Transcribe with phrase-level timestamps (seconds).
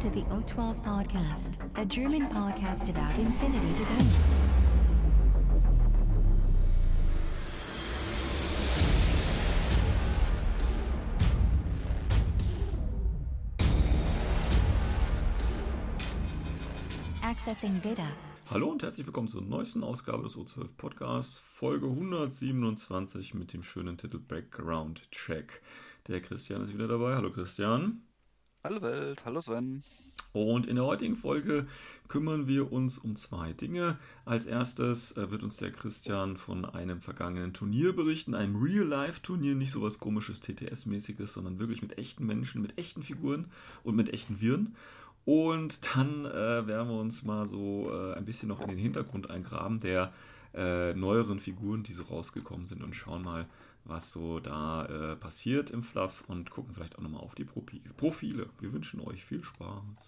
[0.00, 4.06] To the O12 Podcast, a German podcast about infinity to go.
[17.22, 18.08] Accessing data.
[18.50, 23.98] Hallo und herzlich willkommen zur neuesten Ausgabe des O12 Podcasts, Folge 127 mit dem schönen
[23.98, 25.60] Titel Background Check.
[26.08, 27.16] Der Christian ist wieder dabei.
[27.16, 28.00] Hallo Christian.
[28.62, 29.82] Hallo Welt, hallo Sven.
[30.34, 31.66] Und in der heutigen Folge
[32.08, 33.96] kümmern wir uns um zwei Dinge.
[34.26, 39.70] Als erstes äh, wird uns der Christian von einem vergangenen Turnier berichten, einem Real-Life-Turnier, nicht
[39.72, 43.46] so was komisches TTS-mäßiges, sondern wirklich mit echten Menschen, mit echten Figuren
[43.82, 44.76] und mit echten Viren.
[45.24, 49.30] Und dann äh, werden wir uns mal so äh, ein bisschen noch in den Hintergrund
[49.30, 50.12] eingraben der
[50.52, 53.46] äh, neueren Figuren, die so rausgekommen sind und schauen mal,
[53.90, 57.80] was so da äh, passiert im Fluff und gucken vielleicht auch nochmal auf die Profi
[57.96, 58.48] Profile.
[58.60, 60.06] Wir wünschen euch viel Spaß.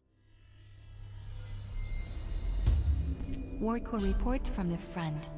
[3.60, 5.28] Warcore report from the front.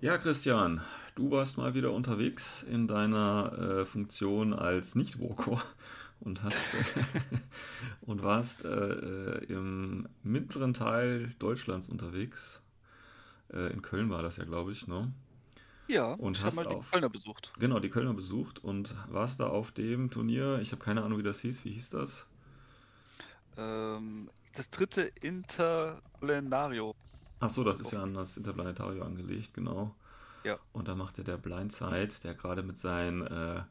[0.00, 0.82] Ja, Christian,
[1.14, 5.62] du warst mal wieder unterwegs in deiner äh, Funktion als Nicht-Warcore
[6.20, 6.58] und hast
[8.02, 12.62] und warst äh, im mittleren Teil Deutschlands unterwegs.
[13.52, 15.12] Äh, in Köln war das ja, glaube ich, ne?
[15.88, 17.52] Ja, Und ich hast mal auf- die Kölner besucht.
[17.58, 20.58] Genau, die Kölner besucht und warst da auf dem Turnier.
[20.60, 21.64] Ich habe keine Ahnung, wie das hieß.
[21.64, 22.26] Wie hieß das?
[23.56, 26.94] Ähm, das dritte Interplenario.
[27.40, 29.94] Ach so, das ist ja an das Interplanetario angelegt, genau.
[30.44, 30.58] Ja.
[30.72, 33.62] Und da machte der Blindside, der gerade mit seinen äh,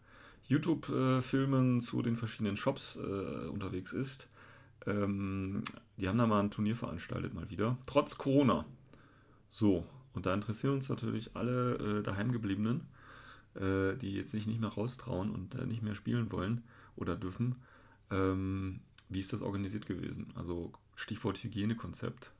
[0.47, 4.29] YouTube-Filmen zu den verschiedenen Shops äh, unterwegs ist,
[4.85, 5.63] ähm,
[5.97, 7.77] die haben da mal ein Turnier veranstaltet, mal wieder.
[7.87, 8.65] Trotz Corona.
[9.49, 12.87] So, und da interessieren uns natürlich alle äh, daheimgebliebenen,
[13.55, 16.63] äh, die jetzt sich nicht mehr raustrauen und äh, nicht mehr spielen wollen
[16.95, 17.55] oder dürfen.
[18.11, 20.31] Ähm, wie ist das organisiert gewesen?
[20.35, 22.31] Also Stichwort Hygienekonzept.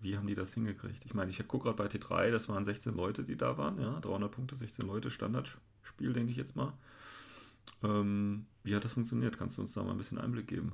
[0.00, 1.04] Wie haben die das hingekriegt?
[1.04, 4.00] Ich meine, ich gucke gerade bei T3, das waren 16 Leute, die da waren, ja,
[4.00, 6.72] 300 Punkte, 16 Leute, Standardspiel, denke ich jetzt mal.
[7.82, 9.38] Ähm, wie hat das funktioniert?
[9.38, 10.72] Kannst du uns da mal ein bisschen Einblick geben?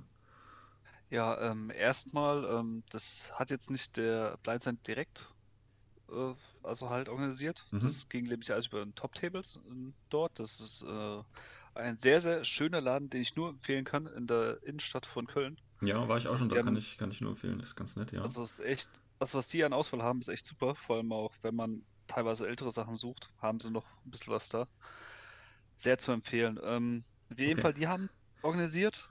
[1.11, 5.29] Ja, ähm, erstmal, ähm, das hat jetzt nicht der Blindside direkt,
[6.11, 7.67] äh, also halt organisiert.
[7.73, 7.79] Mhm.
[7.81, 10.39] Das ging nämlich alles über den Top Tables ähm, dort.
[10.39, 11.23] Das ist äh,
[11.75, 15.57] ein sehr, sehr schöner Laden, den ich nur empfehlen kann in der Innenstadt von Köln.
[15.81, 18.13] Ja, war ich auch schon, da kann ich, kann ich nur empfehlen, ist ganz nett,
[18.13, 18.25] ja.
[18.25, 20.75] Also ist echt, das, was die an Auswahl haben, ist echt super.
[20.75, 24.49] Vor allem auch, wenn man teilweise ältere Sachen sucht, haben sie noch ein bisschen was
[24.49, 24.69] da.
[25.77, 26.59] Sehr zu empfehlen.
[26.63, 27.61] Ähm, auf jeden Okay.
[27.61, 28.09] Fall, die haben
[28.43, 29.09] organisiert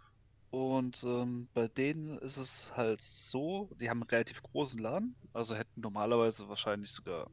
[0.56, 5.54] und ähm, bei denen ist es halt so, die haben einen relativ großen Laden, also
[5.54, 7.30] hätten normalerweise wahrscheinlich sogar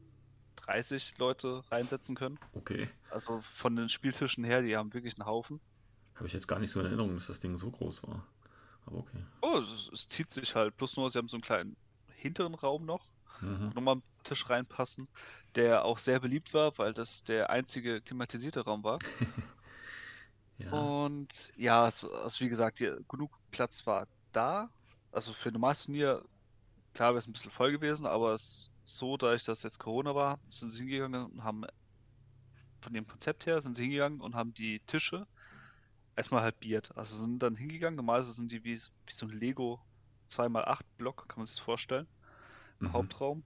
[0.56, 2.36] 30 Leute reinsetzen können.
[2.52, 2.88] Okay.
[3.10, 5.60] Also von den Spieltischen her, die haben wirklich einen Haufen.
[6.16, 8.26] Habe ich jetzt gar nicht so in Erinnerung, dass das Ding so groß war.
[8.86, 9.22] Aber okay.
[9.40, 11.76] Oh, es, es zieht sich halt, plus nur, sie haben so einen kleinen
[12.16, 13.06] hinteren Raum noch.
[13.40, 13.70] Mhm.
[13.74, 15.08] nochmal einen Tisch reinpassen,
[15.54, 18.98] der auch sehr beliebt war, weil das der einzige klimatisierte Raum war.
[20.64, 20.70] Ja.
[20.70, 24.70] Und ja, es, also wie gesagt, hier, genug Platz war da.
[25.10, 26.24] Also für ein normales Turnier,
[26.94, 30.40] klar wäre es ein bisschen voll gewesen, aber es so, dadurch, dass jetzt Corona war,
[30.48, 31.64] sind sie hingegangen und haben
[32.82, 35.26] von dem Konzept her sind sie hingegangen und haben die Tische
[36.16, 36.96] erstmal halbiert.
[36.96, 39.80] Also sind dann hingegangen, normalerweise sind die wie, wie so ein Lego
[40.28, 42.08] 2x8 Block, kann man sich das vorstellen
[42.82, 42.92] im Mhm.
[42.92, 43.44] Hauptraum.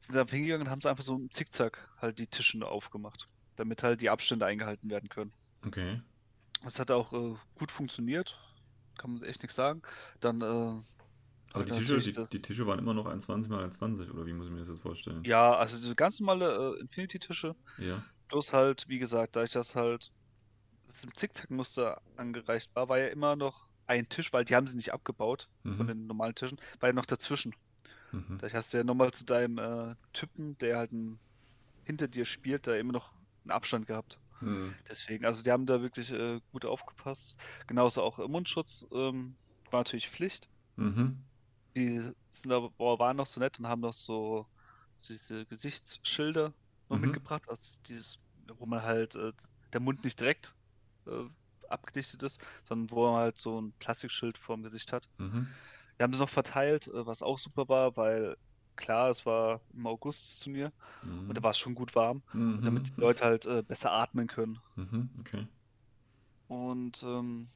[0.00, 3.28] Sind sie einfach hingegangen und haben sie einfach so im Zickzack halt die Tische aufgemacht,
[3.56, 5.32] damit halt die Abstände eingehalten werden können.
[5.66, 6.00] Okay.
[6.62, 8.38] Das hat auch äh, gut funktioniert,
[8.98, 9.82] kann man echt nichts sagen.
[10.20, 10.82] Dann, äh,
[11.52, 14.46] Aber die Tische, die, die Tische waren immer noch 1,20 mal 1,20 oder wie muss
[14.46, 15.26] ich mir das jetzt vorstellen?
[15.26, 18.08] ja, also diese ganz normale äh, Infinity-Tische, Ja.
[18.28, 20.10] bloß halt, wie gesagt, da ich das halt
[20.88, 24.76] das im Zickzackmuster angereicht war, war ja immer noch ein Tisch, weil die haben sie
[24.76, 25.88] nicht abgebaut von Mhm.
[25.88, 27.54] den normalen Tischen, war ja noch dazwischen.
[28.12, 28.38] Mhm.
[28.38, 31.20] Da hast du ja nochmal zu deinem äh, Typen, der halt ein,
[31.84, 33.14] hinter dir spielt, da immer noch
[33.44, 34.20] einen Abstand gehabt.
[34.40, 34.78] Mhm.
[34.88, 37.36] Deswegen, also die haben da wirklich äh, gut aufgepasst.
[37.66, 39.38] Genauso auch Mundschutz ähm,
[39.70, 40.48] war natürlich Pflicht.
[40.76, 41.28] Mhm.
[41.76, 44.46] Die sind aber, waren noch so nett und haben noch so
[45.08, 46.54] diese Gesichtsschilder
[46.88, 46.98] noch Mhm.
[46.98, 49.32] mitgebracht, also dieses, wo man halt äh,
[49.72, 50.54] der Mund nicht direkt
[51.06, 51.26] äh,
[51.68, 55.08] abgedichtet ist, sondern wo man halt so ein Plastikschild vorm Gesicht hat.
[55.18, 55.58] Mhm.
[55.98, 58.36] Wir haben sie noch verteilt, äh, was auch super war, weil
[58.78, 60.72] klar, es war im August das Turnier
[61.02, 61.28] Mhm.
[61.28, 62.62] und da war es schon gut warm, Mhm.
[62.64, 64.60] damit die Leute halt äh, besser atmen können.
[64.76, 65.10] Mhm.
[65.20, 65.46] Okay.
[66.46, 67.50] Und ähm,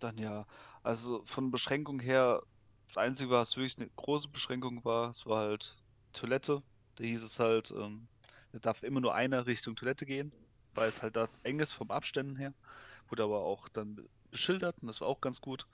[0.00, 0.46] dann ja,
[0.82, 2.42] also von Beschränkung her,
[2.88, 5.78] das Einzige, was wirklich eine große Beschränkung war, es war halt
[6.12, 6.62] Toilette.
[6.96, 8.08] Da hieß es halt, ähm,
[8.52, 10.34] da darf immer nur einer Richtung Toilette gehen,
[10.74, 12.54] weil es halt da eng ist vom Abständen her.
[13.08, 15.66] wurde aber auch dann beschildert und das war auch ganz gut.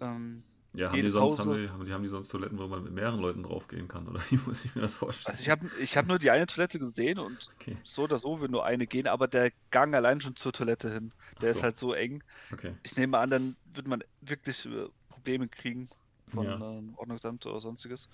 [0.00, 0.44] Ähm,
[0.76, 2.92] Ja, haben die sonst, haben die, haben die, haben die sonst Toiletten, wo man mit
[2.92, 4.06] mehreren Leuten draufgehen kann?
[4.08, 5.24] Oder wie muss ich mir das vorstellen?
[5.24, 8.40] also ich habe ich hab nur die eine Toilette gesehen und Okay, so oder so
[8.40, 11.62] will nur eine gehen, aber der Gang allein schon zur Toilette hin, der Ach ist
[11.62, 11.62] so.
[11.62, 12.22] halt so eng.
[12.52, 12.76] okay.
[12.84, 15.90] Ich nehme an, dann wird man wirklich äh, Probleme kriegen
[16.28, 16.60] von Ja.
[16.60, 18.08] ähm, Ordnungsamt oder sonstiges.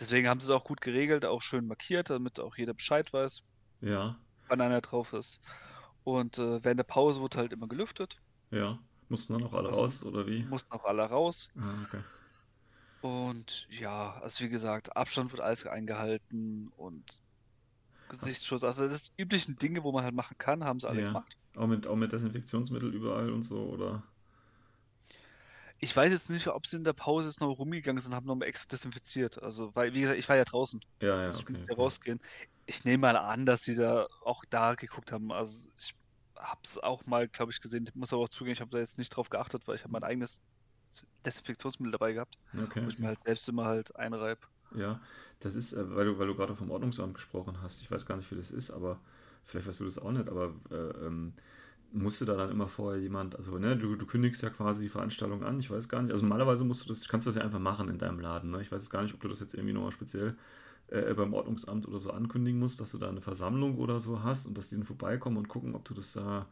[0.00, 3.42] Deswegen haben sie es auch gut geregelt, auch schön markiert, damit auch jeder Bescheid weiß,
[3.80, 5.40] Ja, wann einer drauf ist.
[6.02, 8.20] Und äh, während der Pause wurde halt immer gelüftet,
[8.50, 8.80] ja.
[9.10, 10.42] Mussten dann auch alle Also- raus, oder wie?
[10.44, 11.50] mussten auch alle raus.
[11.58, 12.00] Ah, okay.
[13.02, 17.20] Und ja, also wie gesagt, Abstand wird alles eingehalten und
[18.08, 21.06] Gesichtsschutz, also das üblichen Dinge, wo man halt machen kann, haben sie alle Ja.
[21.08, 21.36] gemacht.
[21.56, 24.02] Auch mit, auch mit Desinfektionsmittel überall und so, oder?
[25.82, 28.26] Ich weiß jetzt nicht, ob sie in der Pause jetzt noch rumgegangen sind und haben
[28.26, 29.42] nochmal extra desinfiziert.
[29.42, 30.80] Also, weil, wie gesagt, ich war ja draußen.
[31.00, 31.52] Ja, ja, Also ich okay.
[31.54, 31.80] musste okay.
[31.80, 32.20] rausgehen.
[32.66, 35.32] Ich nehme mal an, dass sie da auch da geguckt haben.
[35.32, 35.94] Also ich
[36.40, 37.86] habe es auch mal, glaube ich, gesehen.
[37.86, 39.92] Ich muss aber auch zugeben, ich habe da jetzt nicht drauf geachtet, weil ich habe
[39.92, 40.40] mein eigenes
[41.24, 44.38] Desinfektionsmittel dabei gehabt, Okay, wo ich mir halt selbst immer halt einreib.
[44.74, 45.00] Ja,
[45.40, 47.80] das ist, äh, weil du, weil du gerade vom Ordnungsamt gesprochen hast.
[47.80, 49.00] Ich weiß gar nicht, wie das ist, aber
[49.44, 51.32] vielleicht weißt du das auch nicht, aber äh, ähm,
[51.92, 55.42] musste da dann immer vorher jemand, also ne, du, du kündigst ja quasi die Veranstaltung
[55.42, 56.12] an, ich weiß gar nicht.
[56.12, 58.50] Also normalerweise musst du das, kannst du das ja einfach machen in deinem Laden.
[58.50, 58.60] Ne?
[58.62, 60.36] Ich weiß jetzt gar nicht, ob du das jetzt irgendwie nochmal speziell
[60.90, 64.46] äh, beim Ordnungsamt oder so ankündigen musst, dass du da eine Versammlung oder so hast
[64.46, 66.46] und dass die dann vorbeikommen und gucken, ob du das da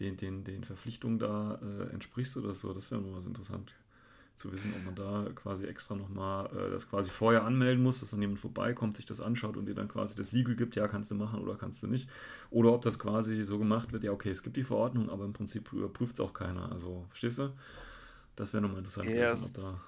[0.00, 2.72] den, den, den Verpflichtungen da äh, entsprichst oder so.
[2.72, 3.74] Das wäre mal was interessant
[4.36, 8.10] zu wissen, ob man da quasi extra nochmal äh, das quasi vorher anmelden muss, dass
[8.10, 11.10] dann jemand vorbeikommt, sich das anschaut und dir dann quasi das Siegel gibt, ja, kannst
[11.10, 12.08] du machen oder kannst du nicht.
[12.50, 15.34] Oder ob das quasi so gemacht wird, ja, okay, es gibt die Verordnung, aber im
[15.34, 16.72] Prinzip überprüft es auch keiner.
[16.72, 17.52] Also, verstehst du?
[18.36, 19.80] Das wäre nochmal interessant Ja, gewesen, es- ob da.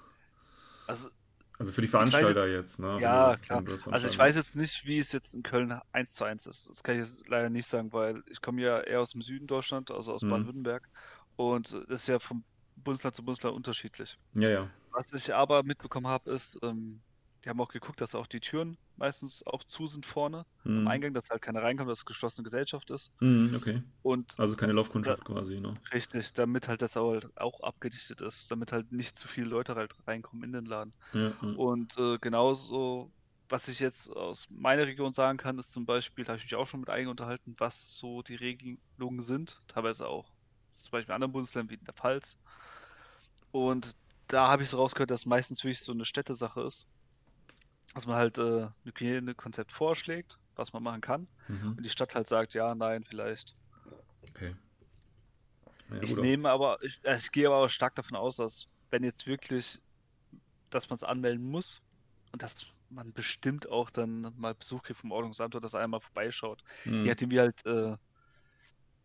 [0.87, 1.11] Also,
[1.59, 2.99] Also für die weiß jetzt- Veranstalter jetzt, ne?
[2.99, 3.63] ja, das- klar.
[3.91, 6.67] Also ich weiß jetzt nicht, wie es jetzt in Köln 1 zu 1 ist.
[6.69, 9.45] Das kann ich jetzt leider nicht sagen, weil ich komme ja eher aus dem Süden
[9.47, 10.29] Deutschland, also aus Mhm.
[10.31, 10.89] Baden-Württemberg.
[11.35, 12.43] Und das ist ja vom
[12.77, 14.17] Bundesland zu Bundesland unterschiedlich.
[14.33, 14.69] Ja, ja.
[14.91, 17.01] Was ich aber mitbekommen habe, ist, ähm,
[17.45, 20.45] die haben auch geguckt, dass auch die Türen meistens auch zu sind vorne
[20.75, 20.87] am Mhm.
[20.87, 23.11] Eingang, dass halt keiner reinkommt, dass es geschlossene Gesellschaft ist.
[23.21, 23.81] Mhm, okay.
[24.03, 25.79] Und Also keine Laufkundschaft quasi, ne?
[25.93, 29.93] richtig, damit halt das auch, auch abgedichtet ist, damit halt nicht zu viele Leute halt
[30.07, 30.93] reinkommen in den Laden.
[31.13, 31.55] Ja, ja.
[31.55, 33.13] Und äh, genauso,
[33.49, 36.55] was ich jetzt aus meiner Region sagen kann, ist zum Beispiel, da habe ich mich
[36.55, 40.31] auch schon mit einigen unterhalten, was so die Regelungen sind, teilweise auch
[40.75, 42.37] zum Beispiel in anderen Bundesländern wie in der Pfalz.
[43.51, 43.93] Und
[44.27, 46.87] da habe ich so rausgehört, dass meistens wirklich so eine Städtesache ist.
[47.93, 51.29] Dass man halt äh, ein Hygienekonzept vorschlägt, was man machen kann.
[51.47, 51.77] Mhm.
[51.77, 53.55] Und die Stadt halt sagt, ja, nein, vielleicht.
[54.29, 54.55] Okay.
[55.89, 59.03] Ja, Ich nehme aber, ich, äh, ich gehe aber auch stark davon aus, dass wenn
[59.03, 59.79] jetzt wirklich,
[60.71, 61.81] dass man es anmelden muss
[62.31, 66.01] und dass man bestimmt auch dann mal Besuch kriegt vom Ordnungsamt oder dass einer mal
[66.01, 66.61] vorbeischaut.
[66.85, 67.03] Mhm.
[67.03, 67.97] Je nachdem, wie halt äh,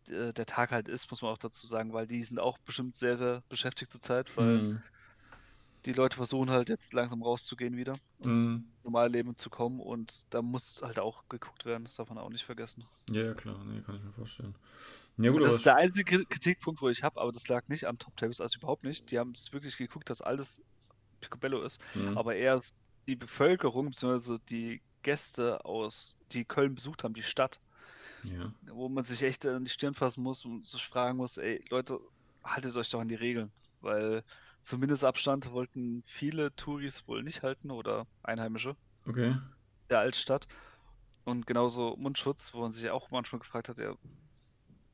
[0.07, 2.95] d- der Tag halt ist, muss man auch dazu sagen, weil die sind auch bestimmt
[2.95, 4.83] sehr, sehr beschäftigt zurzeit, weil Mhm.
[5.85, 8.63] Die Leute versuchen halt jetzt langsam rauszugehen wieder und ins Mhm.
[8.83, 12.29] normale Leben zu kommen und da muss halt auch geguckt werden, das darf man auch
[12.29, 12.85] nicht vergessen.
[13.11, 14.55] Ja, ja, klar, nee, kann ich mir vorstellen.
[15.17, 17.85] Ja, gut, das ist der einzige Kri- Kritikpunkt, wo ich habe, aber das lag nicht
[17.85, 19.11] am Top Tables, also überhaupt nicht.
[19.11, 20.61] Die haben es wirklich geguckt, dass alles
[21.21, 22.17] Picobello ist, Mhm.
[22.17, 22.59] aber eher
[23.07, 24.37] die Bevölkerung bzw.
[24.49, 27.59] die Gäste aus, die Köln besucht haben, die Stadt,
[28.23, 28.53] ja.
[28.71, 31.99] wo man sich echt an die Stirn fassen muss und sich fragen muss, ey Leute,
[32.43, 34.23] haltet euch doch an die Regeln, weil
[34.61, 38.75] zum Mindestabstand wollten viele Touris wohl nicht halten oder Einheimische
[39.07, 39.33] Okay.
[39.89, 40.47] der Altstadt.
[41.25, 43.95] Und genauso Mundschutz, wo man sich auch manchmal gefragt hat, ja,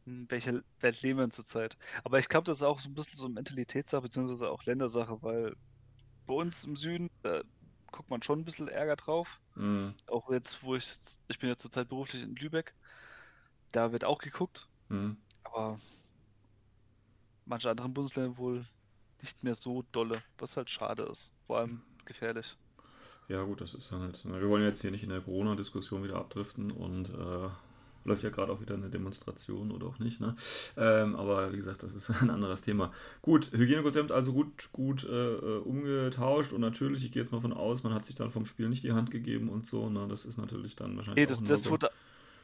[0.06, 1.78] in welcher Welt leben wir denn zurzeit?
[2.04, 5.22] Aber ich glaube, das ist auch so ein bisschen so eine Mentalitätssache, beziehungsweise auch Ländersache,
[5.22, 5.54] weil
[6.28, 7.44] bei uns im Süden, da
[7.92, 9.40] guckt man schon ein bisschen Ärger drauf.
[9.56, 9.96] Mhm.
[10.08, 10.88] Auch jetzt, wo ich,
[11.30, 12.76] ich bin ja zurzeit beruflich in Lübeck,
[13.72, 15.26] da wird auch geguckt, Mhm.
[15.44, 15.80] aber
[17.46, 18.68] manche anderen Bundesländer wohl
[19.22, 22.58] nicht mehr so dolle, was halt schade ist, vor allem gefährlich.
[23.28, 24.24] Ja, gut, das ist halt.
[24.26, 27.50] ne, Wir wollen jetzt hier nicht in der Corona-Diskussion wieder abdriften und äh,
[28.04, 30.36] läuft ja gerade auch wieder eine Demonstration oder auch nicht, ne?
[30.78, 32.92] Ähm, aber wie gesagt, das ist ein anderes Thema.
[33.24, 37.54] Gut, Hygienekonzept also gut, gut äh, äh, umgetauscht und natürlich, ich gehe jetzt mal von
[37.54, 40.08] aus, man hat sich dann vom Spiel nicht die Hand gegeben und so, ne?
[40.08, 41.90] Das ist natürlich dann wahrscheinlich Nee, das, das wurde,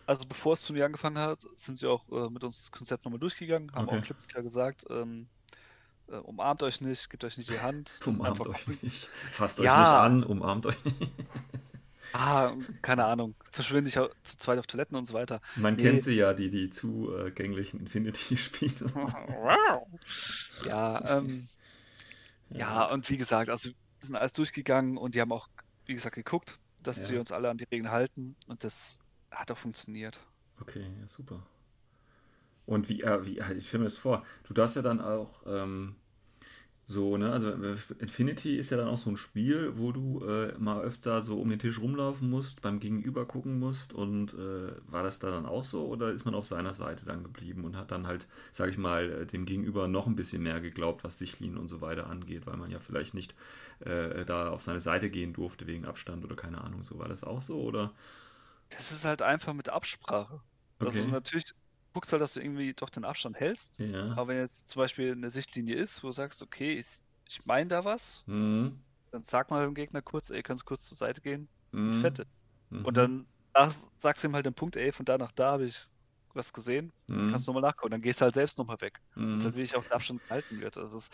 [0.06, 3.20] also bevor es Turnier angefangen hat, sind sie auch äh, mit uns das Konzept nochmal
[3.20, 3.90] durchgegangen, haben Okay.
[3.90, 5.41] auch klipp und klar gesagt, ähm, äh,
[6.20, 8.00] umarmt euch nicht, gebt euch nicht die Hand.
[8.06, 9.08] Umarmt euch nicht.
[9.32, 9.80] Fasst euch Ja.
[9.80, 10.98] nicht an, umarmt euch nicht.
[12.14, 12.52] Ah,
[12.82, 13.36] keine Ahnung.
[13.52, 15.40] Verschwinde ich zu zweit auf Toiletten und so weiter.
[15.56, 15.84] Man Nee.
[15.84, 18.86] kennt sie ja, die, die zugänglichen Infinity-Spiele.
[20.66, 21.48] Ja, ähm,
[22.50, 25.48] ja, und wie gesagt, also wir sind alles durchgegangen und die haben auch,
[25.86, 27.14] wie gesagt, geguckt, dass Ja.
[27.14, 28.98] wir uns alle an die Regeln halten und das
[29.32, 30.20] hat auch funktioniert.
[30.60, 31.42] Okay, ja, super.
[32.66, 35.96] Und wie, äh, wie ich stelle mir das vor, du darfst ja dann auch ähm,
[36.92, 40.54] so, ne, also äh, Infinity ist ja dann auch so ein Spiel, wo du äh,
[40.60, 45.04] mal öfter so um den Tisch rumlaufen musst, beim Gegenüber gucken musst und äh, war
[45.04, 47.92] das da dann auch so oder ist man auf seiner Seite dann geblieben und hat
[47.92, 51.58] dann halt, sag ich mal, äh, dem Gegenüber noch ein bisschen mehr geglaubt, was Sichtlinien
[51.58, 53.34] und so weiter angeht, weil man ja vielleicht nicht
[53.80, 57.24] äh, da auf seine Seite gehen durfte wegen Abstand oder keine Ahnung, so war das
[57.24, 57.94] auch so oder?
[58.70, 60.42] Das ist halt einfach mit Absprache.
[60.80, 61.08] Also Okay.
[61.08, 61.46] natürlich
[61.94, 63.76] guckst halt, dass du irgendwie doch den Abstand hältst.
[63.78, 64.16] Ja.
[64.16, 66.88] Aber wenn jetzt zum Beispiel eine Sichtlinie ist, wo du sagst, okay, ich,
[67.30, 68.82] ich meine da was, Mhm.
[69.12, 71.50] dann sag mal dem Gegner kurz, ey, kannst du kurz zur Seite gehen?
[71.74, 72.16] Mhm.
[72.16, 72.26] Fette.
[72.72, 72.86] Mhm.
[72.86, 75.66] Und dann ach, sagst du ihm halt den Punkt, ey, von da nach da habe
[75.66, 75.88] ich
[76.34, 77.32] was gesehen, Mhm.
[77.32, 77.92] kannst du nochmal nachgucken.
[77.92, 79.00] Dann gehst du halt selbst nochmal weg.
[79.16, 79.26] Mhm.
[79.34, 80.78] Und dann will ich auch der Abstand gehalten wird.
[80.78, 81.10] Also es,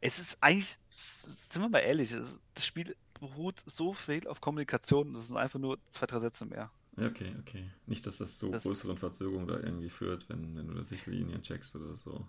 [0.00, 5.14] es ist eigentlich, sind wir mal ehrlich, ist, das Spiel beruht so viel auf Kommunikation,
[5.14, 6.72] das sind einfach nur zwei, drei Sätze mehr.
[6.98, 7.70] Ja, okay, okay.
[7.86, 11.42] Nicht, dass das zu Das- größeren Verzögerungen da irgendwie führt, wenn, wenn du da Sichtlinien
[11.42, 12.26] checkst oder so.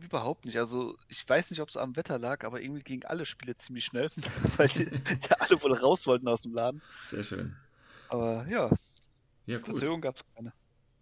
[0.00, 0.58] Überhaupt nicht.
[0.58, 3.84] Also ich weiß nicht, ob es am Wetter lag, aber irgendwie gingen alle Spiele ziemlich
[3.86, 4.10] schnell,
[4.56, 6.82] weil die, ja alle wohl raus wollten aus dem Laden.
[7.04, 7.56] Sehr schön.
[8.08, 8.70] Aber ja,
[9.46, 9.70] Ja, gut.
[9.70, 10.52] Verzögerung gab es keine.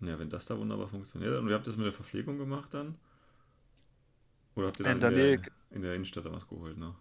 [0.01, 1.39] Ja, wenn das da wunderbar funktioniert.
[1.39, 2.97] Und ihr habt das mit der Verpflegung gemacht dann?
[4.55, 6.77] Oder habt ihr dann In der in, der, Nähe- in der Innenstadt da was geholt,
[6.79, 6.95] ne?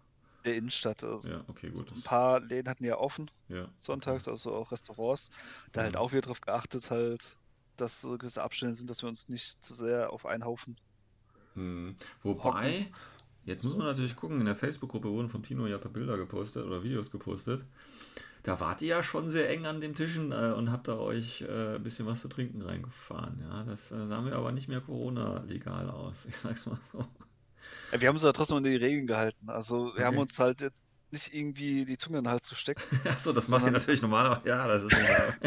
[0.45, 1.03] Der Innenstadt.
[1.03, 1.91] Also Ja, okay, so gut.
[1.95, 5.29] ein Das, paar Läden hatten ja offen ja, sonntags, also auch Restaurants.
[5.73, 5.97] Da halt Mhm.
[5.97, 7.37] auch wieder drauf geachtet, halt,
[7.77, 10.77] dass so gewisse Abstände sind, dass wir uns nicht zu sehr auf einen Haufen.
[11.55, 11.95] Hm.
[12.23, 12.91] Wobei,
[13.45, 16.17] jetzt muss man natürlich gucken, in der Facebook-Gruppe wurden von Tino ja ein paar Bilder
[16.17, 17.65] gepostet oder Videos gepostet.
[18.43, 21.43] Da wart ihr ja schon sehr eng an den Tischen äh, und habt da euch
[21.43, 23.39] äh, ein bisschen was zu trinken reingefahren.
[23.41, 26.25] Ja, das äh, sah mir aber nicht mehr Corona-legal aus.
[26.29, 27.05] Ich sag's mal so.
[27.91, 29.49] Ja, wir haben uns aber trotzdem an die Regeln gehalten.
[29.49, 30.21] Also wir haben Okay.
[30.21, 32.87] uns halt jetzt nicht irgendwie die Zunge in den Hals gesteckt.
[33.07, 34.47] Achso, das macht ihr natürlich normalerweise.
[34.49, 35.37] Ja, das ist normal.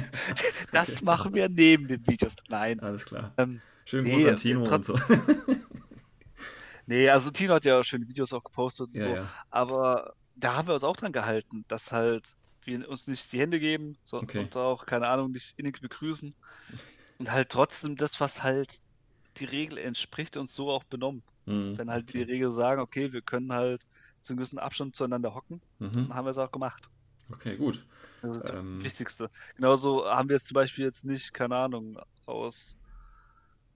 [0.73, 1.04] Das Okay.
[1.04, 2.35] machen wir neben den Videos.
[2.49, 2.80] Nein.
[2.80, 3.35] Alles klar.
[3.37, 4.94] Ähm, Schönen Nee, Gruß an Tino und so.
[6.87, 9.14] nee, also Tino hat ja schöne Videos auch gepostet und Ja, so.
[9.16, 9.32] ja.
[9.50, 13.61] Aber da haben wir uns auch dran gehalten, dass halt wir uns nicht die Hände
[13.61, 14.40] geben so, Okay.
[14.40, 16.35] und auch, keine Ahnung, nicht innig begrüßen.
[17.18, 18.80] Und halt trotzdem das, was halt
[19.38, 21.23] die Regel entspricht, uns so auch benommen.
[21.47, 22.23] Hm, Wenn halt die okay.
[22.23, 23.85] Regel sagen, okay, wir können halt
[24.21, 26.09] zu einem gewissen Abstand zueinander hocken, Mhm.
[26.09, 26.88] dann haben wir es auch gemacht.
[27.33, 27.87] Okay, gut.
[28.21, 28.83] Das ist das Ähm.
[28.83, 29.31] Wichtigste.
[29.57, 32.76] Genauso haben wir jetzt zum Beispiel jetzt nicht, keine Ahnung, aus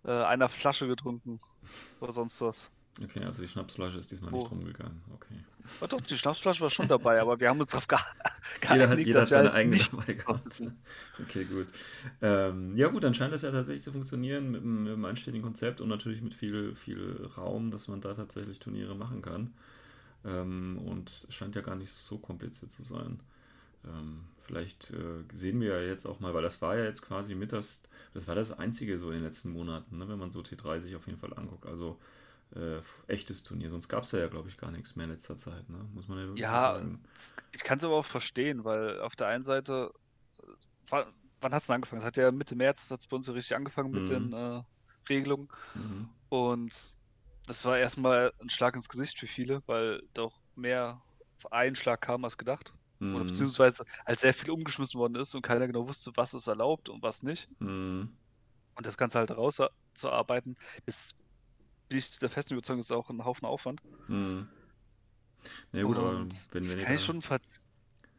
[0.05, 1.41] äh, einer Flasche getrunken
[2.01, 2.71] oder sonst was.
[3.03, 4.39] Okay, also die Schnapsflasche ist diesmal Oh.
[4.39, 5.01] nicht rumgegangen.
[5.15, 5.35] Okay.
[5.81, 7.99] Oh, doch, die Schnapsflasche war schon dabei, aber wir haben uns darauf ge
[8.71, 10.63] Jeder hat, geeinigt, jeder hat seine halt eigene dabei gehabt.
[11.23, 11.67] Okay, gut.
[12.21, 15.43] Ähm, ja gut, dann scheint das ja tatsächlich zu funktionieren mit einem, mit einem einstelligen
[15.45, 19.53] Konzept und natürlich mit viel, viel Raum, dass man da tatsächlich Turniere machen kann.
[20.25, 23.21] Ähm, und es scheint ja gar nicht so kompliziert zu sein.
[23.87, 27.35] Ähm, vielleicht äh, sehen wir ja jetzt auch mal, weil das war ja jetzt quasi
[27.35, 27.81] mit das,
[28.13, 30.97] das war das einzige so in den letzten Monaten, ne, wenn man so T3 sich
[30.97, 31.65] auf jeden Fall anguckt.
[31.67, 31.99] Also
[32.55, 33.71] äh, echtes Turnier.
[33.71, 35.79] Sonst gab es ja, glaube ich, gar nichts mehr in letzter Zeit, ne?
[35.95, 37.03] Muss man ja wirklich Ja, sagen.
[37.53, 39.91] ich kann es aber auch verstehen, weil auf der einen Seite,
[40.39, 40.47] äh,
[40.89, 42.01] wann, hat es denn angefangen?
[42.01, 44.31] Es hat ja Mitte März, hat es bei uns so richtig angefangen mit Mhm.
[44.31, 44.63] den äh,
[45.09, 45.49] Regelungen.
[45.75, 46.09] Mhm.
[46.29, 46.95] Und
[47.47, 51.03] das war erstmal ein Schlag ins Gesicht für viele, weil doch mehr
[51.39, 52.73] auf einen Schlag kam als gedacht.
[53.13, 53.27] Oder Mhm.
[53.27, 57.03] beziehungsweise halt sehr viel umgeschmissen worden ist und keiner genau wusste, was ist erlaubt und
[57.03, 57.49] was nicht.
[57.61, 58.17] Mhm.
[58.77, 61.15] Und das Ganze halt rauszuarbeiten, ist,
[61.91, 63.83] bin ich der festen Überzeugung, ist auch ein Haufen Aufwand.
[64.09, 64.49] Mhm.
[65.73, 66.29] Na gut, aber wenn,
[66.63, 67.23] das ihr kann ich schon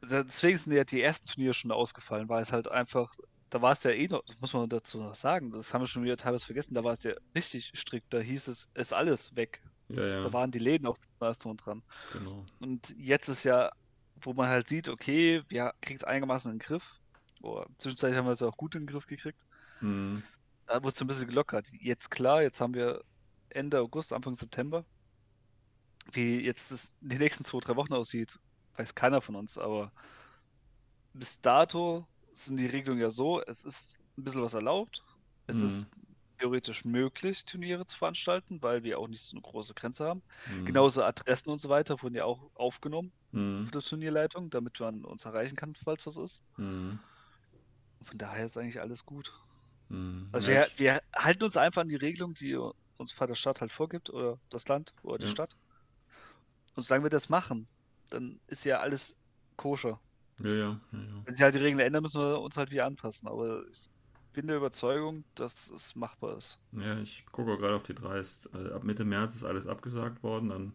[0.03, 3.13] Deswegen sind ja die ersten Turniere schon ausgefallen, weil es halt einfach,
[3.49, 5.87] da war es ja eh noch, das muss man dazu noch sagen, das haben wir
[5.87, 9.35] schon wieder teilweise vergessen, da war es ja richtig strikt, da hieß es, ist alles
[9.35, 9.61] weg.
[9.89, 11.83] Ja, ja, Da waren die Läden auch erst dran.
[12.13, 12.45] genau.
[12.59, 13.71] Und jetzt ist ja,
[14.21, 16.95] wo man halt sieht, okay, wir kriegen es einigermaßen in den Griff.
[17.41, 19.41] Oder zwischenzeitlich haben wir es ja auch gut in den Griff gekriegt.
[19.81, 20.23] Mhm.
[20.67, 21.67] Da wurde es ein bisschen gelockert.
[21.79, 23.03] Jetzt klar, jetzt haben wir
[23.51, 24.85] Ende August, Anfang September.
[26.13, 28.37] Wie jetzt es die nächsten zwei, drei Wochen aussieht,
[28.77, 29.91] weiß keiner von uns, aber
[31.13, 35.01] bis dato sind die Regelungen ja so, es ist ein bisschen was erlaubt.
[35.47, 35.63] Es Mhm.
[35.63, 35.87] ist
[36.39, 40.23] theoretisch möglich, Turniere zu veranstalten, weil wir auch nicht so eine große Grenze haben.
[40.45, 40.65] Mhm.
[40.65, 43.71] Genauso Adressen und so weiter wurden ja auch aufgenommen Mhm.
[43.71, 46.43] für die Turnierleitung, damit man uns erreichen kann, falls was ist.
[46.57, 46.99] Mhm.
[48.03, 49.31] Von daher ist eigentlich alles gut.
[49.89, 50.31] Mhm.
[50.33, 52.57] Also wir, wir halten uns einfach an die Regelung, die
[53.01, 55.31] uns Vater Stadt halt vorgibt, oder das Land, oder die Ja.
[55.31, 55.57] Stadt.
[56.75, 57.67] Und solange wir das machen,
[58.09, 59.17] dann ist ja alles
[59.55, 59.99] koscher.
[60.39, 61.25] ja, ja, ja.
[61.25, 63.27] Wenn sich halt die Regeln ändern, müssen wir uns halt wieder anpassen.
[63.27, 63.89] Aber ich
[64.33, 66.59] bin der Überzeugung, dass es machbar ist.
[66.73, 68.19] Ja, ich gucke auch gerade auf die drei.
[68.19, 70.49] Ist, äh, ab Mitte März ist alles abgesagt worden.
[70.49, 70.73] Dann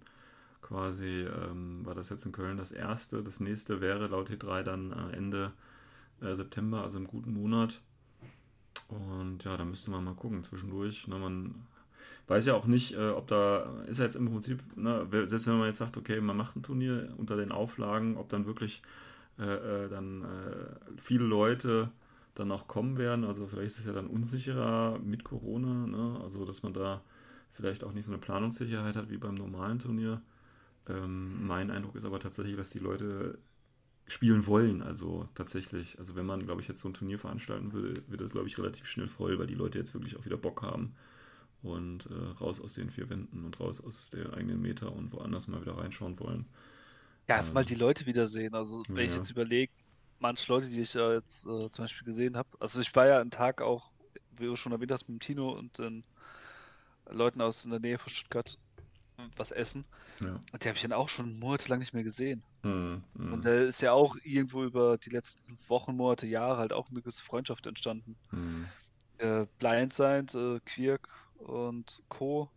[0.62, 3.22] quasi ähm, war das jetzt in Köln das erste.
[3.22, 5.52] Das nächste wäre laut T3 dann äh, Ende
[6.20, 7.80] äh, September, also im guten Monat.
[8.88, 11.08] Und ja, da müsste man mal gucken zwischendurch.
[11.08, 11.66] Ne, man
[12.28, 15.58] weiß ja auch nicht, äh, ob da ist ja jetzt im Prinzip, ne, selbst wenn
[15.58, 18.82] man jetzt sagt, okay, man macht ein Turnier unter den Auflagen, ob dann wirklich
[19.38, 21.90] äh, äh, dann äh, viele Leute
[22.34, 23.24] dann auch kommen werden.
[23.24, 26.20] Also vielleicht ist es ja dann unsicherer mit Corona, ne?
[26.22, 27.02] also dass man da
[27.52, 30.20] vielleicht auch nicht so eine Planungssicherheit hat wie beim normalen Turnier.
[30.88, 33.38] Ähm, mein Eindruck ist aber tatsächlich, dass die Leute
[34.08, 34.82] spielen wollen.
[34.82, 38.30] Also tatsächlich, also wenn man, glaube ich, jetzt so ein Turnier veranstalten würde, wird das,
[38.30, 40.94] glaube ich, relativ schnell voll, weil die Leute jetzt wirklich auch wieder Bock haben
[41.66, 45.48] und äh, raus aus den vier Wänden und raus aus der eigenen Meter und woanders
[45.48, 46.46] mal wieder reinschauen wollen.
[47.28, 48.54] Ja, ähm, mal die Leute wiedersehen.
[48.54, 49.02] Also wenn ja.
[49.02, 49.72] ich jetzt überlege,
[50.20, 53.20] manche Leute, die ich ja jetzt äh, zum Beispiel gesehen habe, also ich war ja
[53.20, 53.90] einen Tag auch,
[54.36, 56.04] wie du schon erwähnt hast, mit dem Tino und den
[57.10, 58.56] Leuten aus in der Nähe von Stuttgart
[59.36, 59.84] was essen.
[60.20, 60.38] Ja.
[60.52, 62.42] Und die habe ich dann auch schon monatelang nicht mehr gesehen.
[62.62, 63.32] Mhm, mh.
[63.32, 67.00] Und da ist ja auch irgendwo über die letzten Wochen, Monate, Jahre halt auch eine
[67.00, 68.16] gewisse Freundschaft entstanden.
[68.30, 68.66] Mhm.
[69.18, 71.08] Äh, Blindside, äh, Quirk
[71.38, 72.48] und Co.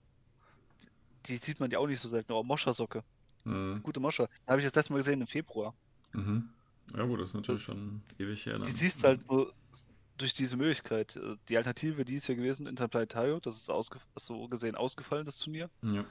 [1.26, 2.34] Die sieht man ja auch nicht so selten.
[2.34, 3.04] Auch Moscha-Socke.
[3.44, 3.82] Mhm.
[3.84, 4.28] Gute Moscha.
[4.48, 5.74] Habe ich das letzte Mal gesehen im Februar.
[6.14, 6.50] Mhm.
[6.96, 8.54] Ja gut, das ist natürlich das, schon ewig her.
[8.54, 8.64] Dann.
[8.64, 9.54] Die siehst halt nur
[10.18, 11.16] durch diese Möglichkeit.
[11.16, 13.72] Äh, die Alternative, die ist ja gewesen, Interplanetario, das ist
[14.16, 15.70] so gesehen ausgefallen, das Turnier.
[15.82, 16.06] Ja.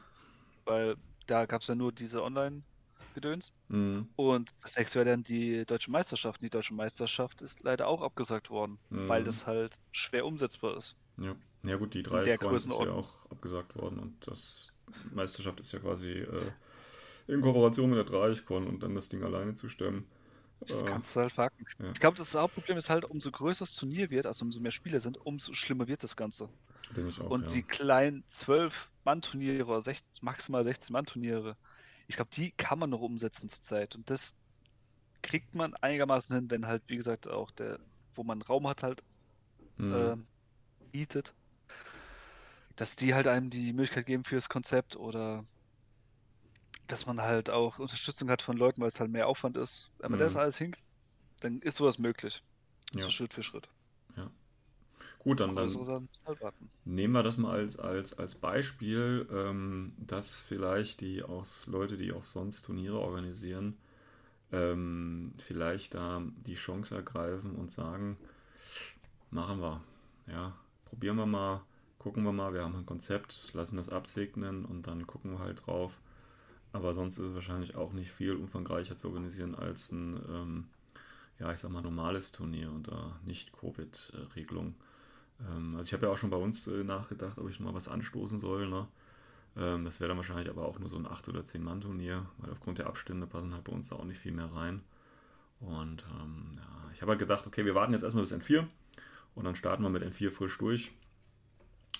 [0.64, 0.96] Weil
[1.26, 3.52] da gab es ja nur diese Online-Gedöns.
[3.68, 4.08] Mhm.
[4.16, 6.42] Und das nächste wäre dann die Deutsche Meisterschaft.
[6.42, 9.08] Die Deutsche Meisterschaft ist leider auch abgesagt worden, mhm.
[9.08, 10.94] weil das halt schwer umsetzbar ist.
[11.18, 11.34] Ja,
[11.64, 14.72] ja gut, die drei ist ja auch abgesagt worden und das
[15.12, 16.52] Meisterschaft ist ja quasi äh,
[17.26, 20.06] in Kooperation mit der Dreichcon und dann das Ding alleine zu stemmen.
[20.60, 21.64] Das äh, kannst du halt packen.
[21.78, 21.90] Ja.
[21.92, 25.00] Ich glaube, das Hauptproblem ist halt, umso größer das Turnier wird, also umso mehr Spieler
[25.00, 26.48] sind, umso schlimmer wird das Ganze.
[26.96, 27.52] Denke ich auch, und ja.
[27.52, 31.56] die kleinen 12-Mann-Turniere oder 16, maximal 16-Mann-Turniere,
[32.08, 33.94] ich glaube, die kann man noch umsetzen zurzeit.
[33.94, 34.34] Und das
[35.22, 37.78] kriegt man einigermaßen hin, wenn halt, wie gesagt, auch der,
[38.14, 39.02] wo man Raum hat, halt
[39.76, 39.94] mhm.
[39.94, 40.16] äh,
[40.90, 41.34] bietet.
[42.78, 45.44] Dass die halt einem die Möglichkeit geben für das Konzept oder
[46.86, 49.90] dass man halt auch Unterstützung hat von Leuten, weil es halt mehr Aufwand ist.
[49.98, 50.24] Wenn man mhm.
[50.24, 50.86] das alles hinkriegt,
[51.40, 52.42] dann ist sowas möglich.
[52.94, 53.02] Ja.
[53.02, 53.68] So Schritt für Schritt.
[54.16, 54.30] Ja.
[55.18, 61.00] Gut, dann, dann halt nehmen wir das mal als, als, als Beispiel, ähm, dass vielleicht
[61.00, 63.76] die auch Leute, die auch sonst Turniere organisieren,
[64.52, 68.16] ähm, vielleicht da die Chance ergreifen und sagen,
[69.30, 69.82] machen wir.
[70.28, 71.62] Ja, probieren wir mal,
[71.98, 75.66] gucken wir mal, wir haben ein Konzept, lassen das absegnen und dann gucken wir halt
[75.66, 75.98] drauf,
[76.72, 80.64] aber sonst ist es wahrscheinlich auch nicht viel umfangreicher zu organisieren als ein, ähm,
[81.38, 84.74] ja, ich sag mal, normales Turnier unter Nicht-Covid-Regelung.
[85.40, 87.74] Ähm, also ich habe ja auch schon bei uns äh, nachgedacht, ob ich schon mal
[87.74, 88.68] was anstoßen soll.
[88.68, 88.86] Ne?
[89.56, 92.78] Ähm, das wäre dann wahrscheinlich aber auch nur so ein 8- oder 10-Mann-Turnier, weil aufgrund
[92.78, 94.82] der Abstände passen halt bei uns da auch nicht viel mehr rein.
[95.60, 98.66] Und ähm, ja, ich habe halt gedacht, okay, wir warten jetzt erstmal bis N4
[99.34, 100.92] und dann starten wir mit N4 frisch durch.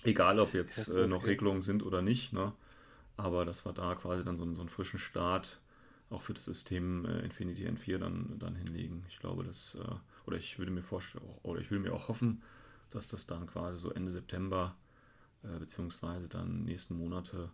[0.03, 2.33] Egal, ob jetzt äh, noch Regelungen sind oder nicht.
[2.33, 2.53] Ne?
[3.17, 5.59] Aber dass wir da quasi dann so, so einen frischen Start
[6.09, 9.05] auch für das System äh, Infinity N4 dann, dann hinlegen.
[9.09, 12.41] Ich glaube, das, äh, oder ich würde mir vorstellen, oder ich will mir auch hoffen,
[12.89, 14.75] dass das dann quasi so Ende September
[15.43, 17.49] äh, beziehungsweise dann nächsten Monate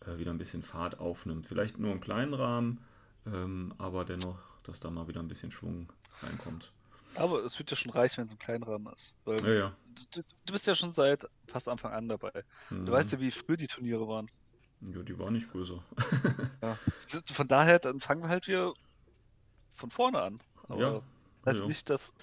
[0.00, 1.46] äh, wieder ein bisschen Fahrt aufnimmt.
[1.46, 2.80] Vielleicht nur im kleinen Rahmen,
[3.26, 6.72] ähm, aber dennoch, dass da mal wieder ein bisschen Schwung reinkommt.
[7.14, 9.14] Aber es wird ja schon reichen, wenn es im kleinen Rahmen ist.
[9.24, 9.76] Weil ja, ja.
[10.12, 12.44] Du, du, bist ja schon seit fast Anfang an dabei.
[12.70, 12.86] Mhm.
[12.86, 14.30] Du weißt ja, wie früh die Turniere waren.
[14.80, 15.82] Ja, die war nicht größer.
[16.62, 16.78] ja.
[17.32, 18.74] Von daher, dann fangen wir halt wieder
[19.70, 20.40] von vorne an.
[20.68, 21.02] Aber ja.
[21.46, 21.66] heißt ja.
[21.66, 22.14] nicht, dass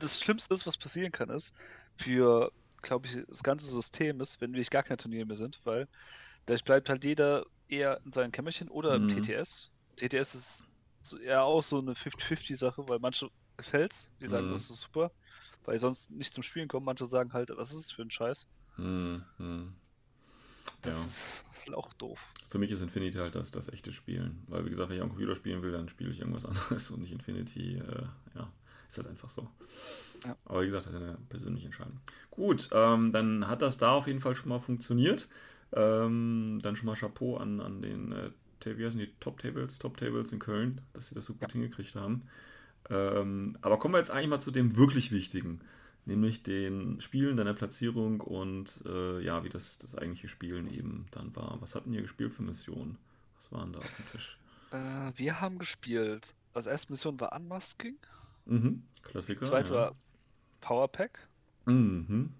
[0.00, 1.52] das Schlimmste ist, was passieren kann, ist
[1.96, 2.52] für,
[2.82, 5.88] glaube ich, das ganze System ist, wenn wir gar kein Turnier mehr sind, weil
[6.46, 9.22] da bleibt halt jeder eher in seinem Kämmerchen oder im mhm.
[9.22, 9.70] TTS.
[9.96, 14.52] TTS ist eher auch so eine 50-50-Sache, weil manche gefällt's, die sagen, mhm.
[14.52, 15.10] das ist super,
[15.64, 16.86] weil sonst nicht zum Spielen kommen.
[16.86, 18.46] Manche sagen halt, was ist das für ein Scheiß?
[18.76, 19.24] Mhm.
[19.38, 19.74] mhm.
[20.82, 21.00] Das, ja.
[21.00, 22.20] ist, das ist auch doof.
[22.50, 24.42] Für mich ist Infinity halt das, das echte Spielen.
[24.48, 27.00] Weil, wie gesagt, wenn ich am Computer spielen will, dann spiele ich irgendwas anderes und
[27.00, 27.76] nicht Infinity.
[27.76, 28.02] Äh,
[28.34, 28.52] ja,
[28.88, 29.48] ist halt einfach so.
[30.24, 30.36] Ja.
[30.44, 32.00] Aber wie gesagt, das ist eine persönliche Entscheidung.
[32.30, 35.28] Gut, ähm, dann hat das da auf jeden Fall schon mal funktioniert.
[35.72, 38.30] Ähm, dann schon mal Chapeau an, an den äh,
[38.64, 41.52] wie heißen die Top Tables, Top Tables in Köln, dass sie das so gut ja.
[41.52, 42.22] hingekriegt haben.
[42.90, 45.60] Ähm, aber kommen wir jetzt eigentlich mal zu dem wirklich Wichtigen
[46.06, 51.34] nämlich den Spielen, deiner Platzierung und äh, ja, wie das, das eigentliche Spielen eben dann
[51.34, 51.60] war.
[51.60, 52.98] Was hatten ihr gespielt für Missionen?
[53.36, 54.38] Was waren da auf dem Tisch?
[54.70, 56.34] Äh, wir haben gespielt.
[56.52, 57.96] Also erste Mission war Unmasking.
[58.46, 59.46] Mhm, Klassiker.
[59.46, 59.76] Zweite ja.
[59.76, 59.94] war
[60.60, 61.26] Powerpack.
[61.66, 62.32] Mhm.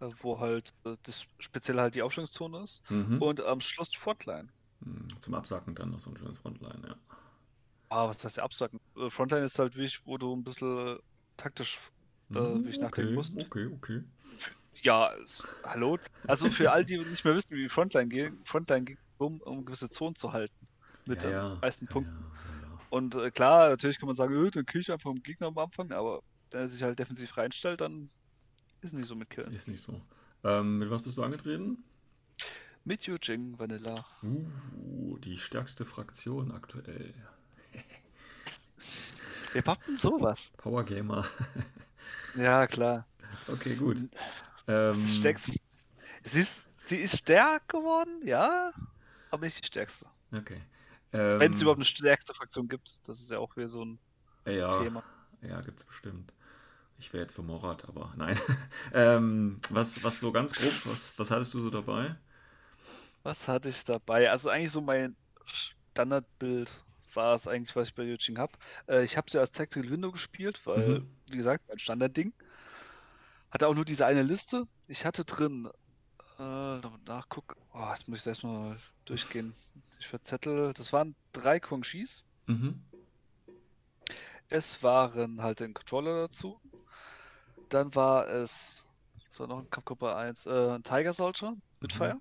[0.00, 2.82] Äh, wo halt äh, das speziell halt die Aufstellungszone ist.
[2.90, 3.20] Mhm.
[3.20, 4.48] Und am Schluss Frontline.
[4.80, 6.96] Mhm, zum Absacken dann noch so ein schönes Frontline, ja.
[7.90, 8.80] Ah, was heißt der Absacken?
[8.96, 10.98] Äh, Frontline ist halt wichtig, wo du ein bisschen
[11.36, 11.78] taktisch
[12.32, 13.44] äh, ich okay, nachdenken musste.
[13.44, 14.02] okay, okay.
[14.82, 15.12] Ja,
[15.64, 15.98] hallo.
[16.26, 19.90] Also für all die nicht mehr wissen, wie Frontline geht, Frontline geht um, um gewisse
[19.90, 20.54] Zonen zu halten.
[21.06, 22.14] Mit den meisten ja, Punkten.
[22.14, 25.22] Ja, ja, Und äh, klar, natürlich kann man sagen, äh, dann kill ich einfach den
[25.22, 26.22] Gegner am Anfang, aber
[26.52, 28.08] wenn er sich halt defensiv reinstellt, dann
[28.80, 29.42] ist nicht so mit ja.
[29.42, 29.54] Killen.
[29.54, 30.00] Ist nicht so.
[30.44, 31.84] Ähm, mit was bist du angetreten?
[32.84, 34.06] Mit Yujing Vanilla.
[34.22, 37.12] Uh, die stärkste Fraktion aktuell.
[39.52, 40.52] Wer macht denn sowas?
[40.56, 41.24] Power Gamer.
[42.34, 43.06] Ja, klar.
[43.46, 44.04] Okay, gut.
[44.68, 45.28] Ähm.
[46.24, 48.72] Sie ist, sie ist stärk geworden, ja,
[49.30, 50.06] aber nicht die stärkste.
[50.32, 50.60] Okay.
[51.36, 53.00] Wenn es Ähm, überhaupt eine stärkste Fraktion gibt.
[53.08, 54.00] Das ist ja auch wieder so ein
[54.46, 55.04] ja, Thema.
[55.42, 56.32] Ja, gibt's bestimmt.
[56.98, 58.38] Ich wäre jetzt für Morat, aber nein.
[58.94, 62.16] ähm, was, was so ganz grob, was, was hattest du so dabei?
[63.22, 64.30] Was hatte ich dabei?
[64.30, 66.84] Also eigentlich so mein Standardbild
[67.16, 68.52] war es eigentlich, was ich bei Yujing habe.
[68.88, 71.16] Äh, ich habe sie als Tactical Window gespielt, weil, Mhm.
[71.30, 72.32] wie gesagt, mein Standardding.
[73.50, 74.66] Hatte auch nur diese eine Liste.
[74.86, 75.68] Ich hatte drin,
[76.38, 79.54] äh, nachguck, oh, jetzt muss ich selbst mal durchgehen.
[79.98, 82.22] Ich verzettel, das waren drei Kongshis.
[82.46, 82.80] Mhm.
[84.48, 86.60] Es waren halt ein Controller dazu.
[87.68, 88.84] Dann war es,
[89.28, 91.98] so noch ein Kampfgruppe 1, äh, ein Tiger Soldier mit Mhm.
[91.98, 92.20] Fire.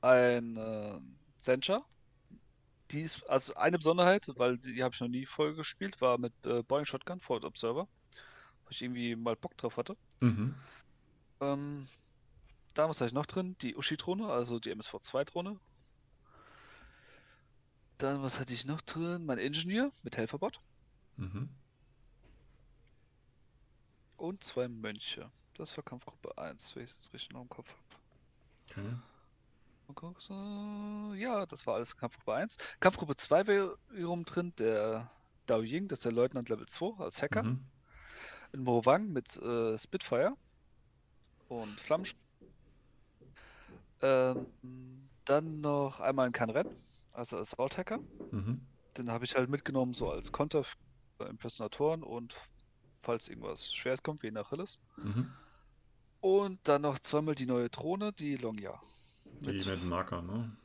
[0.00, 1.00] Ein äh,
[1.40, 1.84] Sencha.
[2.92, 6.18] Die ist, also eine Besonderheit, weil die, die habe ich noch nie voll gespielt, war
[6.18, 7.88] mit äh, Boeing Shotgun, Forward Observer.
[8.64, 9.96] Wo ich irgendwie mal Bock drauf hatte.
[10.20, 10.54] Mhm.
[11.40, 11.88] Ähm,
[12.74, 13.56] da was habe ich noch drin?
[13.62, 15.58] Die Ushi-Drohne, also die MSV2-Drohne.
[17.98, 19.24] Dann, was hatte ich noch drin?
[19.24, 20.60] Mein Engineer mit Helferbot.
[21.16, 21.48] Mhm.
[24.16, 25.30] Und zwei Mönche.
[25.54, 28.80] Das war Kampfgruppe 1, wenn ich es jetzt richtig noch im Kopf habe.
[28.80, 28.96] Okay.
[31.16, 32.56] Ja, das war alles Kampfgruppe 1.
[32.80, 35.10] Kampfgruppe 2 wäre wiederum drin, der
[35.46, 37.42] Dao Ying, das ist der Leutnant Level 2 als Hacker.
[37.42, 37.64] Mhm.
[38.52, 40.36] In Mo Wang mit äh, Spitfire
[41.48, 42.12] und Flammensch.
[44.00, 46.68] Ähm, dann noch einmal ein Kanren,
[47.12, 47.98] also Assault Hacker.
[48.30, 48.60] Mhm.
[48.96, 52.34] Den habe ich halt mitgenommen, so als Konter für Impersonatoren und
[53.00, 54.78] falls irgendwas Schweres kommt, wie in Achilles.
[54.96, 55.32] Mhm.
[56.20, 58.80] Und dann noch zweimal die neue Drohne, die Longya.
[59.40, 60.56] Die mit dem Marker, ne?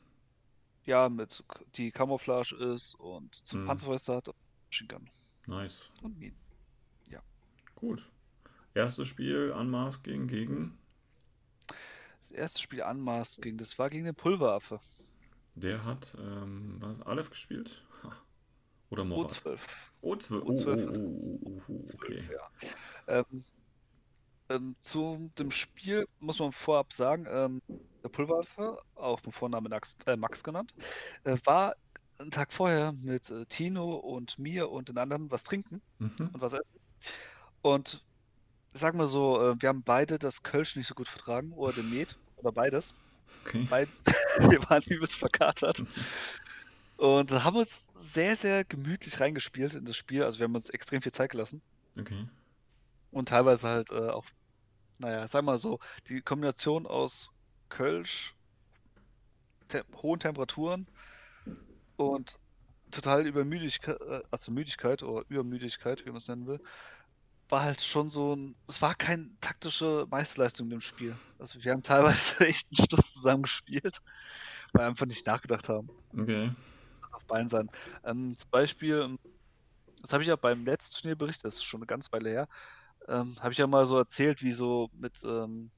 [0.84, 3.66] Ja, mit die Camouflage ist und zum Mhm.
[3.66, 4.36] Panzerfäuste hat und
[4.70, 5.10] Machine Gun
[5.46, 5.90] Nice.
[6.02, 6.36] und Minen.
[7.74, 8.10] Gut.
[8.74, 10.76] Erstes Spiel, Unmasking gegen.
[12.18, 14.80] Das erste Spiel Unmasked ging, das war gegen den Pulveraffe.
[15.54, 17.86] Der hat ähm, was, Aleph gespielt?
[18.02, 18.16] Ha.
[18.90, 19.30] Oder Morat?
[19.32, 19.58] O12.
[20.02, 20.42] O12.
[20.42, 20.88] Oh, O12.
[20.88, 22.28] oh, oh, oh, oh, okay.
[22.32, 23.24] Ja.
[23.30, 23.44] Ähm,
[24.48, 27.62] ähm, zu dem Spiel muss man vorab sagen, ähm,
[28.02, 30.74] der Pulveraffe, auch mit Vornamen Max, äh, Max genannt,
[31.24, 31.74] äh, war
[32.18, 36.30] einen Tag vorher mit äh, Tino und mir und den anderen was trinken Mhm.
[36.32, 36.78] und was essen.
[37.62, 38.04] Und
[38.72, 41.90] sagen wir so, äh, wir haben beide das Kölsch nicht so gut vertragen oder den
[41.90, 42.94] Met oder beides.
[43.44, 43.66] Okay.
[43.68, 43.88] Beid
[44.38, 45.82] wir waren übelst verkatert.
[46.96, 50.24] Und haben uns sehr, sehr gemütlich reingespielt in das Spiel.
[50.24, 51.62] Also wir haben uns extrem viel Zeit gelassen.
[51.98, 52.20] Okay.
[53.10, 54.26] Und teilweise halt äh, auch,
[54.98, 57.30] naja, sag mal so, die Kombination aus
[57.70, 58.34] Kölsch,
[59.68, 60.86] te hohen Temperaturen
[61.96, 62.38] und
[62.90, 66.60] total Übermüdigkeit, äh, also Müdigkeit oder Übermüdigkeit, wie man es nennen will,
[67.50, 71.18] war halt schon so ein, es war keine taktische Meisterleistung in dem Spiel.
[71.38, 74.00] Also wir haben teilweise echt einen Stuss zusammen gespielt,
[74.72, 76.50] weil wir einfach nicht nachgedacht haben Okay.
[77.10, 77.68] auf beiden Seiten.
[78.04, 79.16] Ähm, zum Beispiel,
[80.02, 82.48] das habe ich ja beim letzten Turnier berichtet, das ist schon eine ganze Weile her,
[83.08, 85.72] ähm, habe ich ja mal so erzählt, wie so mit ähm,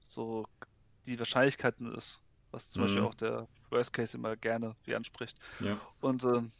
[0.00, 0.46] so
[1.06, 2.20] die Wahrscheinlichkeiten ist,
[2.52, 3.06] was zum Beispiel Mhm.
[3.06, 5.38] auch der Worst Case immer gerne wie anspricht.
[5.60, 5.80] Ja.
[6.00, 6.52] Und ähm,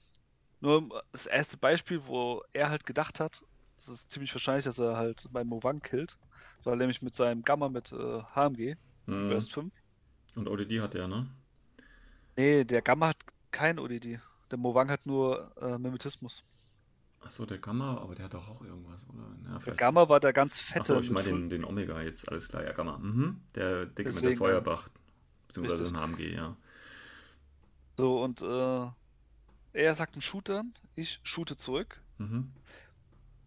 [0.61, 3.41] nur das erste Beispiel, wo er halt gedacht hat,
[3.79, 6.19] es ist ziemlich wahrscheinlich, dass er halt bei Movang killt,
[6.65, 9.27] weil nämlich mit seinem Gamma mit äh, HMG, Mhm.
[9.29, 9.75] Burst 5.
[10.37, 11.31] Und ODD hat der, ne?
[12.37, 13.19] Nee, der Gamma hat
[13.51, 14.21] kein ODD.
[14.51, 16.43] Der Movang hat nur äh, Mimetismus.
[17.27, 19.25] Achso, der Gamma, aber der hat doch auch irgendwas, oder?
[19.51, 19.75] Ja, Der.
[19.75, 20.81] Gamma war der ganz fette.
[20.81, 22.99] Achso, ich meine den, den Omega jetzt, alles klar, ja, Gamma.
[22.99, 23.41] Mhm.
[23.57, 24.89] Der dicke mit der Deswegen, Feuerbach,
[25.49, 26.57] beziehungsweise im HMG, ja.
[27.97, 28.87] So, und äh,
[29.73, 30.63] er sagt einen Shooter,
[30.95, 32.01] ich shoote zurück.
[32.19, 32.53] Mhm.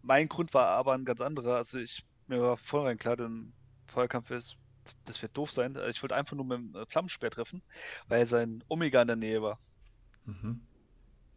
[0.02, 1.56] Mein Grund war aber ein ganz anderer.
[1.56, 3.54] Also ich, mir war vornherein klar, denn
[3.86, 4.56] Feuerkampf ist,
[5.06, 5.78] das wird doof sein.
[5.88, 7.62] Ich wollte einfach nur mit dem äh, Flammenspeer treffen,
[8.08, 9.58] weil sein Omega in der Nähe war.
[10.26, 10.60] Mhm.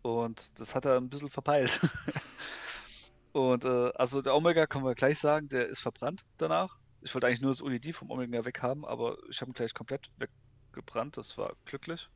[0.03, 1.79] Und das hat er ein bisschen verpeilt.
[3.31, 6.77] Und äh, also der Omega können wir gleich sagen, der ist verbrannt danach.
[7.01, 9.73] Ich wollte eigentlich nur das OED vom Omega weg haben, aber ich habe ihn gleich
[9.73, 11.17] komplett weggebrannt.
[11.17, 12.07] Das war glücklich.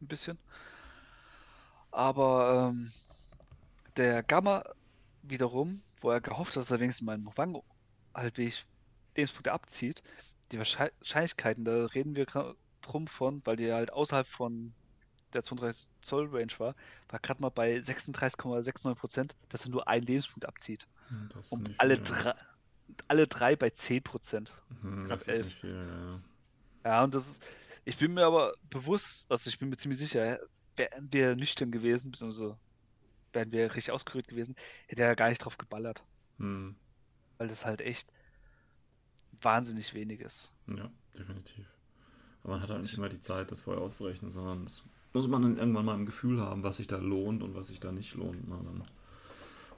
[0.00, 0.38] Ein bisschen.
[1.90, 2.90] Aber ähm,
[3.96, 4.64] der Gamma
[5.22, 7.60] wiederum, wo er gehofft hat, dass er wenigstens meinen Wang
[8.14, 8.52] halt wie
[9.16, 10.02] Lebenspunkte abzieht,
[10.50, 12.26] die Wahrschei- Wahrscheinlichkeiten, da reden wir
[12.80, 14.74] drum von, weil die halt außerhalb von
[15.34, 16.74] der 32 Zoll Range war,
[17.08, 20.86] war gerade mal bei 36,69 Prozent, dass er nur einen Lebenspunkt abzieht.
[21.08, 22.32] Hm, Das Und alle, drei,
[23.08, 24.54] alle drei bei 10 Prozent.
[24.82, 26.20] Hm, knapp das ist nicht viel, ja.
[26.84, 27.42] Ja, und das ist,
[27.84, 30.40] ich bin mir aber bewusst, also ich bin mir ziemlich sicher,
[30.76, 32.58] wären wir nüchtern gewesen, beziehungsweise
[33.32, 34.54] wären wir richtig ausgerührt gewesen,
[34.88, 36.04] hätte er gar nicht drauf geballert,
[36.38, 36.76] Hm,
[37.38, 38.08] weil das halt echt
[39.40, 40.50] wahnsinnig wenig ist.
[40.68, 41.66] ja, definitiv.
[42.42, 45.42] Aber man hat halt nicht immer die Zeit, das vorher auszurechnen, sondern das muss man
[45.42, 48.14] dann irgendwann mal im Gefühl haben, was sich da lohnt und was sich da nicht
[48.14, 48.48] lohnt.
[48.48, 48.84] Na, dann,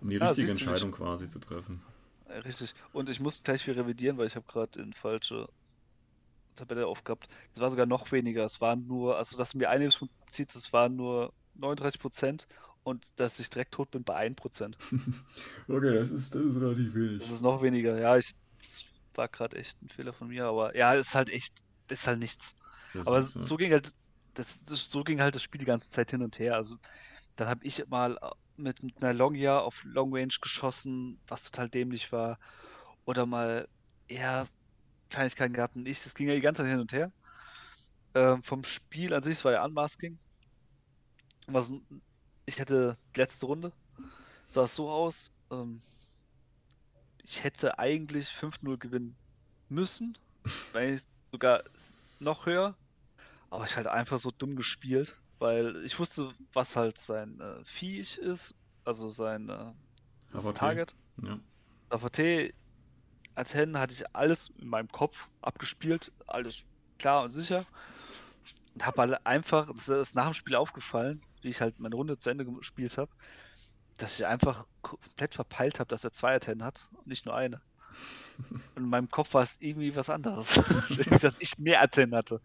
[0.01, 1.83] um die Ja, richtige siehst du, Entscheidung quasi zu treffen.
[2.29, 2.75] Richtig.
[2.93, 5.49] Und ich muss gleich wieder revidieren, weil ich habe gerade in falsche
[6.55, 7.29] Tabelle aufgehabt.
[7.55, 8.45] Das war sogar noch weniger.
[8.45, 12.47] Es waren nur, also dass mir ein Lebenspunkt zieht, das waren nur 39 Prozent
[12.83, 14.79] und dass ich direkt tot bin bei 1 Prozent.
[15.69, 17.23] Okay, das ist, das ist relativ wenig.
[17.23, 17.99] Das ist noch weniger.
[17.99, 21.55] Ja, ich, das war gerade echt ein Fehler von mir, aber ja, ist halt echt,
[21.89, 22.55] ist halt nichts.
[22.93, 23.41] Das Aber ist, ja.
[23.41, 23.91] so ging halt,
[24.35, 26.55] das, das, so ging halt das Spiel die ganze Zeit hin und her.
[26.55, 26.77] Also
[27.37, 28.19] dann habe ich mal
[28.57, 32.39] mit, mit einer Longia auf Long Range geschossen, was total dämlich war.
[33.07, 33.69] Oder mal
[34.09, 34.47] eher
[35.11, 36.03] Kleinigkeiten gehabt und ich.
[36.03, 37.13] Das ging ja die ganze Zeit hin und her.
[38.15, 40.19] Ähm, vom Spiel an sich, es war ja Unmasking.
[41.47, 41.71] Was,
[42.47, 43.73] ich hätte die letzte Runde,
[44.49, 45.33] sah es so aus.
[45.51, 45.81] Ähm,
[47.23, 49.17] ich hätte eigentlich 5-0 gewinnen
[49.69, 50.17] müssen,
[50.73, 51.65] wenn ich sogar
[52.21, 52.77] noch höher.
[53.55, 58.19] Aber ich halt einfach so dumm gespielt, weil ich wusste, was halt sein äh, Viech
[58.19, 60.53] ist, also sein äh.
[60.55, 60.97] Target.
[61.23, 61.39] Ja.
[61.91, 62.53] AVT
[63.37, 66.65] als Hen hatte ich alles in meinem Kopf abgespielt, alles
[66.99, 67.65] klar und sicher.
[68.75, 72.19] Und habe halt einfach, das ist nach dem Spiel aufgefallen, wie ich halt meine Runde
[72.19, 73.13] zu Ende gespielt habe,
[73.99, 77.61] dass ich einfach komplett verpeilt habe, dass er zwei Ten hat und nicht nur eine.
[78.75, 80.61] Und in meinem Kopf war es irgendwie was anderes.
[81.21, 82.41] Dass ich mehr Atten hatte.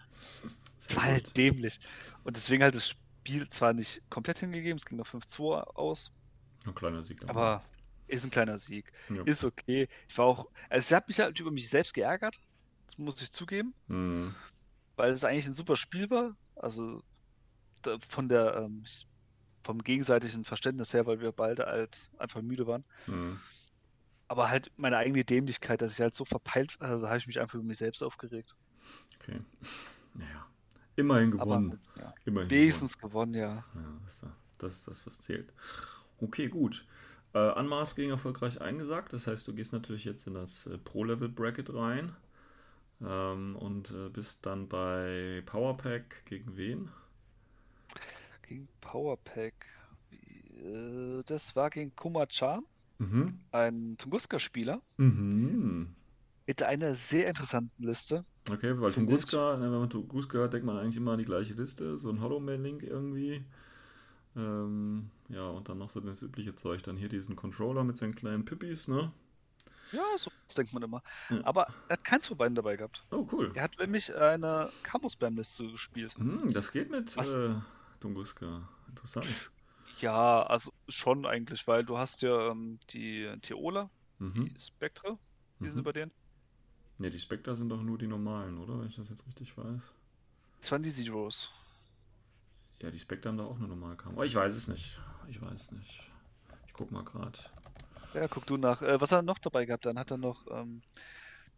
[0.79, 1.79] Das Sehr war halt dämlich.
[2.23, 6.11] Und deswegen halt das Spiel zwar nicht komplett hingegeben, es ging noch 5-2 aus,
[6.65, 7.19] Ein kleiner Sieg.
[7.21, 7.29] dann.
[7.29, 7.63] aber
[8.07, 8.91] ist ein kleiner Sieg.
[9.09, 9.21] Ja.
[9.23, 9.87] Ist okay.
[10.07, 12.39] Ich war auch, also ich habe mich halt über mich selbst geärgert,
[12.87, 14.33] das muss ich zugeben, Hm.
[14.95, 16.35] weil es eigentlich ein super Spiel war.
[16.55, 17.03] Also
[17.83, 18.83] da, von der, ähm,
[19.63, 22.83] vom gegenseitigen Verständnis her, weil wir beide halt einfach müde waren.
[23.05, 23.39] Hm.
[24.27, 27.55] Aber halt meine eigene Dämlichkeit, dass ich halt so verpeilt, also habe ich mich einfach
[27.55, 28.55] über mich selbst aufgeregt.
[29.21, 29.41] Okay.
[30.15, 30.47] Naja.
[30.99, 31.63] Immerhin Aber gewonnen.
[31.71, 32.13] ansonsten, ja.
[32.25, 33.63] Immerhin wenigstens gewonnen, ja.
[33.73, 33.93] gewonnen.
[33.95, 34.25] Ja, das, ist,
[34.57, 35.53] das ist das, was zählt.
[36.19, 36.85] Okay, gut.
[37.33, 39.13] Äh, Unmasking erfolgreich eingesagt.
[39.13, 42.11] Das heißt, du gehst natürlich jetzt in das äh, Pro-Level-Bracket rein.
[43.01, 46.89] Ähm, und äh, bist dann bei Powerpack gegen wen?
[48.47, 49.53] Gegen Powerpack.
[50.11, 52.65] Äh, Das war gegen Kuma-chan,
[52.97, 53.25] Mhm.
[53.53, 55.95] ein Tunguska-Spieler, Mhm.
[56.49, 58.25] Mit einer sehr interessanten Liste.
[58.51, 61.53] Okay, weil Tunguska, ne, wenn man Tunguska hört, denkt man eigentlich immer an die gleiche
[61.53, 63.45] Liste, so ein Hollow-Man-Link irgendwie.
[64.35, 66.81] Ähm, ja, und dann noch so das übliche Zeug.
[66.81, 69.11] Dann hier diesen Controller mit seinen kleinen Pippis, ne?
[69.91, 71.03] Ja, so denkt man immer.
[71.29, 71.39] Ja.
[71.45, 73.05] Aber er hat keins von beiden dabei gehabt.
[73.11, 73.51] Oh, cool.
[73.53, 76.15] Er hat nämlich eine Camo-Spam-Liste gespielt.
[76.17, 77.53] Hm, das geht mit äh,
[77.99, 78.67] Tunguska.
[78.87, 79.27] Interessant.
[79.99, 84.45] Ja, also schon eigentlich, weil du hast ja ähm, die Teola, Mhm.
[84.51, 85.19] die Spectre,
[85.59, 85.79] die sind Mhm.
[85.81, 86.11] über den.
[86.99, 88.79] Ne, die Spectre sind doch nur die normalen, oder?
[88.79, 89.81] Wenn ich das jetzt richtig weiß.
[90.59, 91.49] Das waren die Zeros.
[92.81, 94.21] Ja, die Spectre haben da auch eine normale Kamera.
[94.21, 94.99] Oh, ich weiß es nicht.
[95.27, 96.03] Ich weiß es nicht.
[96.67, 97.39] Ich guck mal gerade.
[98.13, 98.81] Ja, guck du nach.
[98.81, 99.85] Äh, was hat er noch dabei gehabt?
[99.85, 100.81] Dann hat er noch ähm,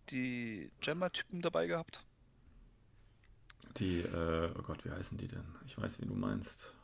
[0.10, 2.06] die Gemma-Typen dabei gehabt.
[3.77, 5.45] Die, äh, oh Gott, wie heißen die denn?
[5.65, 6.75] Ich weiß, wie du meinst.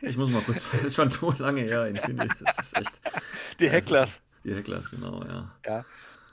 [0.00, 2.44] Ich muss mal kurz, das ist schon so lange her, Infinity.
[2.44, 3.00] Das ist echt.
[3.58, 4.22] Die Ja, Hecklers.
[4.44, 5.54] Die Hecklers, genau, ja.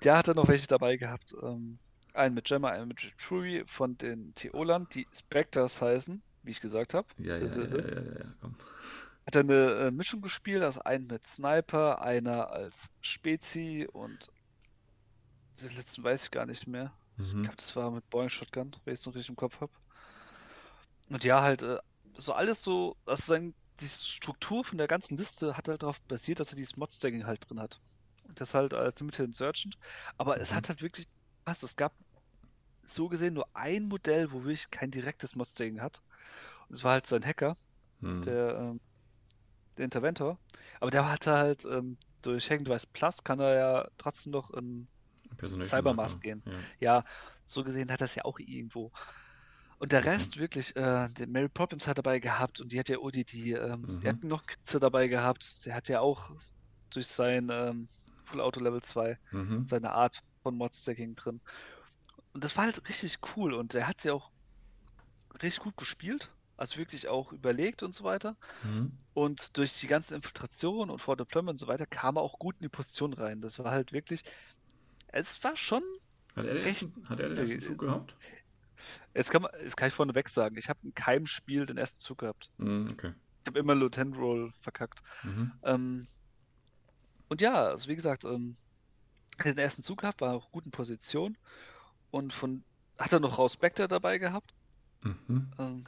[0.04, 1.34] Der hat er noch welche dabei gehabt.
[1.42, 1.80] Ähm,
[2.14, 6.94] einen mit Gemma, einen mit Fury von den Teolern, die Spectres heißen, wie ich gesagt
[6.94, 7.08] habe.
[7.18, 8.56] Ja, ja, ja, ja, ja, ja, komm.
[9.26, 14.32] Hat er eine äh, Mischung gespielt, also einen mit Sniper, einer als Spezi und
[15.62, 16.94] den letzten weiß ich gar nicht mehr.
[17.18, 17.44] Ich Mhm.
[17.44, 19.74] glaube, das war mit Boeing Shotgun, wenn ich es noch richtig im Kopf habe.
[21.10, 21.80] Und ja, halt, äh,
[22.16, 23.38] so alles so, also
[23.80, 27.50] die Struktur von der ganzen Liste hat halt darauf basiert, dass er dieses Mod-Stacking halt
[27.50, 27.82] drin hat.
[28.28, 29.78] Und das halt als Limited Insurgent.
[30.18, 30.56] Aber es Mhm.
[30.56, 31.08] hat halt wirklich
[31.46, 31.64] passt.
[31.64, 31.96] Es gab
[32.84, 36.02] so gesehen nur ein Modell, wo wirklich kein direktes Mod-Stacking hat.
[36.68, 37.58] Und es war halt sein Hacker,
[38.02, 38.24] Mhm.
[38.24, 38.82] der, ähm,
[39.78, 40.40] der Interventor.
[40.80, 44.88] Aber der hatte halt ähm, durch Hacking Device Plus kann er ja trotzdem noch in
[45.64, 46.44] Cybermask gehen.
[46.46, 46.54] Ja.
[46.80, 47.04] ja,
[47.46, 48.92] so gesehen hat das ja auch irgendwo.
[49.80, 52.98] Und der Rest wirklich, äh, der Mary Poppins hat dabei gehabt und die hat ja
[52.98, 54.00] Odi, die, ähm, Mhm.
[54.02, 55.66] die hat noch Kitze dabei gehabt.
[55.66, 56.32] Der hat ja auch
[56.90, 57.90] durch sein ähm,
[58.28, 59.66] Full Auto Level 2, Mhm.
[59.66, 61.42] seine Art von Mod-Stacking drin.
[62.34, 64.32] Und das war halt richtig cool und er hat sie auch
[65.42, 68.36] richtig gut gespielt, also wirklich auch überlegt und so weiter.
[68.64, 68.92] Mhm.
[69.14, 72.56] Und durch die ganze Infiltration und vor Deployment und so weiter kam er auch gut
[72.60, 73.42] in die Position rein.
[73.42, 74.24] Das war halt wirklich,
[75.08, 75.82] es war schon,
[76.36, 78.16] Hat er den Recht- ersten, hat er den ersten äh, Zug gehabt?
[79.16, 82.00] jetzt kann man, jetzt kann ich vorneweg sagen, ich habe in keinem Spiel den ersten
[82.00, 82.52] Zug gehabt.
[82.58, 83.14] Mhm, okay.
[83.44, 85.00] Ich habe immer Lieutenant Roll verkackt.
[85.24, 85.54] Mhm.
[85.64, 86.08] Ähm,
[87.30, 88.58] und ja, also wie gesagt, ähm,
[89.38, 91.38] hat den ersten Zug gehabt, war in Position
[92.12, 92.64] und von
[92.98, 94.54] hat er noch Raus Spectre dabei gehabt,
[95.04, 95.52] Mhm.
[95.60, 95.84] ähm,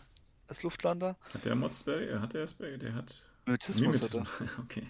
[0.48, 1.18] als Luftlander.
[1.34, 2.10] Hat der Modsberry?
[2.20, 2.78] Hat der Sperry?
[2.78, 3.26] Der hat.
[3.46, 4.26] Mimetismus hat er.
[4.60, 4.88] Okay.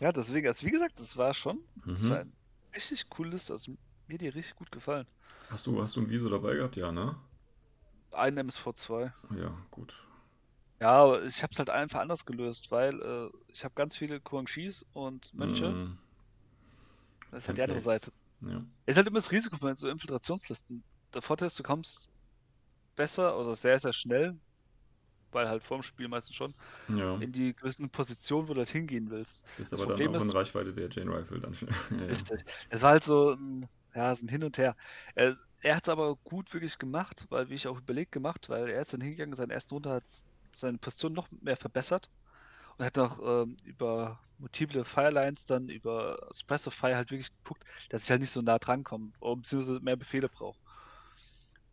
[0.00, 2.10] Ja, deswegen, also wie gesagt, das war schon, das Mhm.
[2.10, 2.32] war ein
[2.74, 3.76] richtig cooles, also
[4.08, 5.06] mir die richtig gut gefallen.
[5.48, 6.76] Hast du, hast du ein Viso dabei gehabt?
[6.76, 7.16] Ja, ne?
[8.10, 9.12] Ein MSV2.
[9.36, 9.94] Ja, gut.
[10.80, 14.20] Ja, aber ich habe es halt einfach anders gelöst, weil äh, ich habe ganz viele
[14.20, 15.70] Kuangshis und Mönche.
[15.70, 15.98] Mhm.
[17.30, 17.80] Das ist halt die andere.
[17.80, 18.12] Seite.
[18.42, 18.62] Ja.
[18.84, 20.82] Ist halt immer das Risiko bei so Infiltrationslisten.
[21.14, 22.08] Der Vorteil ist, du kommst
[22.94, 24.36] besser oder sehr, sehr schnell,
[25.32, 26.54] weil halt vorm Spiel meistens schon,
[26.94, 27.16] ja.
[27.16, 29.44] in die gewissen Positionen, wo du halt hingehen willst.
[29.56, 31.74] Bist das aber dann Problem auch in ist- Reichweite der Jane Rifle dann schnell.
[31.90, 32.06] Ja.
[32.06, 32.44] Richtig.
[32.68, 34.76] Es war halt so ein, ja, so ein Hin und Her.
[35.14, 38.68] Äh, er hat es aber gut wirklich gemacht, weil, wie ich auch überlegt, gemacht, weil
[38.68, 40.04] er ist dann hingegangen, seine ersten Runde hat
[40.56, 42.10] seine Position noch mehr verbessert
[42.78, 48.10] und hat noch ähm, über multiple Firelines dann über Fire halt wirklich geguckt, dass ich
[48.10, 50.58] halt nicht so nah drankomme, oder beziehungsweise mehr Befehle brauche.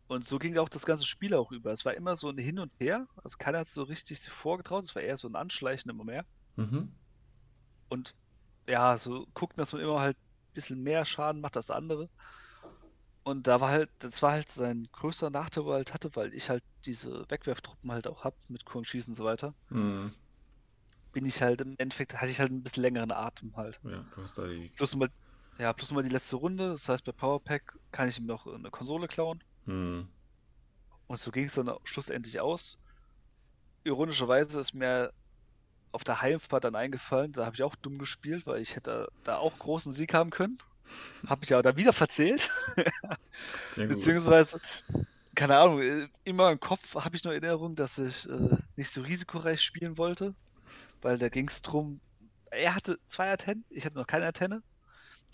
[0.06, 1.72] Und so ging auch das ganze Spiel auch über.
[1.72, 4.84] Es war immer so ein Hin und Her, also keiner hat so richtig sich vorgetraut,
[4.84, 6.24] es war eher so ein Anschleichen immer mehr.
[6.56, 6.94] Mhm.
[7.88, 8.14] Und
[8.68, 12.08] ja, so gucken, dass man immer halt ein bisschen mehr Schaden macht als andere.
[13.24, 16.34] Und da war halt, das war halt sein größter Nachteil, wo er halt hatte, weil
[16.34, 19.54] ich halt diese Wegwerftruppen halt auch hab mit Kuangshis und so weiter.
[19.70, 20.12] Mhm.
[21.12, 23.80] Bin ich halt im Endeffekt, hatte ich halt ein bisschen längeren Atem halt.
[23.82, 24.68] Ja, du hast da die.
[24.76, 25.08] Plus nochmal,
[25.58, 26.68] ja, plus nochmal die letzte Runde.
[26.68, 29.42] Das heißt, bei Powerpack kann ich ihm noch eine Konsole klauen.
[29.64, 30.06] Mhm.
[31.06, 32.78] Und so ging es dann schlussendlich aus.
[33.84, 35.12] Ironischerweise ist mir
[35.92, 39.38] auf der Heimfahrt dann eingefallen, da habe ich auch dumm gespielt, weil ich hätte da
[39.38, 40.58] auch großen Sieg haben können.
[41.26, 42.50] Habe mich aber da wieder verzählt.
[43.86, 44.60] Beziehungsweise,
[45.34, 49.02] keine Ahnung, äh, immer im Kopf habe ich noch Erinnerung, dass ich äh, nicht so
[49.02, 50.34] risikoreich spielen wollte,
[51.02, 52.02] weil da ging es drum,
[52.50, 54.62] er hatte zwei Antennen, ich hatte noch keine Antenne.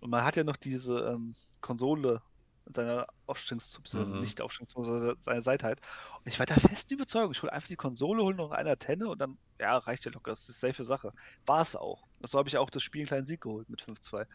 [0.00, 2.22] Und man hat ja noch diese ähm, Konsole
[2.66, 4.20] in seiner Aufstellungszone, beziehungsweise Mhm.
[4.20, 5.80] nicht Aufstellungszone, sondern seine Seite halt.
[6.18, 9.08] Und ich war der festen Überzeugung, ich hole einfach die Konsole, hole noch eine Antenne
[9.08, 11.12] und dann, ja, reicht ja locker, das ist eine safe Sache.
[11.46, 12.08] War es auch.
[12.20, 14.26] So habe ich auch das Spiel einen kleinen Sieg geholt mit 5-2.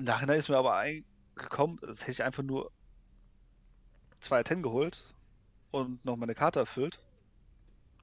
[0.00, 2.72] Im Nachhinein ist mir aber eingekommen, das hätte ich einfach nur
[4.20, 5.12] zwei Antennen geholt
[5.72, 7.00] und noch meine Karte erfüllt.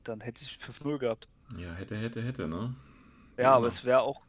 [0.03, 1.29] Dann hätte ich 5-0 gehabt.
[1.57, 2.73] Ja, hätte, hätte, hätte, ne?
[3.37, 3.67] Ja, aber Genau.
[3.67, 4.21] es wäre auch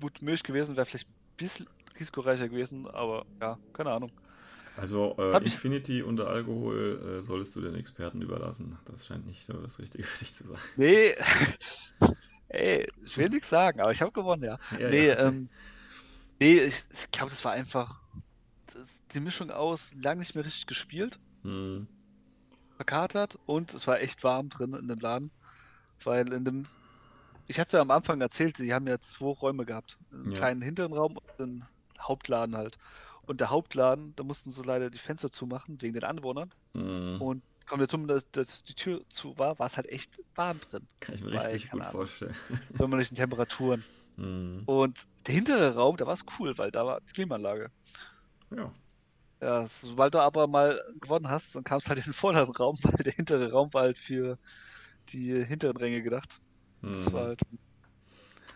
[0.00, 4.12] gut möglich gewesen, wäre vielleicht ein bisschen risikoreicher gewesen, aber ja, keine Ahnung.
[4.76, 8.76] Also äh, Hab ich- Infinity unter Alkohol äh, solltest du den Experten überlassen.
[8.86, 10.58] Das scheint nicht so das Richtige für dich zu sein.
[10.76, 11.14] Nee,
[12.48, 14.58] ey, ich will nichts sagen, aber ich habe gewonnen, ja.
[14.70, 15.50] Ja, nee, ja, ähm,
[16.40, 18.02] nee, ich, ich glaube, das war einfach
[18.66, 21.84] das, die Mischung aus lang nicht mehr richtig gespielt, Hm.
[22.76, 25.32] verkatert und es war echt warm drin in dem Laden,
[26.04, 26.66] weil in dem,
[27.46, 30.30] ich hatte es ja am Anfang erzählt, sie haben ja zwei Räume gehabt, einen Ja.
[30.32, 31.68] kleinen hinteren Raum und einen
[32.00, 32.76] Hauptladen halt.
[33.22, 36.50] Und der Hauptladen, da mussten sie leider die Fenster zumachen wegen den Anwohnern.
[36.74, 37.18] Hm.
[37.18, 40.88] Und kommt dazu, dass, dass die Tür zu war, war es halt echt warm drin,
[41.00, 41.92] Kann ich mir weil, richtig gut Ahnung.
[41.92, 42.34] vorstellen.
[42.74, 43.84] sommerlichen Temperaturen.
[44.16, 44.62] Hm.
[44.66, 47.70] Und der hintere Raum, da war es cool, weil da war die Klimaanlage.
[48.50, 48.72] Ja.
[49.40, 52.78] Ja, sobald du aber mal gewonnen hast, dann kam es halt in den vorderen Raum,
[52.82, 54.38] weil der hintere Raum war halt für
[55.10, 56.38] die hinteren Ränge gedacht.
[56.82, 57.12] Das Hm.
[57.12, 57.40] war halt.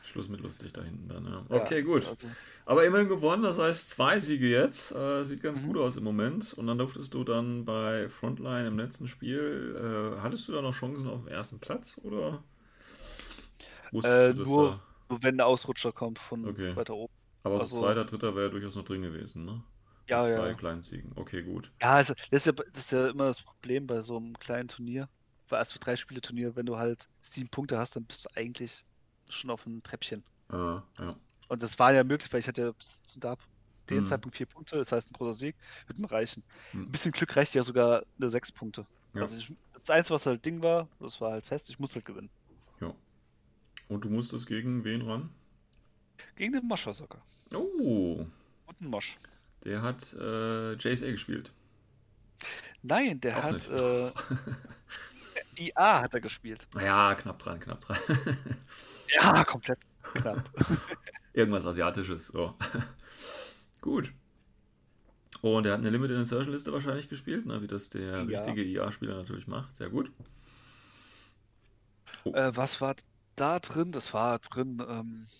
[0.04, 1.44] Schluss mit lustig da hinten dann, ja.
[1.50, 2.06] ja, Okay, gut.
[2.06, 2.28] Also,
[2.64, 4.92] Aber immerhin gewonnen, das heißt zwei Siege jetzt.
[4.94, 5.66] Äh, sieht ganz Mhm.
[5.66, 6.54] gut aus im Moment.
[6.54, 10.72] Und dann durftest du dann bei Frontline im letzten Spiel, äh, hattest du da noch
[10.72, 12.42] Chancen auf den ersten Platz oder
[13.92, 14.80] wusstest Äh, du das nur- da?
[15.08, 16.74] Nur wenn der Ausrutscher kommt von Okay.
[16.76, 17.12] weiter oben.
[17.42, 19.62] Aber so also- zweiter, dritter wäre durchaus noch drin gewesen, ne?
[20.08, 20.54] Ja, Mit zwei ja.
[20.54, 21.12] kleinen Siegen.
[21.16, 21.70] Okay, gut.
[21.82, 24.68] Ja, also, das, ist ja, das ist ja immer das Problem bei so einem kleinen
[24.68, 25.08] Turnier.
[25.50, 28.30] Weil als für drei Spiele Turnier, wenn du halt sieben Punkte hast, dann bist du
[28.34, 28.84] eigentlich
[29.30, 30.22] schon auf einem Treppchen.
[30.50, 31.16] Äh, ja.
[31.48, 34.06] Und das war ja möglich, weil ich hatte ja bis zu den Mhm.
[34.06, 35.56] Zeitpunkt vier Punkte, das heißt ein großer Sieg,
[35.86, 36.42] wird mir reichen.
[36.72, 36.82] Mhm.
[36.82, 38.86] Ein bisschen Glück reicht ja sogar eine sechs Punkte.
[39.14, 39.22] Ja.
[39.22, 42.04] Also ich, das Einzige, was halt Ding war, das war halt fest, ich muss halt
[42.04, 42.28] gewinnen.
[43.88, 45.30] Und du musstest gegen wen ran?
[46.36, 47.22] Gegen den Moscher sogar.
[47.54, 48.26] Oh,
[48.66, 49.16] Guten Mosch.
[49.64, 51.52] der hat äh, JSA gespielt.
[52.82, 54.12] Nein, der Auch hat äh,
[55.58, 56.66] IA hat er gespielt.
[56.74, 57.98] Ja, knapp dran, knapp dran.
[59.10, 60.50] Ja, komplett knapp.
[61.32, 62.26] Irgendwas Asiatisches.
[62.26, 62.54] So.
[63.80, 64.12] Gut.
[65.40, 68.24] Und er hat eine Limited Insertion Liste wahrscheinlich gespielt, ne, wie das der Ja.
[68.24, 69.74] richtige IA-Spieler natürlich macht.
[69.76, 70.12] Sehr gut.
[72.24, 72.94] Äh, was war
[73.38, 73.92] da drin?
[73.92, 74.84] Das war drin.
[74.86, 75.30] Ähm,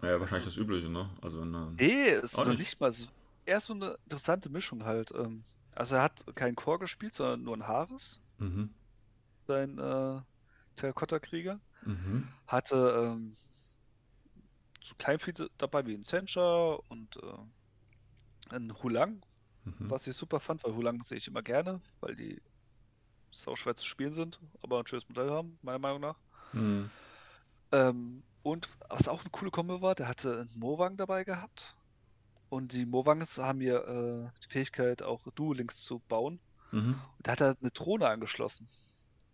[0.00, 1.10] Naja, wahrscheinlich das Übliche, ne?
[1.22, 2.58] Also eine, nee, ist noch nicht.
[2.58, 2.88] nicht mal.
[2.88, 3.08] Es ist
[3.44, 5.12] eher so eine interessante Mischung halt.
[5.12, 8.74] Ähm, also er hat keinen Core gespielt, sondern nur ein Haares, Mhm.
[9.46, 10.20] sein äh,
[10.76, 11.60] Terrakotta-Krieger.
[11.86, 12.28] Mhm.
[12.46, 12.76] Hatte
[13.16, 13.38] ähm,
[14.82, 17.44] so Kleinfriede dabei wie ein Sencha und äh,
[18.50, 19.24] ein Hulang,
[19.64, 19.88] Mhm.
[19.88, 22.42] was ich super fand, weil Hulang sehe ich immer gerne, weil die
[23.32, 26.20] sau schwer zu spielen sind, aber ein schönes Modell haben, meiner Meinung nach.
[26.56, 26.90] Mhm.
[27.72, 31.74] Ähm, und was auch eine coole Kombo war, der hatte einen Mowang dabei gehabt.
[32.48, 36.38] Und die Mowangs haben hier äh, die Fähigkeit, auch Duo-Links zu bauen.
[36.70, 36.90] Mhm.
[37.18, 38.68] Und da hat er eine Drohne angeschlossen.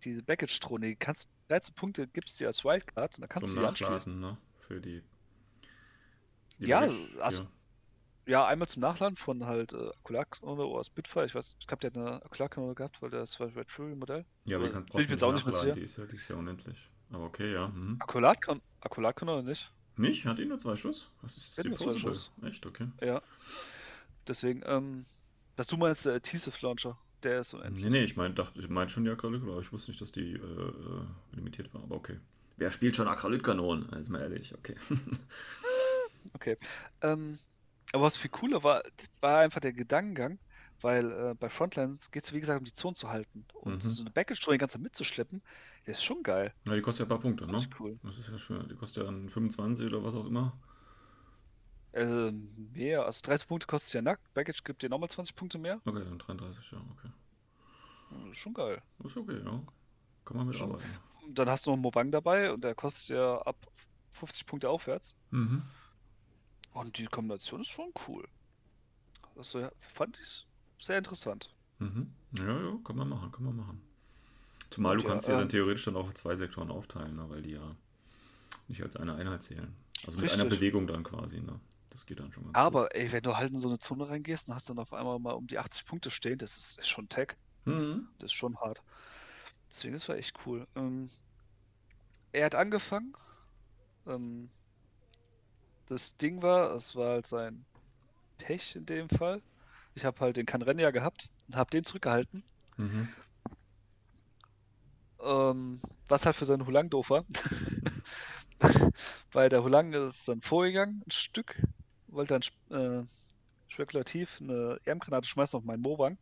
[0.04, 3.54] Diese Baggage-Drohne, die kannst 13 Punkte gibst du dir als Wildcard und dann kannst Zum
[3.56, 4.18] du die anschließen.
[4.18, 4.36] Nachladen, ne?
[4.60, 5.02] Für die.
[6.58, 7.48] die Ja, Baggage- also- ja.
[8.24, 11.26] Ja, einmal zum Nachladen von halt äh, Akkulak-Kanone oder Spitfire.
[11.26, 14.24] Ich weiß, ich glaube, der hat eine Akkulak-Kanone gehabt, weil der ist Red Fury Modell.
[14.44, 16.06] Ja, aber die Bin kann ich trotzdem mir jetzt auch nicht nachladen, die ist ja,
[16.06, 16.88] die ist ja unendlich.
[17.12, 17.68] Aber okay, ja.
[17.68, 17.96] Mhm.
[18.00, 19.70] Akkulat-Kanone Akkulat nicht?
[19.96, 20.26] Nicht?
[20.26, 21.10] Hat die nur zwei Schuss?
[21.20, 21.64] Was ist das?
[21.64, 21.98] Die zwei?
[21.98, 22.30] Schuss.
[22.42, 22.64] Echt?
[22.64, 22.88] Okay.
[23.02, 23.22] Ja.
[24.26, 25.04] Deswegen, ähm,
[25.56, 27.84] was du meinst, der T-Sith-Launcher, der ist unendlich.
[27.84, 30.32] Nee, nee, ich meine ich mein schon die Akralit, aber ich wusste nicht, dass die
[30.32, 31.82] äh, äh, limitiert war.
[31.82, 32.18] Aber okay.
[32.56, 33.88] Wer spielt schon Akralit-Kanonen?
[33.96, 34.76] Jetzt mal ehrlich, okay.
[36.34, 36.56] Okay.
[37.00, 37.38] Ähm,
[37.92, 38.82] aber was viel cooler war,
[39.20, 40.38] war einfach der Gedankengang,
[40.82, 43.44] weil äh, bei Frontlines geht es, wie gesagt, um die Zone zu halten.
[43.54, 43.90] Und Mhm.
[43.90, 45.42] so eine Baggage-Drohne die ganze Zeit mitzuschleppen,
[45.84, 46.52] ist schon geil.
[46.66, 47.64] Ja, die kostet ja ein paar Punkte, ne?
[47.78, 47.98] Cool.
[48.02, 48.68] Das ist ja schön.
[48.68, 50.56] Die kostet ja dann 25 oder was auch immer.
[51.94, 54.32] Ähm, mehr, also 30 Punkte kostet es ja nackt.
[54.34, 55.80] Baggage gibt dir nochmal 20 Punkte mehr.
[55.84, 57.10] Okay, dann 33, ja, okay.
[58.32, 58.82] Schon geil.
[59.04, 59.62] Ist okay, ja.
[60.24, 60.84] Kann man mitarbeiten.
[61.30, 63.56] Dann hast du noch einen Mobang dabei und der kostet ja ab
[64.14, 65.14] 50 Punkte aufwärts.
[65.30, 65.62] Mhm.
[66.72, 68.26] Und die Kombination ist schon cool.
[69.36, 70.46] Also ja, fand ich
[70.84, 71.54] sehr interessant.
[71.78, 72.12] Mhm.
[72.32, 73.82] Ja, ja, kann man machen, kann man machen.
[74.70, 77.42] Zumal du Ja, kannst ja dann ähm, theoretisch dann auf zwei Sektoren aufteilen, ne, weil
[77.42, 77.76] die ja
[78.68, 79.74] nicht als eine Einheit zählen.
[80.06, 80.44] Also mit einer.
[80.46, 81.60] Bewegung dann quasi, ne?
[81.90, 84.48] Das geht dann schon ganz Aber ey, wenn du halt in so eine Zone reingehst
[84.48, 87.08] und hast dann auf einmal mal um die 80 Punkte stehen, das ist, ist schon
[87.08, 87.36] Tech.
[87.64, 87.74] gut.
[87.74, 88.08] Mhm.
[88.18, 88.82] Das ist schon hart.
[89.70, 90.66] Deswegen, das war echt cool.
[90.76, 91.10] Ähm,
[92.32, 93.14] er hat angefangen.
[94.06, 94.50] Ähm,
[95.86, 97.64] das Ding war, es war halt sein
[98.38, 99.42] Pech in dem Fall.
[99.94, 102.44] Ich habe halt den Kanrenja gehabt und habe den zurückgehalten.
[102.76, 103.08] Mhm.
[105.20, 107.24] Ähm, was halt für seinen Hulang doof war.
[109.32, 111.60] Weil der Hulang ist dann vorgegangen, ein Stück,
[112.06, 112.38] wollte
[112.68, 113.06] dann äh,
[113.68, 116.18] spekulativ eine EM-Granate schmeißen auf meinen Mowang.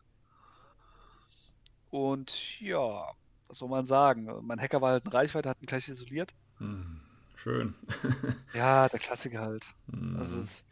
[1.91, 3.05] Und ja,
[3.49, 4.29] was soll man sagen?
[4.43, 6.33] Mein Hacker war halt in Reichweite, hat ihn gleich isoliert.
[6.59, 7.01] Mhm.
[7.35, 7.75] Schön.
[8.53, 9.65] Ja, der Klassiker halt.
[9.87, 10.17] Mhm.
[10.19, 10.65] Also es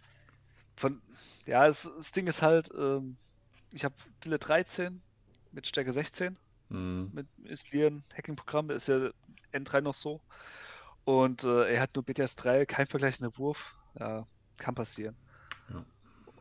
[0.78, 1.00] von
[1.46, 3.16] ja, es, das Ding ist halt, ähm,
[3.72, 5.00] ich habe Wille 13
[5.52, 6.36] mit Stärke 16
[6.70, 7.10] Mhm.
[7.14, 9.10] mit Isolieren, Hacking-Programm, ist ja
[9.54, 10.20] N3 noch so.
[11.04, 13.74] Und äh, er hat nur BTS 3, kein vergleichender Wurf.
[13.98, 14.26] Ja,
[14.58, 15.16] kann passieren.
[15.72, 15.82] Ja.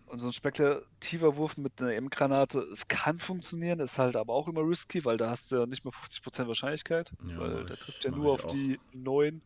[0.07, 4.49] Und so ein spekulativer Wurf mit einer M-Granate, es kann funktionieren, ist halt aber auch
[4.49, 8.03] immer risky, weil da hast du ja nicht mal 50% Wahrscheinlichkeit, Ja, weil der trifft
[8.03, 8.51] ja nur auf auch.
[8.51, 9.41] die 9.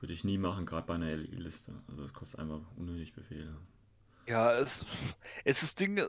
[0.00, 1.72] Würde ich nie machen, gerade bei einer LI-Liste.
[1.88, 3.56] Also das kostet einfach unnötig Befehle.
[4.28, 4.84] Ja, es,
[5.44, 6.00] es ist Ding,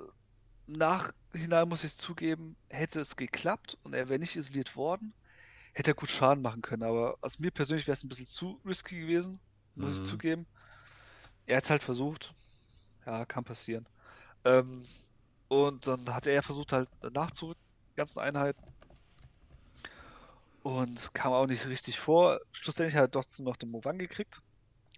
[0.67, 5.15] nachhinein muss ich zugeben, hätte es geklappt und er wäre nicht isoliert worden,
[5.73, 6.83] hätte er gut Schaden machen können.
[6.83, 9.41] Aber aus mir persönlich wäre es ein bisschen zu risky gewesen,
[9.75, 10.03] muss ich Mhm.
[10.03, 10.47] zugeben.
[11.47, 12.33] Er hat es halt versucht.
[13.05, 13.87] Ja, kann passieren.
[14.45, 14.83] Ähm,
[15.49, 17.61] und dann hat er versucht halt nachzurücken,
[17.93, 18.59] die ganzen Einheiten.
[20.61, 22.39] Und kam auch nicht richtig vor.
[22.53, 24.39] Schlussendlich hat er trotzdem noch den Mowang gekriegt.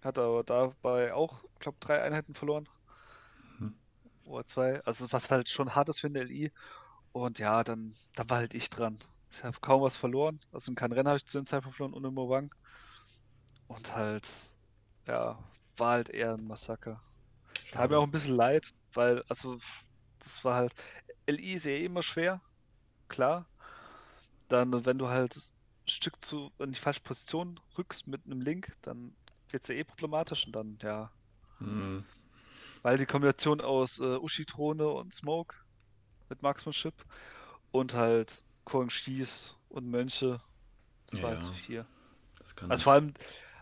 [0.03, 2.69] Hat aber dabei auch, glaube drei Einheiten verloren.
[4.32, 4.82] Oder zwei.
[4.84, 6.51] Also was halt schon hart ist für eine LI.
[7.13, 8.99] Und ja, dann, dann war halt ich dran.
[9.32, 10.39] Ich habe kaum was verloren.
[10.51, 12.51] Also kein Rennen habe ich zu dem Zeitpunkt verloren ohne Mowang.
[13.67, 14.27] Und halt,
[15.07, 15.39] ja,
[15.77, 17.03] war halt eher ein Massaker.
[17.71, 19.59] Tat mir auch ein bisschen leid, weil, also,
[20.19, 20.73] das war halt,
[21.27, 22.41] LI ist ja eh immer schwer,
[23.09, 23.49] klar.
[24.49, 25.41] Dann, wenn du halt ein
[25.89, 29.15] Stück zu, in die falsche Position rückst mit einem Link, dann
[29.49, 31.11] wird es ja eh problematisch und dann, ja,
[31.59, 32.03] Mhm.
[32.84, 35.55] Weil die Kombination aus äh, Ushi-Drohne und Smoke
[36.29, 36.95] mit Marksmanship
[37.71, 40.41] und halt Korn Schieß und Mönche,
[41.07, 41.88] das war halt zu viel.
[42.39, 43.13] Das kann Also vor allem,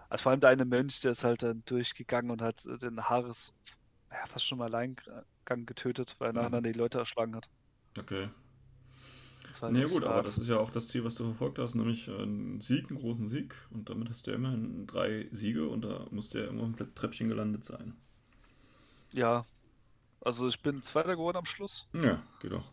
[0.09, 3.01] also vor allem der eine Mönch, der ist halt dann durchgegangen und hat äh, den
[3.09, 3.53] Haares
[4.11, 6.35] ja, fast schon mal Alleingang getötet, weil er Mhm.
[6.35, 7.47] nacheinander die Leute erschlagen hat.
[7.99, 8.29] Okay.
[9.59, 10.23] War Nee, gut, aber hart.
[10.23, 13.27] das ist ja auch das Ziel, was du verfolgt hast, nämlich einen Sieg, einen großen
[13.27, 13.55] Sieg.
[13.69, 16.75] Und damit hast du ja immerhin drei Siege und da musst du ja immer im
[16.95, 17.95] Treppchen gelandet sein.
[19.13, 19.45] Ja.
[20.21, 21.87] Also ich bin Zweiter geworden am Schluss.
[21.93, 22.71] Ja, geht doch.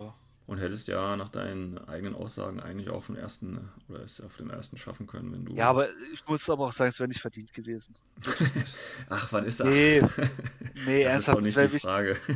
[0.00, 0.14] Ja.
[0.46, 4.50] Und hättest ja nach deinen eigenen Aussagen eigentlich auch vom ersten oder es auf den
[4.50, 5.54] ersten schaffen können, wenn du.
[5.54, 7.94] Ja, aber ich muss aber auch sagen, es wäre nicht verdient gewesen.
[8.16, 8.50] Wirklich.
[9.10, 9.68] Ach, wann ist das?
[9.68, 10.00] Nee,
[10.86, 11.78] nee, das ist ernsthaft, doch nicht die.
[11.78, 12.16] Frage.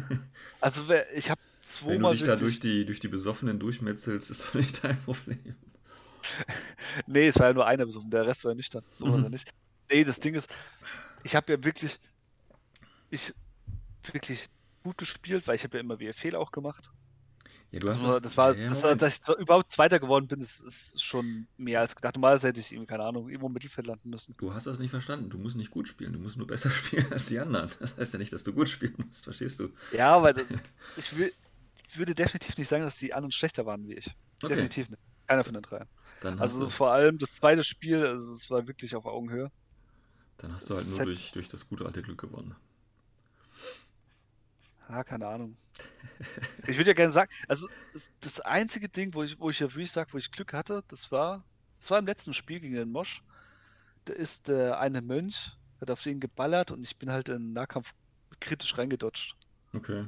[0.60, 1.68] Also wär- ich habe Wenn du
[2.00, 5.38] zweimal dich da durch wirklich, die, durch die Besoffenen durchmetzelst, ist doch nicht dein Problem.
[7.06, 9.12] nee, es war ja nur einer besuchen, der Rest war ja nüchtern, so Mhm.
[9.14, 9.50] oder nicht.
[9.90, 10.48] Nee, das Ding ist,
[11.22, 11.98] ich habe ja wirklich,
[13.10, 13.34] ich
[14.04, 14.48] wirklich
[14.82, 16.90] gut gespielt, weil ich habe ja immer Fehler auch gemacht.
[17.70, 20.40] Ja, du hast Also, das war, ja, das war, dass ich überhaupt Zweiter geworden bin,
[20.40, 22.14] ist, ist schon mehr als gedacht.
[22.14, 24.34] Normalerweise hätte ich irgendwie, keine Ahnung, irgendwo im Mittelfeld landen müssen.
[24.38, 25.28] Du hast das nicht verstanden.
[25.28, 26.14] Du musst nicht gut spielen.
[26.14, 27.70] Du musst nur besser spielen als die anderen.
[27.78, 29.24] Das heißt ja nicht, dass du gut spielen musst.
[29.24, 29.68] Verstehst du?
[29.92, 30.46] Ja, aber das,
[30.96, 31.30] ich, will,
[31.90, 34.06] ich würde definitiv nicht sagen, dass die anderen schlechter waren wie ich.
[34.42, 34.54] Okay.
[34.54, 35.02] Definitiv nicht.
[35.26, 35.88] Keiner von den dreien.
[36.38, 39.52] Also du, vor allem das zweite Spiel, also es war wirklich auf Augenhöhe.
[40.38, 42.56] dann hast du halt es nur durch, durch das gute alte Glück gewonnen.
[44.88, 45.56] Ah, keine Ahnung.
[46.66, 47.68] Ich würde ja gerne sagen, also
[48.20, 51.10] das, einzige Ding, wo ich, wo ich ja wirklich sage, wo ich Glück hatte, das
[51.12, 51.44] war,
[51.78, 53.22] das war im letzten Spiel gegen den Mosch.
[54.06, 57.52] Da ist äh, eine Mönch, hat auf den geballert und ich bin halt in den
[57.52, 57.92] Nahkampf
[58.40, 59.34] kritisch reingedodged.
[59.74, 60.06] Okay.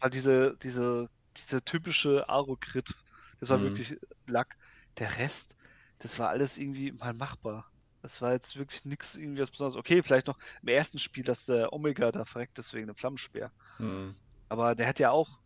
[0.00, 2.92] Halt diese, diese, diese typische Aro-Crit.
[3.40, 3.64] Das war Mhm.
[3.64, 3.96] wirklich
[4.26, 4.56] Lack.
[4.98, 5.56] Der Rest,
[5.98, 7.70] das war alles irgendwie mal machbar.
[8.02, 9.78] Das war jetzt wirklich nichts irgendwie was Besonderes.
[9.78, 13.52] Okay, vielleicht noch im ersten Spiel, dass der Omega da verreckt ist wegen dem Flammenspeer.
[13.78, 14.14] Hm.
[14.48, 15.38] Aber der hat ja auch,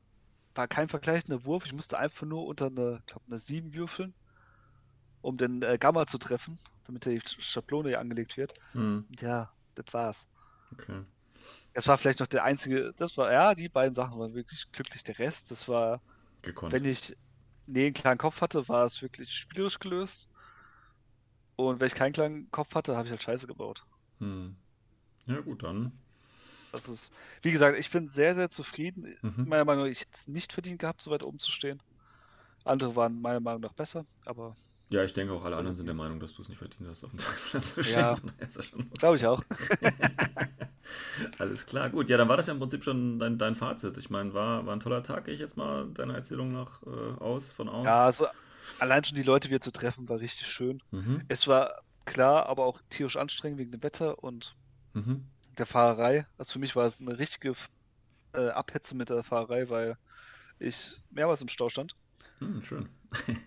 [0.54, 1.66] war kein vergleichender Wurf.
[1.66, 4.14] Ich musste einfach nur unter eine, glaube eine 7 würfeln,
[5.22, 8.54] um den äh, Gamma zu treffen, damit die Schablone angelegt wird.
[8.72, 9.06] Hm.
[9.08, 10.28] Und ja, das war's.
[10.72, 11.04] Okay.
[11.74, 15.02] Das war vielleicht noch der einzige, das war, ja, die beiden Sachen waren wirklich glücklich.
[15.04, 16.00] Der Rest, das war,
[16.42, 16.72] Gekonnt.
[16.72, 17.16] wenn ich
[17.66, 20.28] nee, einen klaren Kopf hatte, war es wirklich spielerisch gelöst.
[21.56, 23.84] Und wenn ich keinen klaren Kopf hatte, habe ich halt Scheiße gebaut.
[24.18, 24.56] Hm.
[25.26, 25.92] Ja, gut, dann.
[26.72, 27.12] Das ist,
[27.42, 29.14] wie gesagt, ich bin sehr, sehr zufrieden.
[29.22, 29.46] Mhm.
[29.48, 31.80] Meiner Meinung nach, ich hätte es nicht verdient gehabt, so weit oben zu stehen.
[32.64, 34.56] Andere waren meiner Meinung nach besser, aber
[34.88, 37.04] Ja, ich denke auch alle anderen sind der Meinung, dass du es nicht verdient hast,
[37.04, 37.94] auf den zweiten Platz zu stehen.
[38.00, 38.16] Ja.
[38.98, 39.42] Glaube ich auch.
[41.38, 42.08] Alles klar, gut.
[42.08, 43.96] Ja, dann war das ja im Prinzip schon dein, dein Fazit.
[43.96, 47.20] Ich meine, war, war ein toller Tag, gehe ich jetzt mal deiner Erzählung nach äh,
[47.20, 47.84] aus, von aus.
[47.84, 48.26] Ja, also
[48.78, 50.82] allein schon die Leute wieder zu treffen, war richtig schön.
[50.90, 51.22] Mhm.
[51.28, 54.54] Es war klar, aber auch tierisch anstrengend wegen dem Wetter und
[54.94, 55.24] Mhm.
[55.58, 56.26] Der Fahrerei.
[56.38, 57.54] Also für mich war es eine richtige
[58.34, 59.96] äh, Abhetze mit der Fahrerei, weil
[60.58, 61.94] ich mehrmals im Stau stand.
[62.38, 62.88] Hm, schön.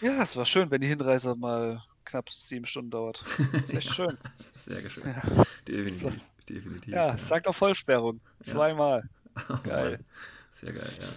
[0.00, 3.24] Ja, es war schön, wenn die Hinreise mal knapp sieben Stunden dauert.
[3.54, 4.18] ist echt schön.
[4.36, 5.04] Das ist sehr schön.
[5.04, 6.22] Ja, Definitiv.
[6.46, 6.92] Definitiv.
[6.92, 8.20] ja es sagt auch Vollsperrung.
[8.40, 9.08] Zweimal.
[9.48, 10.04] Oh geil.
[10.50, 11.08] Sehr geil, ja.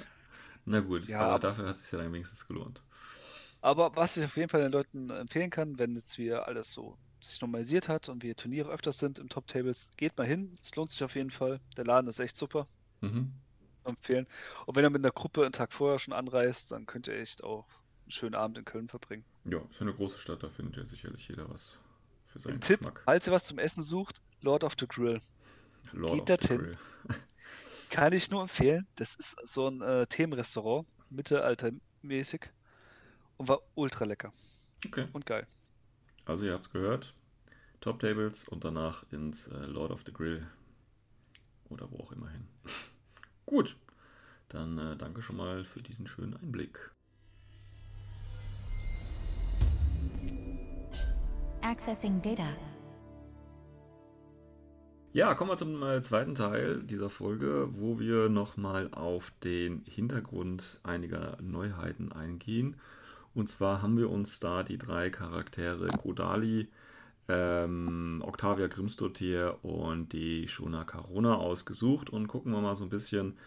[0.63, 2.81] Na gut, Ja, aber dafür hat es sich ja dann wenigstens gelohnt.
[3.61, 6.97] Aber was ich auf jeden Fall den Leuten empfehlen kann, wenn jetzt wieder alles so
[7.21, 10.53] sich normalisiert hat und wir Turniere öfters sind im Top Tables, geht mal hin.
[10.61, 11.59] Es lohnt sich auf jeden Fall.
[11.75, 12.67] Der Laden ist echt super.
[13.01, 13.31] Mhm.
[13.83, 14.27] Empfehlen.
[14.65, 17.43] Und wenn ihr mit einer Gruppe einen Tag vorher schon anreist, dann könnt ihr echt
[17.43, 17.65] auch
[18.03, 19.23] einen schönen Abend in Köln verbringen.
[19.45, 21.79] Ja, ist eine große Stadt, da findet ja sicherlich jeder was
[22.27, 23.01] für seinen Ein Tipp, Geschmack.
[23.05, 25.21] falls ihr was zum Essen sucht, Lord of the Grill.
[25.93, 26.57] Lord geht of the hin.
[26.57, 26.77] Grill.
[27.89, 28.85] Kann ich nur empfehlen.
[28.95, 32.49] Das ist so ein äh, Themenrestaurant, mittelaltermäßig
[33.37, 34.33] und war ultra lecker
[34.85, 35.47] Okay, und geil.
[36.27, 37.13] Also ihr habt es gehört.
[37.79, 40.45] Top Tables und danach ins äh, Lord of the Grill.
[41.69, 42.47] Oder wo auch immer hin.
[43.45, 43.77] Gut,
[44.49, 46.91] dann äh, danke schon mal für diesen schönen Einblick.
[51.61, 52.47] Accessing data.
[55.13, 60.79] Ja, kommen wir zum äh, zweiten Teil dieser Folge, wo wir nochmal auf den Hintergrund
[60.83, 62.75] einiger Neuheiten eingehen.
[63.37, 66.69] Und zwar haben wir uns da die drei Charaktere Kodali,
[67.27, 73.37] ähm, Octavia Grimstotier und die Shona Carona ausgesucht und gucken wir mal so ein bisschen,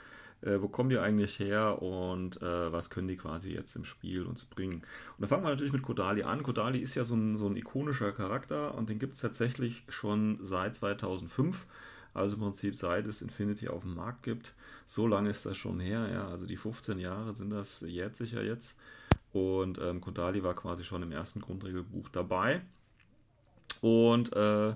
[0.43, 4.27] äh, wo kommen die eigentlich her und äh, was können die quasi jetzt im Spiel
[4.27, 4.83] uns bringen.
[5.17, 6.45] Und da fangen wir natürlich mit Kodali an.
[6.45, 10.39] Kodali ist ja so ein, so ein ikonischer Charakter und den gibt es tatsächlich schon
[10.41, 11.67] seit 2005.
[12.15, 14.55] Also im Prinzip seit es Infinity auf dem Markt gibt.
[14.87, 16.29] So lange ist das schon her, ja.
[16.29, 18.79] Also die 15 Jahre sind das jährt sich ja jetzt.
[19.33, 22.63] Und ähm, Kodali war quasi schon im ersten Grundregelbuch dabei.
[23.81, 24.75] Und äh,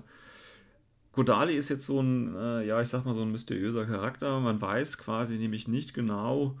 [1.11, 4.39] Kodali ist jetzt so ein, äh, ja, ich sag mal, so ein mysteriöser Charakter.
[4.39, 6.57] Man weiß quasi nämlich nicht genau,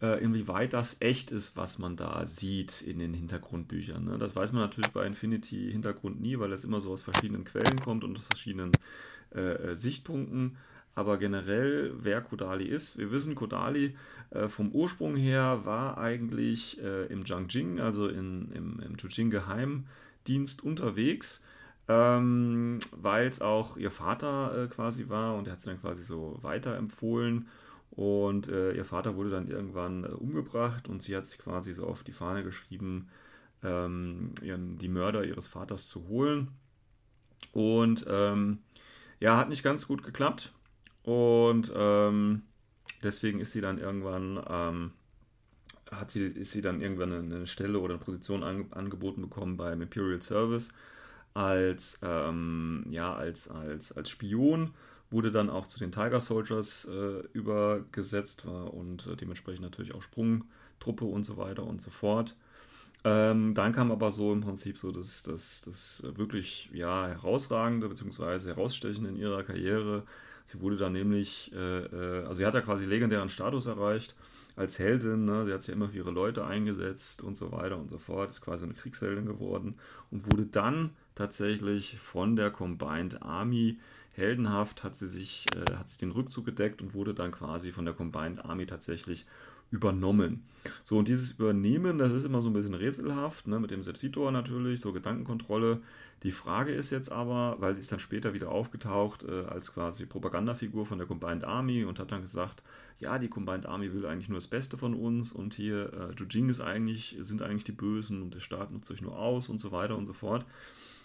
[0.00, 4.04] äh, inwieweit das echt ist, was man da sieht in den Hintergrundbüchern.
[4.04, 4.18] Ne?
[4.18, 7.80] Das weiß man natürlich bei Infinity Hintergrund nie, weil es immer so aus verschiedenen Quellen
[7.80, 8.72] kommt und aus verschiedenen
[9.34, 10.56] äh, äh, Sichtpunkten.
[10.98, 12.98] Aber generell, wer Kodali ist.
[12.98, 13.94] Wir wissen, Kodali
[14.30, 20.64] äh, vom Ursprung her war eigentlich äh, im Jiangjing, also in, im, im Zhujiang Geheimdienst
[20.64, 21.40] unterwegs,
[21.86, 26.02] ähm, weil es auch ihr Vater äh, quasi war und er hat sie dann quasi
[26.02, 27.46] so weiterempfohlen.
[27.92, 31.86] Und äh, ihr Vater wurde dann irgendwann äh, umgebracht und sie hat sich quasi so
[31.86, 33.08] auf die Fahne geschrieben,
[33.62, 36.48] ähm, ihren, die Mörder ihres Vaters zu holen.
[37.52, 38.58] Und ähm,
[39.20, 40.52] ja, hat nicht ganz gut geklappt.
[41.08, 42.42] Und ähm,
[43.02, 44.90] deswegen ist sie dann irgendwann, ähm,
[45.90, 49.80] hat sie, ist sie dann irgendwann eine Stelle oder eine Position ange angeboten bekommen beim
[49.80, 50.68] Imperial Service
[51.32, 54.74] als, ähm, ja, als, als, als Spion,
[55.10, 60.02] wurde dann auch zu den Tiger Soldiers äh, übergesetzt war und äh, dementsprechend natürlich auch
[60.02, 62.36] Sprungtruppe und so weiter und so fort.
[63.04, 68.40] Ähm, dann kam aber so im Prinzip so das, das, das wirklich ja, herausragende bzw.
[68.48, 70.02] herausstechende in ihrer Karriere.
[70.48, 74.16] Sie wurde dann nämlich, äh, äh, also sie hat ja quasi legendären Status erreicht
[74.56, 75.26] als Heldin.
[75.26, 75.44] Ne?
[75.44, 78.30] Sie hat sich immer für ihre Leute eingesetzt und so weiter und so fort.
[78.30, 79.74] Ist quasi eine Kriegsheldin geworden
[80.10, 83.78] und wurde dann tatsächlich von der Combined Army
[84.12, 87.84] heldenhaft hat sie sich, äh, hat sich den Rückzug gedeckt und wurde dann quasi von
[87.84, 89.26] der Combined Army tatsächlich
[89.70, 90.44] übernommen.
[90.84, 94.32] So, und dieses Übernehmen, das ist immer so ein bisschen rätselhaft, ne, mit dem Sepsitor
[94.32, 95.80] natürlich, so Gedankenkontrolle.
[96.24, 100.04] Die Frage ist jetzt aber, weil sie ist dann später wieder aufgetaucht äh, als quasi
[100.04, 102.62] Propagandafigur von der Combined Army und hat dann gesagt,
[102.98, 106.48] ja, die Combined Army will eigentlich nur das Beste von uns und hier äh, Jujing
[106.48, 109.70] ist eigentlich, sind eigentlich die Bösen und der Staat nutzt euch nur aus und so
[109.70, 110.44] weiter und so fort.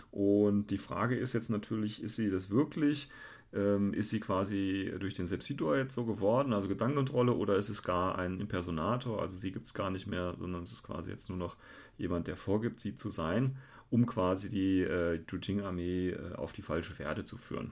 [0.09, 3.09] Und die Frage ist jetzt natürlich, ist sie das wirklich?
[3.53, 7.83] Ähm, ist sie quasi durch den Sepsitor jetzt so geworden, also Gedankenkontrolle, oder ist es
[7.83, 9.21] gar ein Impersonator?
[9.21, 11.55] Also sie gibt es gar nicht mehr, sondern es ist quasi jetzt nur noch
[11.97, 13.57] jemand, der vorgibt, sie zu sein,
[13.91, 17.71] um quasi die äh, Jujing-Armee äh, auf die falsche Fährte zu führen.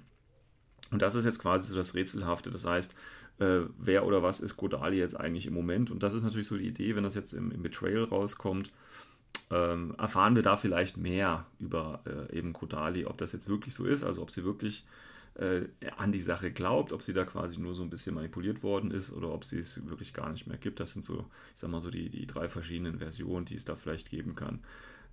[0.91, 2.51] Und das ist jetzt quasi so das Rätselhafte.
[2.51, 2.95] Das heißt,
[3.39, 5.89] äh, wer oder was ist Godali jetzt eigentlich im Moment?
[5.89, 8.71] Und das ist natürlich so die Idee, wenn das jetzt im, im Betrayal rauskommt,
[9.49, 13.86] ähm, erfahren wir da vielleicht mehr über äh, eben Kodali, ob das jetzt wirklich so
[13.86, 14.86] ist, also ob sie wirklich
[15.36, 15.61] äh,
[15.97, 19.11] an die Sache glaubt, ob sie da quasi nur so ein bisschen manipuliert worden ist
[19.11, 20.79] oder ob sie es wirklich gar nicht mehr gibt.
[20.79, 23.75] Das sind so, ich sag mal so, die, die drei verschiedenen Versionen, die es da
[23.75, 24.59] vielleicht geben kann.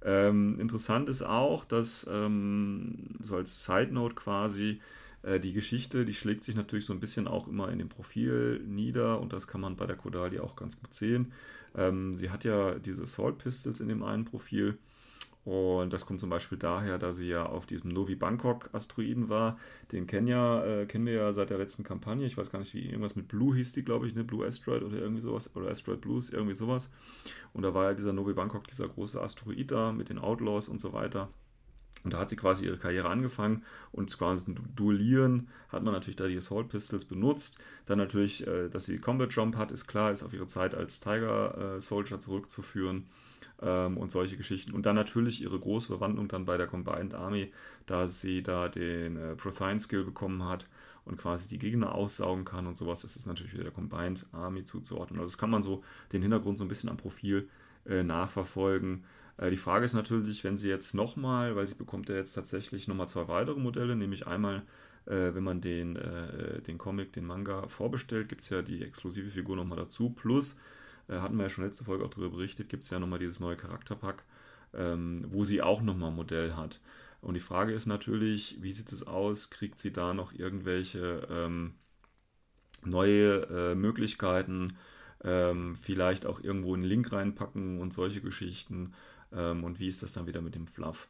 [0.02, 4.80] Ähm, interessant ist auch, dass ähm, so als Side Note quasi
[5.22, 8.60] äh, die Geschichte, die schlägt sich natürlich so ein bisschen auch immer in dem Profil
[8.66, 11.32] nieder und das kann man bei der Kodali auch ganz gut sehen.
[11.74, 14.78] Ähm, sie hat ja diese Assault Pistols in dem einen Profil
[15.44, 19.58] und das kommt zum Beispiel daher, da sie ja auf diesem Novi Bangkok Asteroiden war.
[19.92, 22.26] Den kennen, ja, äh, kennen wir ja seit der letzten Kampagne.
[22.26, 24.24] Ich weiß gar nicht, wie irgendwas mit Blue hieß die, glaube ich, ne?
[24.24, 25.54] Blue Asteroid oder irgendwie sowas.
[25.56, 26.90] Oder Asteroid Blues, irgendwie sowas.
[27.54, 30.80] Und da war ja dieser Novi Bangkok, dieser große Asteroid da mit den Outlaws und
[30.80, 31.30] so weiter.
[32.04, 36.28] Und da hat sie quasi ihre Karriere angefangen und quasi Duellieren hat man natürlich da
[36.28, 37.58] die Assault Pistols benutzt.
[37.86, 41.00] Dann natürlich, äh, dass sie Combat Jump hat, ist klar, ist auf ihre Zeit als
[41.00, 43.06] Tiger äh, Soldier zurückzuführen
[43.62, 44.72] ähm, und solche Geschichten.
[44.72, 47.52] Und dann natürlich ihre große Verwandlung dann bei der Combined Army,
[47.86, 50.66] da sie da den äh, Prothine Skill bekommen hat
[51.04, 53.02] und quasi die Gegner aussaugen kann und sowas.
[53.02, 55.20] Das ist natürlich wieder der Combined Army zuzuordnen.
[55.20, 55.82] Also das kann man so
[56.12, 57.48] den Hintergrund so ein bisschen am Profil
[57.86, 59.04] äh, nachverfolgen.
[59.38, 62.88] Äh, die Frage ist natürlich, wenn sie jetzt nochmal, weil sie bekommt ja jetzt tatsächlich
[62.88, 64.62] nochmal zwei weitere Modelle, nämlich einmal
[65.08, 69.30] äh, wenn man den, äh, den Comic, den Manga vorbestellt, gibt es ja die exklusive
[69.30, 70.10] Figur nochmal dazu.
[70.10, 70.58] Plus
[71.08, 73.56] hatten wir ja schon letzte Folge auch darüber berichtet, gibt es ja nochmal dieses neue
[73.56, 74.24] Charakterpack,
[74.74, 76.80] ähm, wo sie auch nochmal ein Modell hat.
[77.20, 79.50] Und die Frage ist natürlich, wie sieht es aus?
[79.50, 81.74] Kriegt sie da noch irgendwelche ähm,
[82.84, 84.76] neue äh, Möglichkeiten?
[85.24, 88.92] Ähm, vielleicht auch irgendwo einen Link reinpacken und solche Geschichten.
[89.32, 91.08] Ähm, und wie ist das dann wieder mit dem Fluff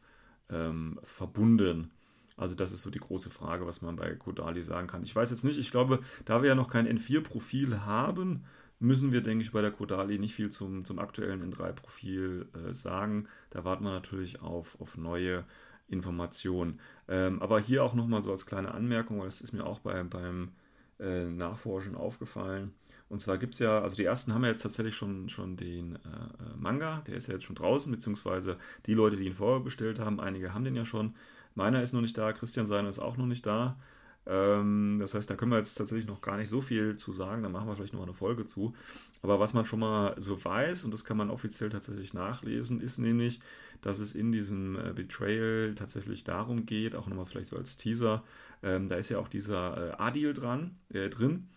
[0.49, 1.91] ähm, verbunden?
[2.37, 5.03] Also das ist so die große Frage, was man bei Kodali sagen kann.
[5.03, 8.45] Ich weiß jetzt nicht, ich glaube, da wir ja noch kein N4-Profil haben,
[8.79, 13.27] müssen wir, denke ich, bei der Kodali nicht viel zum, zum aktuellen N3-Profil äh, sagen.
[13.49, 15.43] Da warten wir natürlich auf, auf neue
[15.87, 16.79] Informationen.
[17.07, 20.03] Ähm, aber hier auch nochmal so als kleine Anmerkung, weil das ist mir auch bei,
[20.03, 20.51] beim
[20.99, 22.73] äh, Nachforschen aufgefallen.
[23.09, 25.95] Und zwar gibt es ja, also die ersten haben ja jetzt tatsächlich schon, schon den
[25.95, 29.61] äh, äh, Manga, der ist ja jetzt schon draußen, beziehungsweise die Leute, die ihn vorher
[29.61, 31.15] bestellt haben, einige haben den ja schon.
[31.55, 33.77] Meiner ist noch nicht da, Christian seiner ist auch noch nicht da.
[34.29, 37.43] Ähm, das heißt, da können wir jetzt tatsächlich noch gar nicht so viel zu sagen,
[37.43, 38.75] da machen wir vielleicht noch eine Folge zu.
[39.21, 42.99] Aber was man schon mal so weiß, und das kann man offiziell tatsächlich nachlesen, ist
[42.99, 43.39] nämlich,
[43.81, 48.23] dass es in diesem äh, Betrayal tatsächlich darum geht, auch nochmal vielleicht so als Teaser,
[48.61, 51.47] ähm, da ist ja auch dieser äh, Adil dran, äh, drin.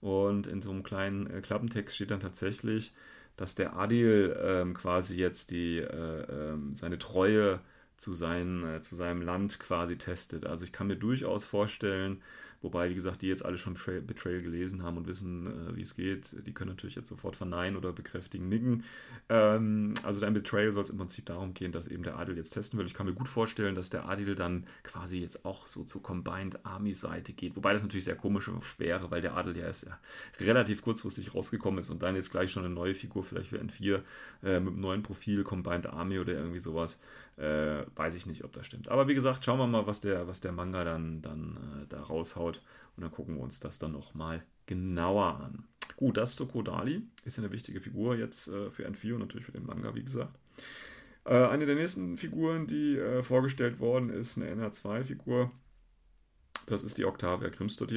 [0.00, 2.92] Und in so einem kleinen äh, Klappentext steht dann tatsächlich,
[3.36, 7.60] dass der Adil ähm, quasi jetzt die, äh, ähm, seine Treue
[8.02, 10.44] zu, sein, äh, zu seinem Land quasi testet.
[10.44, 12.20] Also ich kann mir durchaus vorstellen,
[12.62, 15.82] Wobei, wie gesagt, die jetzt alle schon Tra Betrayal gelesen haben und wissen, äh, wie
[15.82, 18.84] es geht, die können natürlich jetzt sofort verneinen oder bekräftigen, nicken.
[19.28, 22.50] Ähm, also dein Betrayal soll es im Prinzip darum gehen, dass eben der Adil jetzt
[22.50, 22.86] testen will.
[22.86, 26.64] Ich kann mir gut vorstellen, dass der Adil dann quasi jetzt auch so zur Combined
[26.64, 27.56] Army Seite geht.
[27.56, 28.48] Wobei das natürlich sehr komisch
[28.78, 29.98] wäre, weil der Adil ja erst ja
[30.40, 34.02] relativ kurzfristig rausgekommen ist und dann jetzt gleich schon eine neue Figur, vielleicht für N4,
[34.44, 36.98] äh, mit einem neuen Profil, Combined Army oder irgendwie sowas.
[37.36, 38.88] Äh, weiß ich nicht, ob das stimmt.
[38.88, 42.02] Aber wie gesagt, schauen wir mal, was der, was der Manga dann, dann äh, da
[42.02, 42.62] raushaut.
[42.96, 45.64] Und dann gucken wir uns das dann nochmal genauer an.
[45.96, 47.02] Gut, das zu Kodali.
[47.24, 50.04] Ist ja eine wichtige Figur jetzt äh, für N4 und natürlich für den Manga, wie
[50.04, 50.38] gesagt.
[51.24, 55.50] Äh, eine der nächsten Figuren, die äh, vorgestellt worden ist, eine NH2-Figur.
[56.66, 57.92] Das ist die Octavia Grimstad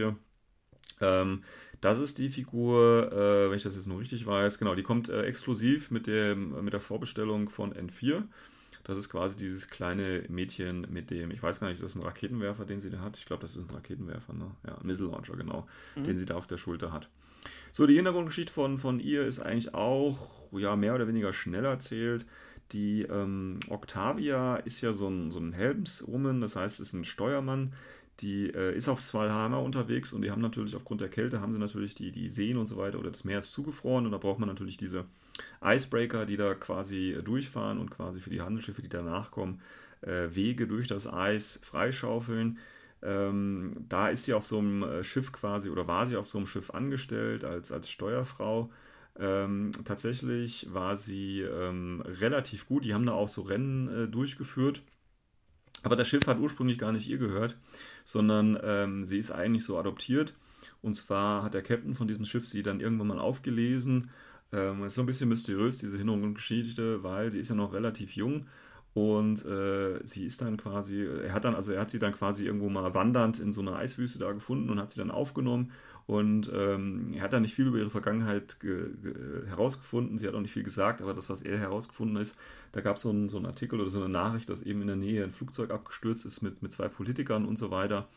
[1.02, 1.44] Ähm,
[1.82, 5.10] das ist die Figur, äh, wenn ich das jetzt noch richtig weiß, genau, die kommt
[5.10, 8.24] exklusiv mit, dem, mit der Vorbestellung von N4.
[8.86, 12.04] Das ist quasi dieses kleine Mädchen mit dem, ich weiß gar nicht, ist das ein
[12.04, 13.18] Raketenwerfer, den sie da hat?
[13.18, 14.52] Ich glaube, das ist ein Raketenwerfer, ne?
[14.66, 16.04] Ja, ein Missile Launcher, genau, mhm.
[16.04, 17.10] den sie da auf der Schulter hat.
[17.72, 22.28] So, die Hintergrundgeschichte von, von ihr ist eigentlich auch, ja, mehr oder weniger schnell erzählt.
[22.74, 27.74] Die ähm, Octavia ist ja so ein, so ein Helmswoman, das heißt, ist ein Steuermann,
[28.22, 31.60] die äh, ist auf Svalhammer unterwegs und die haben natürlich aufgrund der Kälte, haben sie
[31.60, 34.40] natürlich die, die Seen und so weiter oder das Meer ist zugefroren und da braucht
[34.40, 35.06] man natürlich diese
[35.64, 39.62] Icebreaker, die da quasi äh, durchfahren und quasi für die Handelsschiffe, die danach kommen,
[40.02, 42.58] äh, Wege durch das Eis freischaufeln.
[43.04, 46.38] Ähm, da ist sie auf so einem äh, Schiff quasi oder war sie auf so
[46.38, 48.72] einem Schiff angestellt als, als Steuerfrau.
[49.18, 52.86] Ähm, tatsächlich war sie ähm, relativ gut.
[52.86, 54.84] Die haben da auch so Rennen äh, durchgeführt
[55.86, 57.56] aber das Schiff hat ursprünglich gar nicht ihr gehört,
[58.06, 60.34] sondern ähm, sie ist eigentlich so adoptiert.
[60.82, 64.12] Und zwar hat der Captain von diesem Schiff sie dann irgendwann mal aufgelesen.
[64.54, 68.46] Ähm, ist so ein bisschen mysteriös, diese Hintergrundgeschichte, weil sie ist ja noch relativ jung
[68.96, 72.46] und äh, sie ist dann quasi, er hat dann, also er hat sie dann quasi
[72.46, 75.74] irgendwo mal wandernd in so einer Eiswüste da gefunden und hat sie dann aufgenommen
[76.08, 78.58] und ähm, er hat da nicht viel über ihre Vergangenheit
[79.48, 80.18] herausgefunden.
[80.18, 82.36] Sie hat auch nicht viel gesagt, aber das, was er herausgefunden ist,
[82.74, 84.96] da gab so es so einen Artikel oder so eine Nachricht, dass eben in der
[84.96, 88.08] Nähe ein Flugzeug abgestürzt ist mit, mit zwei Politikern und so weiter.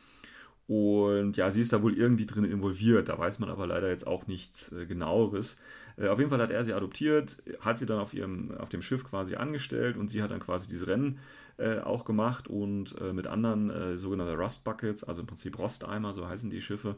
[0.67, 3.09] Und ja, sie ist da wohl irgendwie drin involviert.
[3.09, 5.57] Da weiß man aber leider jetzt auch nichts äh, genaueres.
[5.97, 8.83] Äh, auf jeden Fall hat er sie adoptiert, hat sie dann auf, ihrem, auf dem
[8.83, 11.21] Schiff quasi angestellt und sie hat dann quasi diese Rennen
[11.57, 16.13] äh, auch gemacht und äh, mit anderen äh, sogenannten Rust Buckets, also im Prinzip Rosteimer,
[16.13, 16.97] so heißen die Schiffe,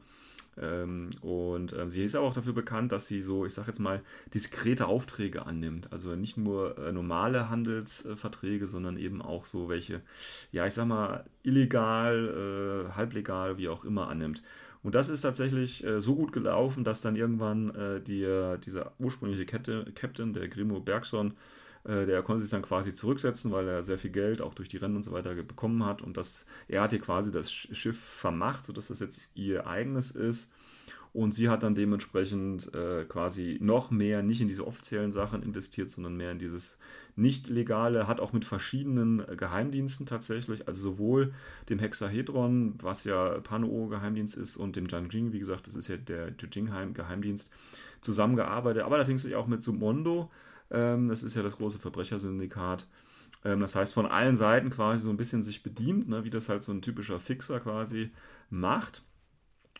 [0.58, 3.78] ähm, und ähm, sie ist aber auch dafür bekannt, dass sie so, ich sag jetzt
[3.78, 4.02] mal,
[4.34, 5.92] diskrete Aufträge annimmt.
[5.92, 10.00] Also nicht nur äh, normale Handelsverträge, sondern eben auch so welche,
[10.52, 14.42] ja, ich sag mal, illegal, äh, halblegal, wie auch immer annimmt.
[14.82, 18.26] Und das ist tatsächlich äh, so gut gelaufen, dass dann irgendwann äh, die,
[18.64, 21.34] dieser ursprüngliche Kette, Captain, der Grimo Bergson, äh,
[21.84, 24.96] der konnte sich dann quasi zurücksetzen, weil er sehr viel Geld auch durch die Rennen
[24.96, 26.02] und so weiter bekommen hat.
[26.02, 30.50] Und das, er hat hier quasi das Schiff vermacht, sodass das jetzt ihr eigenes ist.
[31.12, 35.90] Und sie hat dann dementsprechend äh, quasi noch mehr nicht in diese offiziellen Sachen investiert,
[35.90, 36.78] sondern mehr in dieses
[37.16, 41.32] nicht legale, hat auch mit verschiedenen äh, Geheimdiensten tatsächlich, also sowohl
[41.68, 46.32] dem Hexahedron, was ja Pano-Geheimdienst ist, und dem Janjing, wie gesagt, das ist ja der
[46.38, 47.50] Jujing-Geheimdienst,
[48.00, 50.30] zusammengearbeitet, aber allerdings auch mit Sumondo,
[50.70, 52.86] das ist ja das große Verbrechersyndikat.
[53.44, 56.48] Ähm, das heißt, von allen Seiten quasi so ein bisschen sich bedient, ne, wie das
[56.48, 58.10] halt so ein typischer Fixer quasi
[58.50, 59.02] macht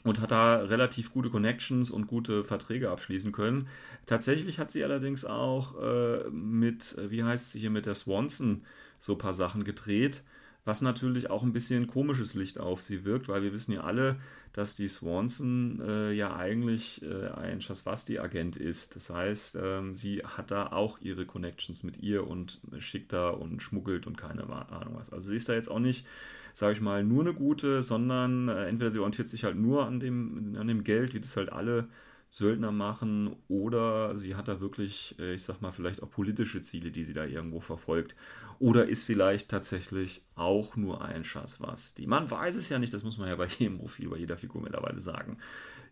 [0.03, 3.69] und hat da relativ gute Connections und gute Verträge abschließen können.
[4.07, 8.65] Tatsächlich hat sie allerdings auch äh, mit, wie heißt sie hier, mit der Swanson
[8.99, 10.23] so ein paar Sachen gedreht
[10.65, 14.17] was natürlich auch ein bisschen komisches Licht auf sie wirkt, weil wir wissen ja alle,
[14.53, 18.97] dass die Swanson äh, ja eigentlich äh, ein Shaswasti-Agent ist.
[18.97, 23.63] Das heißt, ähm, sie hat da auch ihre Connections mit ihr und schickt da und
[23.63, 25.13] schmuggelt und keine Ahnung was.
[25.13, 26.07] Also sie ist da jetzt auch nicht,
[26.53, 30.01] sage ich mal, nur eine gute, sondern äh, entweder sie orientiert sich halt nur an
[30.01, 31.89] dem, an dem Geld, wie das halt alle
[32.31, 36.93] Söldner machen oder sie hat da wirklich, äh, ich sag mal, vielleicht auch politische Ziele,
[36.93, 38.15] die sie da irgendwo verfolgt.
[38.61, 41.95] Oder ist vielleicht tatsächlich auch nur ein Schatz was.
[41.95, 44.37] Die man weiß es ja nicht, das muss man ja bei jedem Profil, bei jeder
[44.37, 45.39] Figur mittlerweile sagen.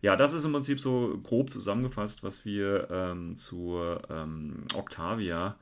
[0.01, 5.57] Ja, das ist im Prinzip so grob zusammengefasst, was wir ähm, zur ähm, Octavia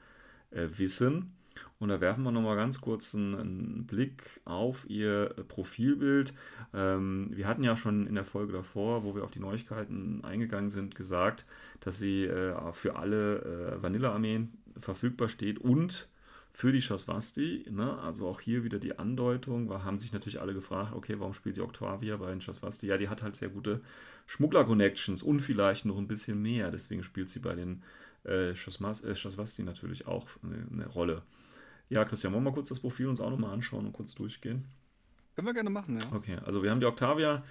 [0.51, 1.36] äh, wissen.
[1.79, 6.33] Und da werfen wir nochmal ganz kurz einen, Blick auf ihr Profilbild.
[6.73, 10.71] Ähm, wir hatten ja schon in der Folge davor, wo wir auf die Neuigkeiten eingegangen
[10.71, 11.45] sind, gesagt,
[11.79, 16.09] dass sie äh, für alle äh, Vanilla-Armeen verfügbar steht und
[16.51, 17.65] für die Shaswasti.
[17.69, 17.99] Ne?
[17.99, 21.57] Also auch hier wieder die Andeutung, weil haben sich natürlich alle gefragt, okay, warum spielt
[21.57, 22.87] die Octavia bei den Shaswasti?
[22.87, 23.81] Ja, die hat halt sehr gute
[24.25, 26.71] Schmuggler-Connections und vielleicht noch ein bisschen mehr.
[26.71, 27.83] Deswegen spielt sie bei den
[28.23, 31.21] äh, Shaswasti natürlich auch eine, eine Rolle.
[31.89, 34.65] Ja, Christian, wollen wir mal kurz das Profil uns auch nochmal anschauen und kurz durchgehen?
[35.35, 36.05] Können wir gerne machen, ja.
[36.15, 37.43] Okay, also wir haben die Octavia.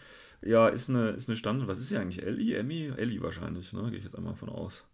[0.42, 1.68] Ja, ist eine, ist eine Standard.
[1.68, 2.24] Was ist sie eigentlich?
[2.24, 2.56] Ellie?
[2.56, 2.92] Emmy?
[2.96, 3.88] Ellie wahrscheinlich, ne?
[3.90, 4.84] Gehe ich jetzt einmal von aus.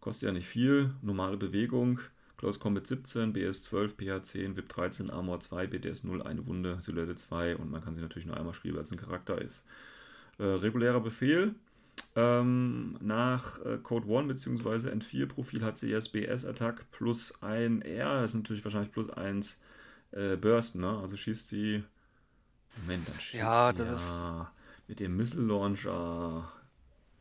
[0.00, 0.90] Kostet ja nicht viel.
[1.00, 2.00] Normale Bewegung.
[2.42, 6.76] Close Combat 17, BS 12, PH 10, VIP 13, Armor 2, BDS 0, eine Wunde,
[6.80, 9.64] Silhouette 2 und man kann sie natürlich nur einmal spielen, weil es ein Charakter ist.
[10.38, 11.54] Äh, regulärer Befehl.
[12.14, 14.90] Ähm, nach äh, Code 1 bzw.
[14.90, 19.08] N4 Profil hat sie jetzt BS Attack plus 1 R, das ist natürlich wahrscheinlich plus
[19.10, 19.60] 1
[20.12, 20.98] äh, Burst, ne?
[20.98, 21.84] Also schießt sie.
[22.76, 24.52] Moment, dann schießt Ja, sie das ja
[24.88, 26.52] mit dem Missile Launcher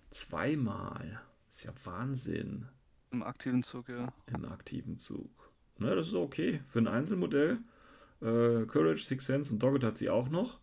[0.09, 1.21] zweimal.
[1.47, 2.67] Das ist ja Wahnsinn
[3.11, 4.11] Im aktiven Zug, ja.
[4.27, 5.29] im aktiven Zug.
[5.77, 7.59] Ne, das ist okay für ein Einzelmodell.
[8.21, 10.59] Äh, Courage, Six Sense und Dogged hat sie auch noch.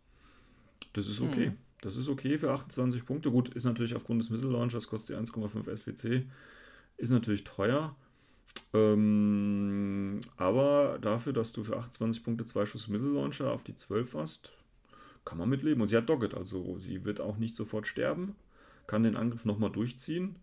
[0.92, 1.50] Das ist okay.
[1.50, 1.58] Mhm.
[1.80, 3.30] Das ist okay für 28 Punkte.
[3.30, 6.26] Gut, ist natürlich aufgrund des Missile Launchers, kostet sie 1,5 SWC.
[6.96, 7.94] Ist natürlich teuer.
[8.74, 14.14] Ähm, aber dafür, dass du für 28 Punkte zwei Schuss Missile Launcher auf die 12
[14.14, 14.52] hast,
[15.24, 15.80] kann man mitleben.
[15.80, 18.34] Und sie hat Dogged, also sie wird auch nicht sofort sterben.
[18.86, 20.36] Kann den Angriff nochmal durchziehen.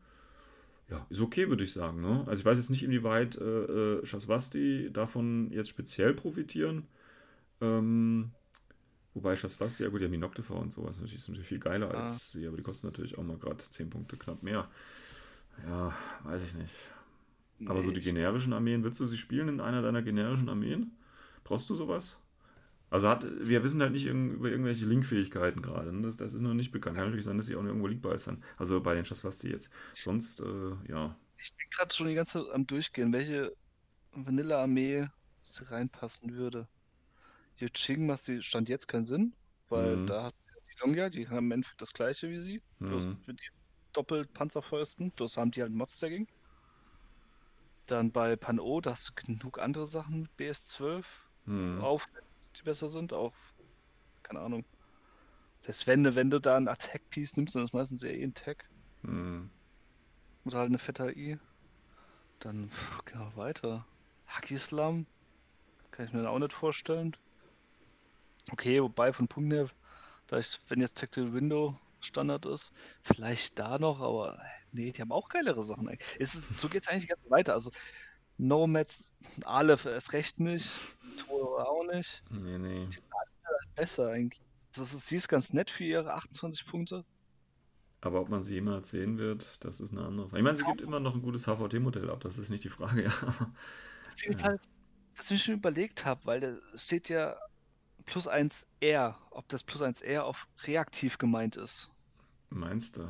[0.89, 2.01] Ja, ist okay, würde ich sagen.
[2.01, 2.23] Ne?
[2.27, 6.83] Also ich weiß jetzt nicht, inwieweit äh, äh, Shaswasti davon jetzt speziell profitieren.
[7.59, 8.31] Ähm,
[9.15, 10.97] wobei Shaswasti, ja gut, die haben die Noctifer und sowas.
[10.97, 12.01] Natürlich ist natürlich viel geiler Ah.
[12.01, 14.69] als sie, aber die kosten natürlich auch mal gerade 10 Punkte knapp mehr.
[15.67, 15.93] Ja,
[16.23, 16.75] weiß ich nicht.
[17.65, 20.97] Aber so Nee, die generischen Armeen, willst du sie spielen in einer deiner generischen Armeen?
[21.43, 22.19] Brauchst du sowas?
[22.89, 25.93] Also hat, wir wissen halt nicht über irgendwelche Linkfähigkeiten gerade.
[25.93, 26.03] Ne?
[26.03, 26.97] Das, das ist noch nicht bekannt.
[26.97, 28.27] Kann natürlich sein, dass sie auch noch irgendwo linkbar ist.
[28.27, 28.43] Dann.
[28.57, 29.71] Also bei den Shaswasti jetzt.
[29.93, 31.17] Sonst, äh, ja.
[31.37, 33.55] Ich bin gerade schon die ganze Zeit am Durchgehen, welche
[34.13, 35.07] Vanilla-Armee
[35.43, 36.67] sie reinpassen würde.
[37.59, 39.35] Die Ching macht sie Stand jetzt keinen Sinn,
[39.69, 40.05] weil Mhm.
[40.07, 42.61] da hast du die Longia, die haben im Endeffekt das gleiche wie sie.
[42.79, 43.17] Mhm.
[43.25, 43.47] Mit die
[43.93, 46.27] doppelt Panzerfäusten, bloß haben die halt Mod-Stacking.
[47.87, 51.81] Dann bei Pan-O, da hast du genug andere Sachen mit BS12 Hm.
[51.81, 52.05] auf,
[52.57, 53.13] die besser sind.
[53.13, 53.33] Auch,
[54.23, 54.65] keine Ahnung.
[55.61, 58.33] Das wenn, du- wenn du da ein Attack-Piece nimmst, dann ist meistens eher eh ein
[58.33, 58.69] Tag.
[59.03, 59.49] Hm.
[60.45, 61.39] Oder halt eine fette AI.
[62.39, 63.87] Dann pff, wir weiter.
[64.27, 65.07] Hacky-Slam.
[65.91, 67.15] Kann ich mir dann auch nicht vorstellen.
[68.51, 69.69] Okay, wobei von Punkten her,
[70.27, 72.71] da ich, wenn jetzt Tactical Window Standard ist,
[73.01, 74.39] vielleicht da noch, aber
[74.71, 75.89] nee, die haben auch geilere Sachen.
[76.19, 77.53] Es ist, so geht es eigentlich ganz weiter.
[77.53, 77.71] Also
[78.37, 79.13] Nomads,
[79.45, 80.69] Aleph erst recht nicht,
[81.17, 82.23] Tore auch nicht.
[82.29, 82.87] Nee, nee.
[83.75, 84.41] Besser eigentlich.
[84.75, 87.05] Das ist, sie ist ganz nett für ihre 28 Punkte.
[88.01, 90.39] Aber ob man sie jemals sehen wird, das ist eine andere Frage.
[90.39, 93.03] Ich meine, sie gibt immer noch ein gutes HVT-Modell ab, das ist nicht die Frage,
[93.05, 93.11] ja.
[94.05, 94.61] Das Ding ist halt,
[95.15, 97.35] was ich mir schon überlegt habe, weil da steht ja
[98.05, 101.91] plus 1 R, ob das plus 1 R auf reaktiv gemeint ist.
[102.49, 103.07] Meinst du?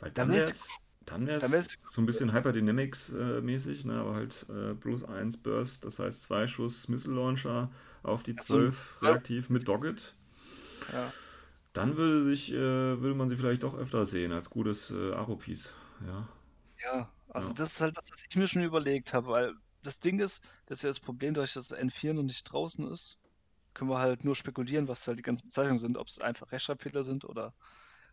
[0.00, 0.68] Weil Dann dann wäre es
[1.06, 3.98] dann wär's dann wär's- so ein bisschen Hyperdynamics-mäßig, ne?
[3.98, 7.70] aber halt äh, plus 1 Burst, das heißt zwei Schuss Missile Launcher
[8.02, 9.12] auf die Ach so, 12 ja.
[9.12, 10.14] reaktiv mit Dogged.
[10.92, 11.14] Ja.
[11.72, 15.74] Dann würde, sich, äh, würde man sie vielleicht doch öfter sehen als gutes äh, Aro-Piece.
[16.06, 16.28] Ja.
[16.82, 17.54] Ja, also Ja.
[17.54, 20.78] das ist halt das, was ich mir schon überlegt habe, weil das Ding ist, das
[20.78, 23.19] ist ja das Problem, dass N4 noch nicht draußen ist,
[23.80, 27.02] können wir halt nur spekulieren, was halt die ganzen Bezeichnungen sind, ob es einfach Rechtschreibfehler
[27.04, 27.54] sind oder,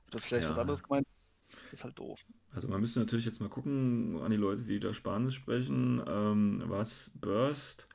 [0.08, 0.60] oder vielleicht was Ja.
[0.60, 1.28] anderes gemeint ist.
[1.72, 2.20] Ist halt doof.
[2.54, 6.64] Also man müsste natürlich jetzt mal gucken an die Leute, die da Spanisch sprechen, ähm,
[6.66, 7.88] was Burst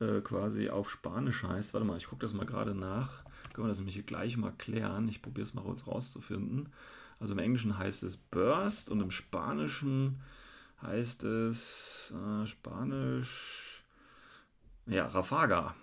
[0.00, 1.74] äh, quasi auf Spanisch heißt.
[1.74, 3.24] Warte mal, ich gucke das mal gerade nach.
[3.54, 5.08] Können wir das nämlich gleich mal klären.
[5.08, 6.70] Ich probiere es mal kurz rauszufinden.
[7.20, 10.20] Also im Englischen heißt es Burst und im Spanischen
[10.82, 13.84] heißt es äh, Spanisch
[14.86, 15.74] ja Rafaga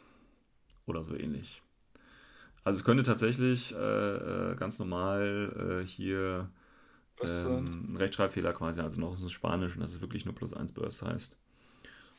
[0.87, 1.61] oder so ähnlich.
[2.63, 3.77] Also es könnte tatsächlich äh,
[4.51, 6.49] äh, ganz normal äh, hier
[7.21, 10.35] äh, ähm, ein Rechtschreibfehler quasi, also noch ist es Spanisch und dass es wirklich nur
[10.35, 11.37] plus 1 Burst heißt.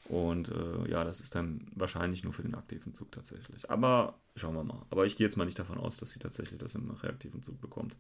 [0.09, 3.71] Und äh, ja, das ist dann wahrscheinlich nur für den aktiven Zug tatsächlich.
[3.71, 4.87] Aber schauen wir mal.
[4.91, 7.61] Aber ich gehe jetzt mal nicht davon aus, dass sie tatsächlich das im reaktiven Zug
[7.61, 7.95] bekommt.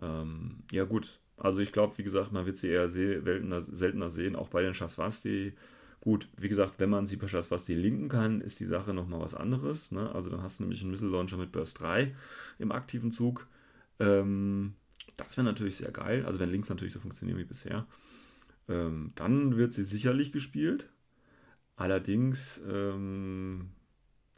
[0.00, 1.18] Ähm, ja, gut.
[1.36, 4.62] Also ich glaube, wie gesagt, man wird sie eher se seltener, seltener sehen, auch bei
[4.62, 5.54] den Shaswasti.
[6.02, 9.36] Gut, wie gesagt, wenn man sie per Shaswasti linken kann, ist die Sache nochmal was
[9.36, 9.92] anderes.
[9.92, 10.12] Ne?
[10.12, 12.12] Also dann hast du nämlich einen Missile Launcher mit Burst 3
[12.58, 13.46] im aktiven Zug.
[14.00, 14.74] Ähm,
[15.16, 16.26] das wäre natürlich sehr geil.
[16.26, 17.86] Also wenn Links natürlich so funktionieren wie bisher.
[18.68, 20.90] Ähm, dann wird sie sicherlich gespielt.
[21.76, 23.70] Allerdings ähm,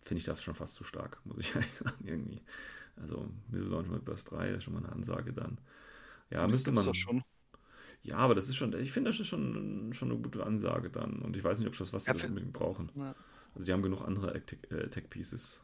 [0.04, 2.42] finde ich das schon fast zu stark, muss ich ehrlich sagen, irgendwie.
[2.96, 5.56] Also Missile Launcher mit Burst 3 ist schon mal eine Ansage dann.
[6.28, 6.92] Ja, die müsste man.
[6.92, 7.24] schon.
[8.04, 11.20] Ja, aber das ist schon, ich finde, das ist schon, schon eine gute Ansage dann.
[11.20, 12.90] Und ich weiß nicht, ob das was Ja, das für- unbedingt brauchen.
[12.94, 13.14] Ja.
[13.54, 15.62] Also die haben genug andere Act- äh, Tech-Pieces.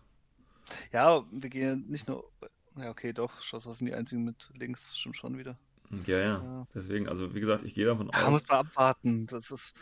[0.92, 2.30] Ja, wir gehen nicht nur.
[2.76, 5.58] Ja, okay, doch, Schuss sind die einzigen mit links, stimmt schon wieder.
[6.06, 6.42] Ja, ja.
[6.42, 6.66] Ja.
[6.74, 8.30] Deswegen, also wie gesagt, ich gehe davon aus.
[8.30, 9.26] muss man abwarten.
[9.26, 9.74] Das ist,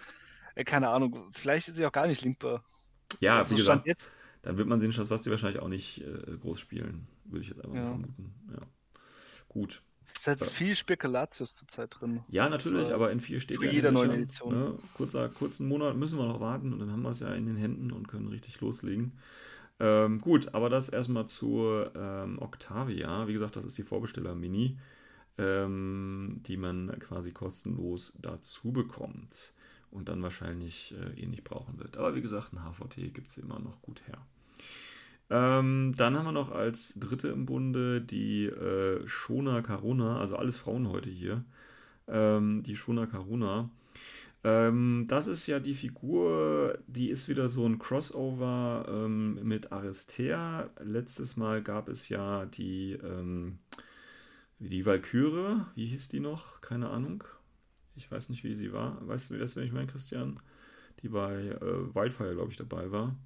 [0.54, 2.64] äh, keine Ahnung, vielleicht ist sie auch gar nicht linkbar.
[3.20, 4.10] Ja, also wie gesagt, jetzt,
[4.42, 7.60] dann wird man sehen, was die wahrscheinlich auch nicht äh, groß spielen, würde ich jetzt
[7.62, 7.82] einfach Ja.
[7.84, 8.34] mal vermuten.
[8.52, 8.62] Ja.
[9.48, 9.82] Gut.
[10.18, 12.20] Es ist halt viel Spekulatius zurzeit drin.
[12.28, 14.54] Ja, natürlich, So, aber in vier steht für ja jede in den neue Edition.
[14.54, 14.78] Ne?
[14.94, 17.56] Kurzer, kurzen Monat müssen wir noch warten und dann haben wir es ja in den
[17.56, 19.12] Händen und können richtig loslegen.
[19.78, 23.28] Ähm, gut, aber das erstmal zur ähm, Octavia.
[23.28, 24.76] Wie gesagt, das ist die Vorbesteller-Mini,
[25.38, 29.52] ähm, die man quasi kostenlos dazu bekommt
[29.92, 31.96] und dann wahrscheinlich äh, eh nicht brauchen wird.
[31.96, 34.18] Aber wie gesagt, ein HVT gibt es immer noch gut her.
[35.30, 40.56] Ähm, dann haben wir noch als dritte im Bunde die äh, Shona Karuna, also alles
[40.56, 41.44] Frauen heute hier.
[42.06, 43.70] Ähm, die Shona Karuna.
[44.44, 50.70] Ähm, das ist ja die Figur, die ist wieder so ein Crossover ähm, mit Aristea.
[50.82, 53.58] Letztes Mal gab es ja die, ähm,
[54.58, 56.60] die Valkyrie, wie hieß die noch?
[56.62, 57.24] Keine Ahnung.
[57.96, 59.06] Ich weiß nicht, wie sie war.
[59.06, 60.40] Weißt du, wer ich meine, Christian?
[61.02, 63.16] Die bei äh, Wildfire, glaube ich, dabei war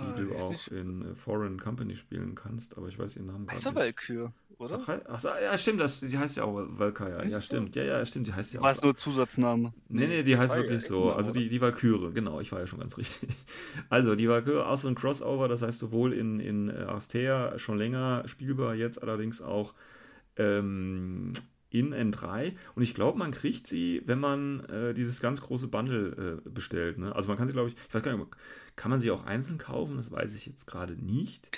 [0.00, 3.26] die Äh, du auch nicht- in äh, Foreign Company spielen kannst, aber ich weiß ihren
[3.26, 3.96] Namen Heißt aber nicht.
[3.96, 4.28] Valkyrie,
[4.58, 4.80] oder?
[4.86, 7.20] Ach, ach, so, ja, stimmt, das, sie heißt ja auch Valkyria.
[7.20, 7.76] Echt Ja, stimmt.
[7.76, 9.72] Ja, ja, stimmt, die heißt ja auch War es nur Zusatzname?
[9.88, 10.96] Nee, nee, die das heißt war ja wirklich so.
[10.96, 13.28] Eckenau, Also die, die Valkyrie, genau, ich war ja schon ganz richtig.
[13.90, 17.76] Also die Valkyrie, auch so ein Crossover, das heißt sowohl in, in äh, Arstea schon
[17.78, 19.74] länger spielbar, jetzt allerdings auch
[20.36, 21.32] ähm,
[21.72, 22.52] in N3.
[22.74, 26.98] Und ich glaube, man kriegt sie, wenn man äh, dieses ganz große Bundle äh, bestellt.
[26.98, 27.14] Ne?
[27.14, 28.28] Also man kann sie, glaube ich, ich weiß gar nicht,
[28.76, 29.96] kann man sie auch einzeln kaufen?
[29.96, 31.56] Das weiß ich jetzt gerade nicht.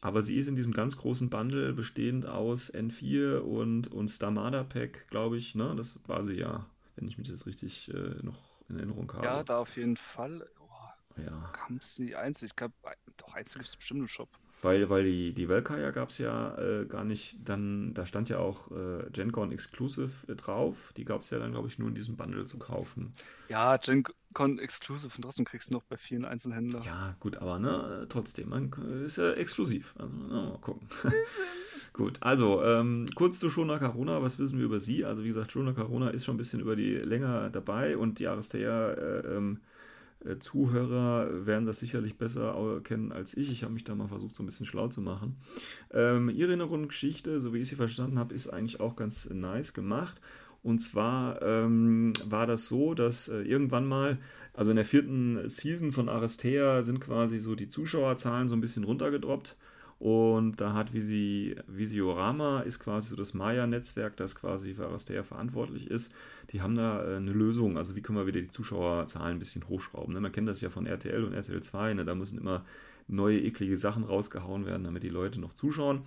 [0.00, 5.08] Aber sie ist in diesem ganz großen Bundle bestehend aus N4 und, und Stamada Pack,
[5.08, 5.54] glaube ich.
[5.54, 5.74] Ne?
[5.76, 8.38] Das war sie ja, wenn ich mich das richtig äh, noch
[8.68, 9.24] in Erinnerung habe.
[9.24, 10.48] Ja, da auf jeden Fall.
[10.60, 11.50] Oh, ja.
[11.52, 12.50] kam es die einzig?
[12.50, 12.74] Ich glaube,
[13.16, 14.28] doch, einzig gibt es bestimmt im Shop.
[14.62, 18.38] Weil, weil die, die Valkyria gab es ja äh, gar nicht, dann, da stand ja
[18.38, 20.92] auch äh, GenCon Exclusive äh, drauf.
[20.96, 23.12] Die gab es ja dann, glaube ich, nur in diesem Bundle zu kaufen.
[23.48, 26.82] Ja, GenCon Exclusive und trotzdem kriegst du noch bei vielen Einzelhändlern.
[26.84, 28.72] Ja, gut, aber ne, trotzdem, man
[29.04, 29.94] ist ja exklusiv.
[29.98, 30.88] Also, na, mal gucken.
[31.92, 35.04] gut, also, ähm, kurz zu Shona Karuna, was wissen wir über sie?
[35.04, 38.26] Also, wie gesagt, Shona Karuna ist schon ein bisschen über die länger dabei und die
[38.26, 39.75] Aristea äh, ähm, äh,
[40.38, 43.50] Zuhörer werden das sicherlich besser kennen als ich.
[43.50, 45.36] Ich habe mich da mal versucht, so ein bisschen schlau zu machen.
[45.92, 50.20] Ähm, ihre Hintergrundgeschichte, so wie ich sie verstanden habe, ist eigentlich auch ganz nice gemacht.
[50.62, 54.18] Und zwar ähm, war das so, dass äh, irgendwann mal,
[54.52, 58.82] also in der vierten Season von Aristea sind quasi so die Zuschauerzahlen so ein bisschen
[58.82, 59.56] runtergedroppt.
[59.98, 65.90] Und da hat Visi, Visiorama, ist quasi so das Maya-Netzwerk, das quasi für Aristea verantwortlich
[65.90, 66.12] ist.
[66.50, 69.66] Die haben da äh, eine Lösung, also wie können wir wieder die Zuschauerzahlen ein bisschen
[69.68, 70.12] hochschrauben.
[70.12, 70.20] Ne?
[70.20, 72.04] Man kennt das ja von RTL und RTL 2, ne?
[72.04, 72.64] da müssen immer
[73.08, 76.02] neue eklige Sachen rausgehauen werden, damit die Leute noch zuschauen.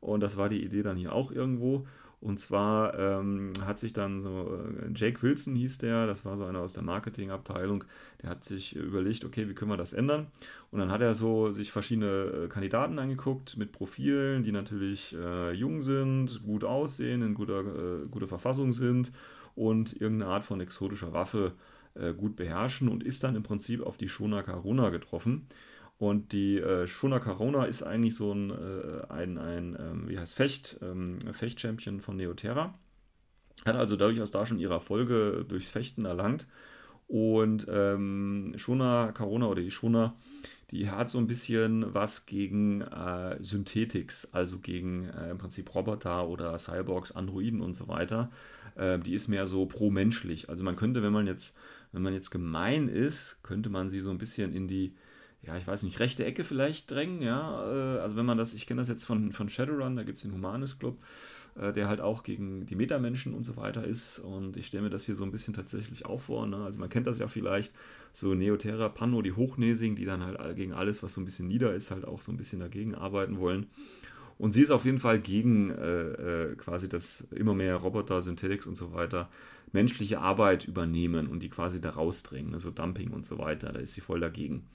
[0.00, 1.86] Und das war die Idee dann hier auch irgendwo.
[2.20, 6.44] Und zwar ähm, hat sich dann so, äh, Jake Wilson hieß der, das war so
[6.44, 7.84] einer aus der Marketingabteilung,
[8.22, 10.26] der hat sich überlegt, okay, wie können wir das ändern?
[10.72, 15.52] Und dann hat er so sich verschiedene äh, Kandidaten angeguckt mit Profilen, die natürlich äh,
[15.52, 19.12] jung sind, gut aussehen, in guter, äh, guter Verfassung sind
[19.54, 21.52] und irgendeine Art von exotischer Waffe
[21.94, 25.46] äh, gut beherrschen und ist dann im Prinzip auf die Shona Karuna getroffen.
[25.98, 30.34] Und die äh, Shona Karuna ist eigentlich so ein, äh, ein, ein ähm, wie heißt
[30.34, 32.72] Fecht, ähm, Fecht-Champion von Neoterra.
[33.64, 36.46] Hat also durchaus da schon ihre Erfolge durchs Fechten erlangt.
[37.08, 40.14] Und ähm, Shona Karuna oder die Shona,
[40.70, 46.28] die hat so ein bisschen was gegen äh, Synthetics, also gegen äh, im Prinzip Roboter
[46.28, 48.30] oder Cyborgs, Androiden und so weiter.
[48.76, 50.48] Äh, die ist mehr so pro-menschlich.
[50.48, 51.58] Also man könnte, wenn man jetzt,
[51.90, 54.94] wenn man jetzt gemein ist, könnte man sie so ein bisschen in die
[55.42, 57.64] ja, ich weiß nicht, rechte Ecke vielleicht drängen, ja.
[57.70, 60.22] Äh, also wenn man das, ich kenne das jetzt von, von Shadowrun, da gibt es
[60.22, 60.98] den Humanis Club,
[61.58, 64.18] äh, der halt auch gegen die Metamenschen und so weiter ist.
[64.18, 66.46] Und ich stelle mir das hier so ein bisschen tatsächlich auch vor.
[66.46, 66.56] Ne?
[66.56, 67.72] Also man kennt das ja vielleicht,
[68.12, 71.72] so Neoterra, Panno, die Hochnäsigen, die dann halt gegen alles, was so ein bisschen nieder
[71.72, 73.66] ist, halt auch so ein bisschen dagegen arbeiten wollen.
[74.38, 78.66] Und sie ist auf jeden Fall gegen äh, äh, quasi das immer mehr Roboter, Synthetics
[78.66, 79.28] und so weiter
[79.72, 82.58] menschliche Arbeit übernehmen und die quasi da rausdrängen, ne?
[82.58, 83.72] so Dumping und so weiter.
[83.72, 84.66] Da ist sie voll dagegen.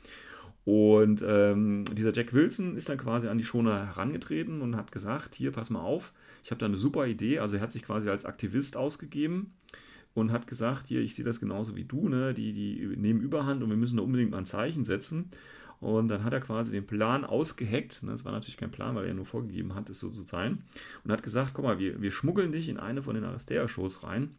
[0.65, 5.35] Und ähm, dieser Jack Wilson ist dann quasi an die Schoner herangetreten und hat gesagt,
[5.35, 7.39] hier, pass mal auf, ich habe da eine super Idee.
[7.39, 9.53] Also er hat sich quasi als Aktivist ausgegeben
[10.13, 12.33] und hat gesagt, hier, ich sehe das genauso wie du, ne?
[12.33, 15.31] die, die nehmen Überhand und wir müssen da unbedingt mal ein Zeichen setzen.
[15.81, 18.03] Und dann hat er quasi den Plan ausgeheckt.
[18.03, 18.11] Ne?
[18.11, 20.63] Das war natürlich kein Plan, weil er nur vorgegeben hat, es so zu sein.
[21.03, 24.35] Und hat gesagt, guck mal, wir, wir schmuggeln dich in eine von den Aristea-Shows rein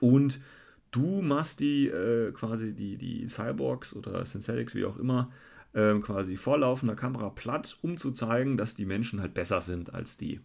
[0.00, 0.40] und
[0.92, 5.32] du machst die äh, quasi die, die Cyborgs oder Synthetics, wie auch immer,
[5.74, 9.92] ähm, quasi vor laufender Kamera platt, um zu zeigen, dass die Menschen halt besser sind
[9.94, 10.40] als die.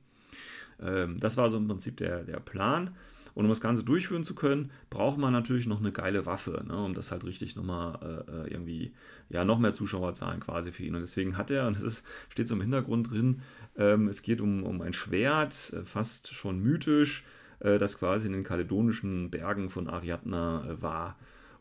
[0.81, 2.95] Ähm, das war so im Prinzip der, der Plan.
[3.33, 6.75] Und um das Ganze durchführen zu können, braucht man natürlich noch eine geile Waffe, ne,
[6.75, 8.93] um das halt richtig nochmal äh, irgendwie,
[9.29, 10.95] ja, noch mehr Zuschauerzahlen quasi für ihn.
[10.95, 13.41] Und deswegen hat er, und das ist, steht so im Hintergrund drin,
[13.77, 18.33] ähm, es geht um, um ein Schwert, äh, fast schon mythisch, äh, das quasi in
[18.33, 21.17] den kaledonischen Bergen von Ariadna äh, war.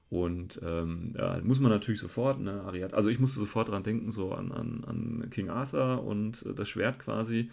[0.08, 4.12] Und ähm, ja, muss man natürlich sofort, ne, Ariad, also ich musste sofort dran denken,
[4.12, 7.50] so an, an, an King Arthur und äh, das Schwert quasi.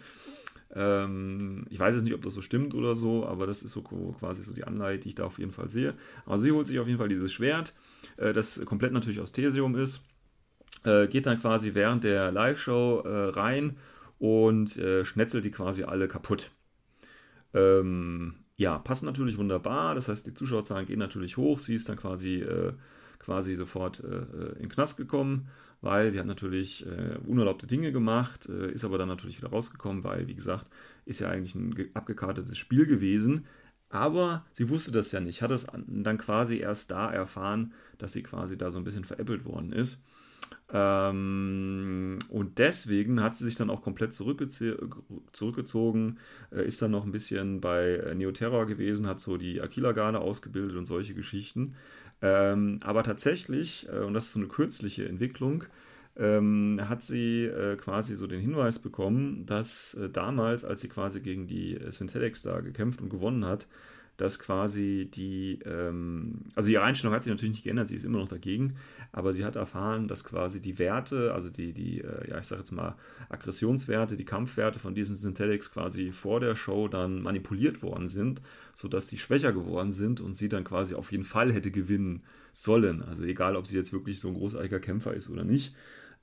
[0.72, 3.82] Ähm, ich weiß jetzt nicht, ob das so stimmt oder so, aber das ist so
[3.82, 5.94] quasi so die Anleitung, die ich da auf jeden Fall sehe.
[6.26, 7.74] Aber sie holt sich auf jeden Fall dieses Schwert,
[8.18, 10.04] äh, das komplett natürlich aus Thesium ist,
[10.84, 13.78] äh, geht dann quasi während der Live-Show äh, rein
[14.18, 16.52] und äh, schnetzelt die quasi alle kaputt.
[17.54, 19.94] Ähm, ja, passt natürlich wunderbar.
[19.94, 21.60] Das heißt, die Zuschauerzahlen gehen natürlich hoch.
[21.60, 22.72] Sie ist dann quasi, äh,
[23.18, 25.48] quasi sofort äh, äh, in den Knast gekommen,
[25.80, 30.04] weil sie hat natürlich äh, unerlaubte Dinge gemacht, äh, ist aber dann natürlich wieder rausgekommen,
[30.04, 30.70] weil, wie gesagt,
[31.04, 33.46] ist ja eigentlich ein abgekartetes Spiel gewesen.
[33.90, 38.22] Aber sie wusste das ja nicht, hat es dann quasi erst da erfahren, dass sie
[38.24, 40.02] quasi da so ein bisschen veräppelt worden ist.
[40.76, 46.18] Ähm, und deswegen hat sie sich dann auch komplett zurückgezogen,
[46.50, 50.76] äh, ist dann noch ein bisschen bei äh, Neoterror gewesen, hat so die Aquila-Garde ausgebildet
[50.76, 51.76] und solche Geschichten.
[52.22, 55.62] Ähm, aber tatsächlich, äh, und das ist so eine kürzliche Entwicklung,
[56.16, 61.20] ähm, hat sie äh, quasi so den Hinweis bekommen, dass äh, damals, als sie quasi
[61.20, 63.68] gegen die Synthetics da gekämpft und gewonnen hat,
[64.16, 68.18] dass quasi die, ähm, also ihre Einstellung hat sich natürlich nicht geändert, sie ist immer
[68.18, 68.74] noch dagegen,
[69.12, 72.60] aber sie hat erfahren, dass quasi die Werte, also die, die äh, ja, ich sage
[72.60, 72.94] jetzt mal,
[73.28, 78.40] Aggressionswerte, die Kampfwerte von diesen Synthetics quasi vor der Show dann manipuliert worden sind,
[78.72, 83.02] sodass sie schwächer geworden sind und sie dann quasi auf jeden Fall hätte gewinnen sollen.
[83.02, 85.74] Also egal, ob sie jetzt wirklich so ein großartiger Kämpfer ist oder nicht.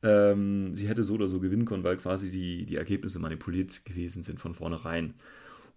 [0.03, 4.23] Ähm, sie hätte so oder so gewinnen können, weil quasi die, die Ergebnisse manipuliert gewesen
[4.23, 5.13] sind von vornherein.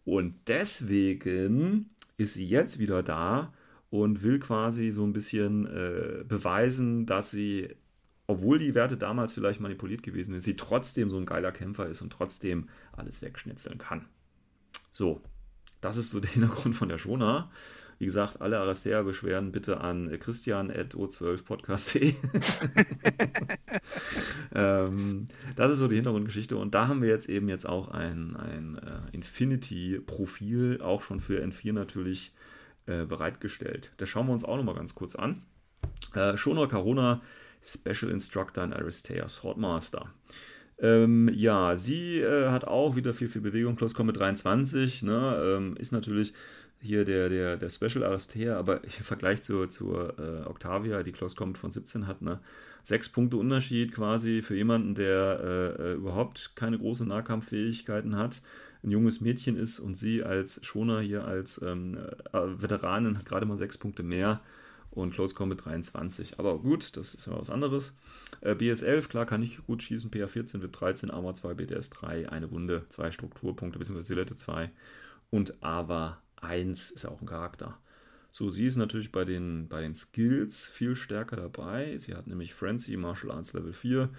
[0.05, 3.53] Und deswegen ist sie jetzt wieder da
[3.91, 7.75] und will quasi so ein bisschen äh, beweisen, dass sie,
[8.27, 12.03] obwohl die Werte damals vielleicht manipuliert gewesen sind, sie trotzdem so ein geiler Kämpfer ist
[12.03, 14.07] und trotzdem alles wegschnitzeln kann.
[14.91, 15.23] So,
[15.81, 17.51] das ist so der Hintergrund von der Shona.
[17.99, 22.15] Wie gesagt, alle Arrestea-Beschwerden bitte an christian.o12podcast.de.
[24.55, 25.27] ähm,
[25.57, 26.57] das ist so die Hintergrundgeschichte.
[26.57, 31.43] Und da haben wir jetzt eben jetzt auch ein, ein äh, Infinity-Profil, auch schon für
[31.43, 32.33] N4 natürlich
[32.87, 33.93] äh, bereitgestellt.
[33.97, 35.43] Das schauen wir uns auch nochmal ganz kurz an.
[36.15, 37.23] Äh, Shona Carona,
[37.63, 40.11] Special Instructor in Aristea Swordmaster.
[40.79, 43.77] Ähm, ja, sie äh, hat auch wieder viel, viel Bewegung.
[43.77, 46.35] Close Combat 23 ne, ähm, ist natürlich
[46.85, 51.35] hier der, der, der Special Aristea, aber im Vergleich zur, zur äh, Octavia, die Close
[51.35, 52.41] Combat von 17 hat, ne,
[52.83, 58.43] sechs Punkte Unterschied quasi für jemanden, der äh, äh, überhaupt keine großen Nahkampffähigkeiten hat,
[58.83, 61.97] ein junges Mädchen ist und sie als Schoner hier als ähm,
[62.33, 64.41] äh, Veteranin hat gerade mal sechs Punkte mehr
[64.91, 66.39] und Close Combat 23.
[66.39, 67.95] Aber gut, das ist ja was anderes.
[68.43, 70.11] Äh, BS11, klar, kann ich gut schießen.
[70.11, 74.71] PA14, VIP 13, Armor 2, BDS 3, eine Wunde, zwei Strukturpunkte, beziehungsweise Silette 2
[75.31, 77.79] und Ava 1 ist ja auch ein Charakter.
[78.31, 81.97] So, sie ist natürlich bei den, bei den Skills viel stärker dabei.
[81.99, 84.11] Sie hat nämlich Frenzy, Martial Arts Level 4,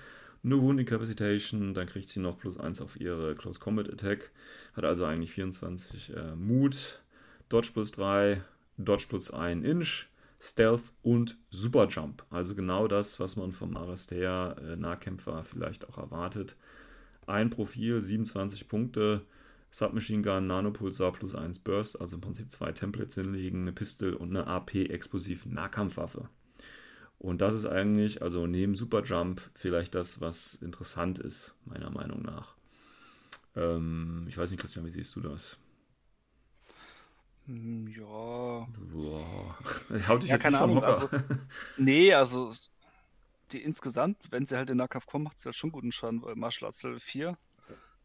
[0.45, 4.31] eine Wound Incapacitation, dann kriegt sie noch plus 1 auf ihre Close Combat Attack,
[4.73, 7.01] hat also eigentlich 24 äh, Mut,
[7.49, 8.41] Dodge plus 3,
[8.77, 10.05] Dodge plus 1 Inch,
[10.39, 12.23] Stealth und Super Jump.
[12.29, 16.55] Also genau das, was man vom Aristea äh, Nahkämpfer vielleicht auch erwartet.
[17.25, 19.21] Ein Profil, 27 Punkte,
[19.75, 24.29] Submachine Gun, Nanopulsar plus 1 Burst, also im Prinzip zwei Templates hinlegen, eine Pistol und
[24.29, 26.29] eine AP-Explosiv-Nahkampfwaffe.
[27.19, 32.55] Und das ist eigentlich, also neben Superjump, vielleicht das, was interessant ist, meiner Meinung nach.
[33.57, 35.57] Ähm, ich weiß nicht, Christian, wie siehst du das?
[37.47, 38.67] Hm, ja.
[38.93, 39.57] Boah.
[40.07, 40.85] Haut dich ja, keine Ahnung.
[40.85, 41.09] Also,
[41.77, 42.53] nee, also
[43.51, 46.35] die insgesamt, wenn sie halt den Nahkampf kommen, macht sie halt schon guten Schaden, weil
[46.35, 47.37] Martial Arts Level 4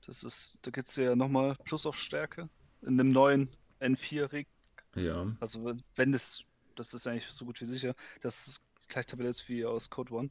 [0.06, 2.48] das ist, da geht es ja nochmal plus auf Stärke
[2.82, 3.48] in dem neuen
[3.80, 4.46] N4-Rig.
[4.94, 5.26] Ja.
[5.40, 6.42] Also wenn das,
[6.76, 10.12] das ist eigentlich so gut wie sicher, dass es gleich Tabelle ist wie aus Code
[10.12, 10.30] One,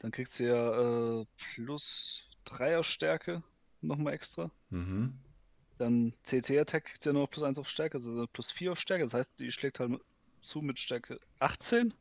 [0.00, 3.42] dann kriegst du ja äh, plus 3 auf Stärke
[3.80, 4.50] nochmal extra.
[4.70, 5.14] Mhm.
[5.78, 9.04] Dann CC-Attack kriegst du ja noch plus 1 auf Stärke, also plus 4 auf Stärke.
[9.04, 10.00] Das heißt, die schlägt halt
[10.40, 11.94] zu mit Stärke 18.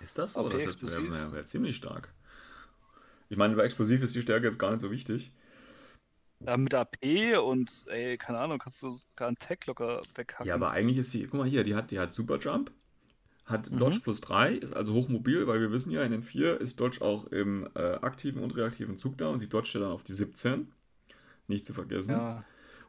[0.00, 0.46] Ist das so?
[0.46, 2.12] AP Das wäre wär, wär ziemlich stark.
[3.28, 5.32] Ich meine, bei Explosiv ist die Stärke jetzt gar nicht so wichtig.
[6.40, 10.46] Ja, mit AP und, ey, keine Ahnung, kannst du sogar einen Tag locker weghacken.
[10.46, 12.70] Ja, aber eigentlich ist sie, guck mal hier, die hat, die hat Superjump,
[13.46, 13.78] hat Mhm.
[13.78, 17.02] Dodge plus 3, ist also hochmobil, weil wir wissen ja, in den 4 ist Dodge
[17.02, 20.14] auch im äh, aktiven und reaktiven Zug da und sie dodgt ja dann auf die
[20.14, 20.72] 17.
[21.48, 22.14] Nicht zu vergessen.
[22.14, 22.44] Ja,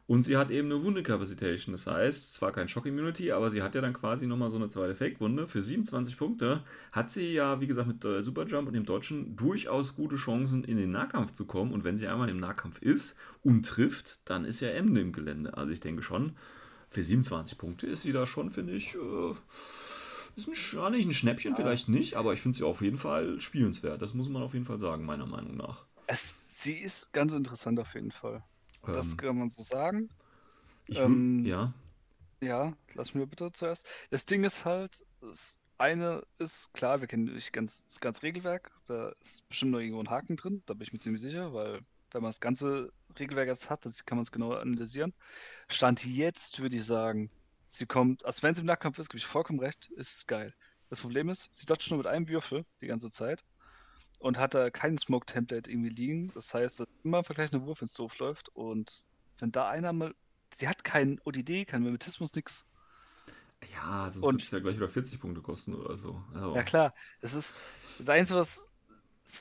[0.08, 1.72] Und sie hat eben eine Wundecapacitation.
[1.72, 4.70] Das heißt, zwar kein Shock Immunity, aber sie hat ja dann quasi nochmal so eine
[4.70, 5.46] zweite Fake-Wunde.
[5.46, 9.96] Für 27 Punkte hat sie ja, wie gesagt, mit äh, Superjump und dem Deutschen durchaus
[9.96, 11.72] gute Chancen, in den Nahkampf zu kommen.
[11.72, 15.58] Und wenn sie einmal im Nahkampf ist und trifft, dann ist ja Ende im Gelände.
[15.58, 16.32] Also ich denke schon,
[16.88, 19.34] für 27 Punkte ist sie da schon, finde ich, äh,
[20.36, 23.42] ist ein, ja, nicht ein Schnäppchen, vielleicht nicht, aber ich finde sie auf jeden Fall
[23.42, 24.00] spielenswert.
[24.00, 25.84] Das muss man auf jeden Fall sagen, meiner Meinung nach.
[26.06, 28.42] Es, sie ist ganz interessant auf jeden Fall.
[28.90, 30.10] Das Ähm, kann man so sagen.
[30.86, 31.72] ich, ähm, ja.
[32.40, 33.86] Ja, lass mir bitte zuerst.
[34.10, 38.72] Das Ding ist halt, das eine ist klar, wir kennen nicht ganz, das ganze Regelwerk.
[38.86, 41.80] Da ist bestimmt noch irgendwo ein Haken drin, da bin ich mir ziemlich sicher, weil
[42.12, 45.14] wenn man das ganze Regelwerk jetzt hat, das kann man es genau analysieren.
[45.68, 47.30] Stand jetzt würde ich sagen,
[47.64, 50.54] sie kommt, also wenn sie im Nahkampf ist, gebe ich vollkommen recht, ist es geil.
[50.90, 53.44] Das Problem ist, sie dodgt nur mit einem Würfel die ganze Zeit
[54.18, 56.32] und hat da kein Smoke-Template irgendwie liegen.
[56.34, 59.04] Das heißt, dass immer im Vergleich ein Wurf ins Doof läuft und
[59.38, 60.14] wenn da einer mal,
[60.56, 62.64] sie hat keinen ODD, keinen Mimetismus, nix.
[63.72, 66.22] Ja, sonst wird es ja gleich wieder 40 Punkte kosten oder so.
[66.34, 67.56] Also, Ja klar, es ist
[67.98, 68.70] das Einzige, was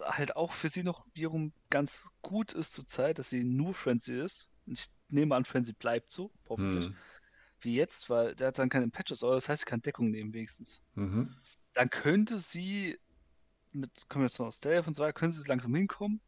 [0.04, 4.50] halt auch für sie noch wiederum ganz gut ist zurzeit, dass sie nur Frenzy ist.
[4.66, 6.98] Und ich nehme an, Frenzy bleibt so, hoffentlich, Hm.
[7.62, 10.34] wie jetzt, weil der hat dann keine Patches, aber das heißt, sie kann Deckung nehmen
[10.34, 10.82] wenigstens.
[10.96, 11.30] Mhm.
[11.74, 13.00] Dann könnte sie
[13.78, 16.22] mit, kommen wir jetzt mal aus Stealth und so weiter, können sie langsam hinkommen.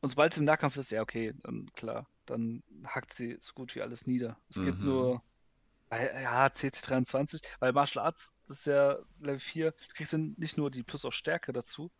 [0.00, 3.74] Und sobald sie im Nahkampf ist, ja okay, dann klar, dann hackt sie so gut
[3.74, 4.38] wie alles nieder.
[4.48, 4.86] Es gibt Mhm.
[4.86, 5.22] nur,
[5.90, 10.56] weil, ja, CC23, weil Martial Arts, das ist ja Level 4, du kriegst dann nicht
[10.58, 11.92] nur die Plus auf Stärke dazu,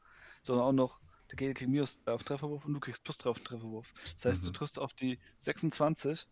[0.43, 1.01] sondern auch noch,
[1.31, 3.93] der Gegner kriegt minus 3 auf Trefferwurf und du kriegst plus 3 auf den Trefferwurf.
[4.17, 4.53] Das heißt, du Mhm.
[4.53, 6.27] triffst auf die 26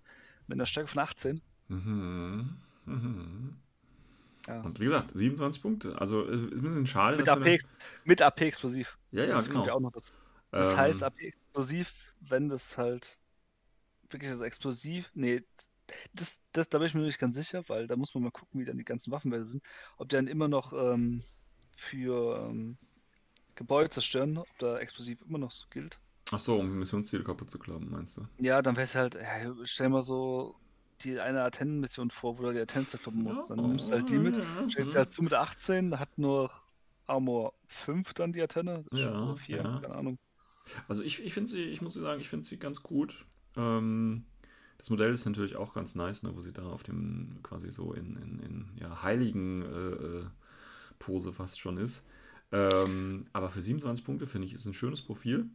[0.46, 1.42] mit einer Stärke von 18.
[1.68, 2.58] Mhm.
[2.86, 3.62] Mhm.
[4.46, 4.60] Ja.
[4.62, 5.98] Und wie gesagt, 27 Punkte.
[6.00, 7.16] Also äh, ein bisschen schade.
[7.18, 7.58] Mit AP,
[8.04, 8.98] mit AP explosiv.
[9.12, 9.58] Ja, ja, das genau.
[9.58, 10.12] kommt ja auch noch dazu.
[10.56, 13.20] Das Ähm, heißt, AP explosiv, wenn das halt
[14.10, 15.42] wirklich das explosiv, nee,
[16.14, 18.60] das, das, da bin ich mir nicht ganz sicher, weil da muss man mal gucken,
[18.60, 19.64] wie dann die ganzen Waffenwerte sind.
[19.98, 21.22] Ob die dann immer noch ähm,
[21.72, 22.78] für ähm,
[23.56, 26.00] Gebäude zerstören, ob da explosiv immer noch so gilt.
[26.32, 28.26] Ach so, um Missionsziele kaputt zu klappen, meinst du?
[28.38, 30.56] Ja, dann wäre es halt, ja, stell mal so
[31.04, 33.50] die eine Atennen-Mission vor, wo du die Atennen zerkloppen musst.
[33.50, 36.50] Dann nimmst du halt die mit, stellst sie halt zu mit 18, hat nur
[37.06, 39.78] Armor 5 dann die Antenne, Ja, oder 4, ja.
[39.80, 40.18] keine Ahnung.
[40.88, 43.24] Also ich, ich finde sie, ich muss sagen, ich finde sie ganz gut.
[43.56, 44.24] Ähm,
[44.78, 47.92] das Modell ist natürlich auch ganz nice, ne, wo sie da auf dem quasi so
[47.92, 50.24] in, in, in ja, heiligen äh, äh,
[50.98, 52.04] Pose fast schon ist.
[52.52, 55.50] Ähm, aber für 27 Punkte finde ich, ist ein schönes Profil.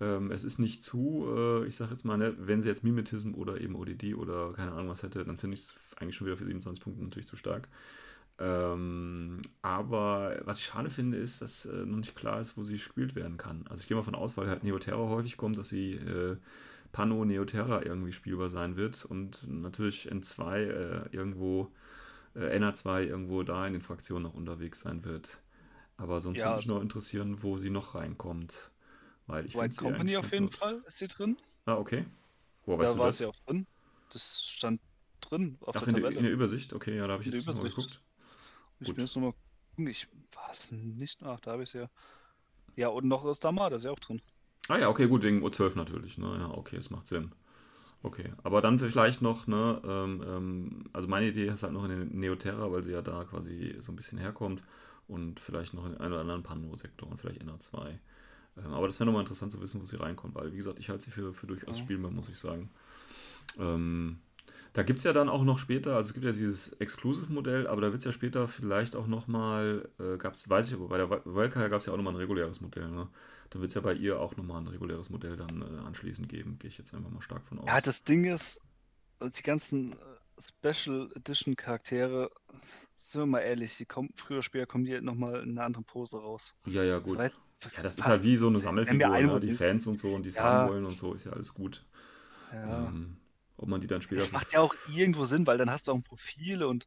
[0.00, 3.34] Ähm, es ist nicht zu, äh, ich sage jetzt mal, ne, wenn sie jetzt Mimetism
[3.34, 6.36] oder eben ODD oder keine Ahnung was hätte, dann finde ich es eigentlich schon wieder
[6.36, 7.68] für 27 Punkte natürlich zu stark.
[8.38, 12.74] Ähm, aber was ich schade finde, ist, dass äh, noch nicht klar ist, wo sie
[12.74, 13.64] gespielt werden kann.
[13.68, 16.36] Also ich gehe mal von aus, weil halt Neoterra häufig kommt, dass sie äh,
[16.90, 21.70] Pano Neoterra irgendwie spielbar sein wird und natürlich N2 äh, irgendwo,
[22.34, 25.38] äh, NA2 irgendwo da in den Fraktionen noch unterwegs sein wird.
[25.96, 28.71] Aber sonst Ja, würde mich also- noch interessieren, wo sie noch reinkommt.
[29.32, 30.50] Weil ich White Company auf jeden.
[30.50, 31.38] Fall ist sie drin.
[31.64, 32.04] Ah, okay.
[32.66, 33.18] Da weißt du war das?
[33.18, 33.66] sie auch drin.
[34.10, 34.78] Das stand
[35.22, 36.18] drin auf Ach, der in der, Tabelle.
[36.18, 36.74] in der Übersicht?
[36.74, 37.76] Okay, ja, da habe ich In der jetzt mal Übersicht.
[37.76, 38.00] geguckt.
[38.80, 38.96] Ich Gut.
[38.96, 39.86] bin jetzt nochmal gucken.
[39.86, 41.22] Ich war es nicht.
[41.22, 41.88] Ach, da habe ich es ja.
[42.76, 44.20] Ja, und noch ist da mal, das ist ja auch drin.
[44.68, 46.18] Ah ja, okay, gut, wegen U12 natürlich.
[46.18, 46.36] Ne?
[46.38, 47.32] Ja, okay, das macht Sinn.
[48.02, 51.90] Okay, aber dann vielleicht noch, ne, ähm, ähm, also meine Idee ist halt noch in
[51.90, 54.62] den Neoterra, weil sie ja da quasi so ein bisschen herkommt
[55.06, 57.98] und vielleicht noch in einen oder anderen Pano-Sektor und vielleicht NA2.
[58.56, 60.88] Ähm, aber das wäre nochmal interessant zu wissen, wo sie reinkommt, weil wie gesagt, ich
[60.88, 61.84] halte sie für, für durchaus Ja.
[61.84, 62.70] spielbar, muss ich sagen.
[63.58, 64.18] Ähm,
[64.72, 67.82] da gibt es ja dann auch noch später, also es gibt ja dieses Exclusive-Modell, aber
[67.82, 70.96] da wird es ja später vielleicht auch nochmal, äh, gab es, weiß ich aber, bei
[70.96, 73.08] der Valkyrie gab es ja auch nochmal ein reguläres Modell, ne?
[73.50, 76.58] Dann wird es ja bei ihr auch nochmal ein reguläres Modell dann äh, anschließend geben,
[76.58, 77.68] gehe ich jetzt einfach mal stark von aus.
[77.68, 78.58] Ja, das Ding ist,
[79.18, 79.96] also die ganzen äh,
[80.38, 82.30] Special Edition Charaktere,
[83.10, 85.84] sind wir mal ehrlich, die kommen, früher oder später kommen die nochmal in einer anderen
[85.84, 86.54] Pose raus.
[86.66, 87.18] ja, ja, gut.
[87.18, 87.38] Weiß-
[87.76, 89.38] Ja, das ist halt wie so eine Sammelfigur, ne?
[89.40, 90.42] die Fans und so und die es Ja.
[90.42, 91.84] haben wollen und so, ist ja alles gut.
[92.52, 92.88] Ja.
[92.88, 93.16] Ähm,
[93.56, 94.20] ob man die dann später.
[94.22, 96.86] Das macht ja auch irgendwo Sinn, weil dann hast du auch ein Profil und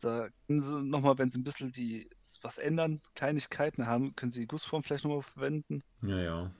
[0.00, 2.08] da können sie nochmal, wenn sie ein bisschen die
[2.42, 5.82] was ändern, Kleinigkeiten haben, können sie die Gussform vielleicht nochmal verwenden.
[6.02, 6.50] Ja, ja.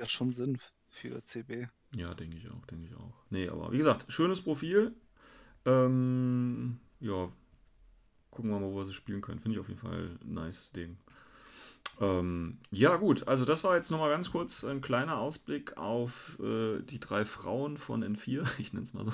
[0.00, 0.58] Ja, schon Sinn
[0.88, 1.68] für CB.
[1.94, 3.14] Ja, denke ich auch, denke ich auch.
[3.30, 4.94] Nee, aber wie gesagt, schönes Profil.
[5.64, 7.28] Ähm, ja,
[8.36, 9.40] gucken wir mal, wo wir sie spielen können.
[9.40, 10.98] Finde ich auf jeden Fall ein nice Ding.
[12.00, 16.80] Ähm, ja, gut, also das war jetzt nochmal ganz kurz ein kleiner Ausblick auf äh,
[16.82, 19.12] die drei Frauen von N4, ich nenne es mal so.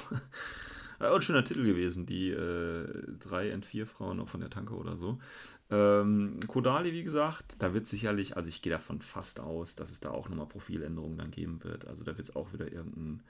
[0.98, 2.86] Auch ein schöner Titel gewesen, die äh,
[3.18, 5.18] drei N4-Frauen von der Tanke oder so.
[5.70, 9.98] Ähm, Kodali, wie gesagt, da wird sicherlich, also ich gehe davon fast aus, dass es
[9.98, 11.88] da auch nochmal Profiländerungen dann geben wird.
[11.88, 13.22] Also da wird es auch wieder irgendein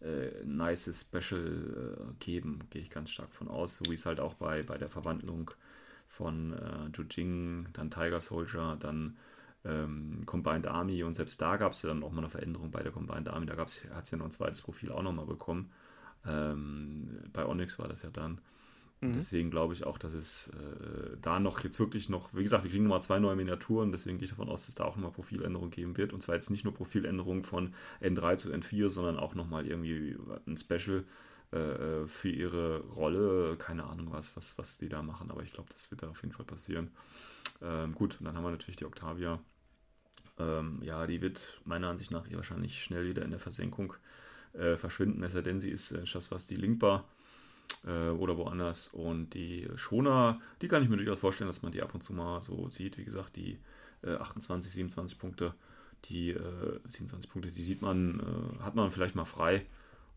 [0.00, 3.76] äh, nice Special äh, geben, gehe ich ganz stark von aus.
[3.76, 5.50] So wie es halt auch bei, bei der Verwandlung
[6.08, 9.16] von äh, Jujing, dann Tiger Soldier, dann
[9.64, 12.82] ähm, Combined Army und selbst da gab es ja dann auch mal eine Veränderung bei
[12.82, 13.46] der Combined Army.
[13.46, 15.72] Da hat es ja noch ein zweites Profil auch nochmal bekommen.
[16.26, 18.40] Ähm, bei Onyx war das ja dann.
[19.00, 19.14] Mhm.
[19.14, 22.70] Deswegen glaube ich auch, dass es äh, da noch jetzt wirklich noch, wie gesagt, wir
[22.70, 25.70] kriegen nochmal zwei neue Miniaturen, deswegen gehe ich davon aus, dass da auch nochmal Profiländerungen
[25.70, 26.12] geben wird.
[26.12, 30.16] Und zwar jetzt nicht nur Profiländerungen von N3 zu N4, sondern auch nochmal irgendwie
[30.46, 31.04] ein Special
[31.52, 33.56] äh, äh, für ihre Rolle.
[33.58, 36.22] Keine Ahnung, was, was, was die da machen, aber ich glaube, das wird da auf
[36.22, 36.90] jeden Fall passieren.
[37.62, 39.38] Ähm, gut, und dann haben wir natürlich die Octavia.
[40.38, 43.94] Ähm, ja, die wird meiner Ansicht nach wahrscheinlich schnell wieder in der Versenkung
[44.54, 46.04] äh, verschwinden, es sei denn, sie ist äh,
[46.48, 47.04] die Linkbar
[47.86, 48.88] äh, oder woanders.
[48.88, 52.12] Und die Schoner, die kann ich mir durchaus vorstellen, dass man die ab und zu
[52.12, 52.98] mal so sieht.
[52.98, 53.58] Wie gesagt, die
[54.02, 55.54] äh, 28, 27 Punkte,
[56.06, 56.36] die
[56.88, 59.66] 27 äh, Punkte, die sieht man, äh, hat man vielleicht mal frei.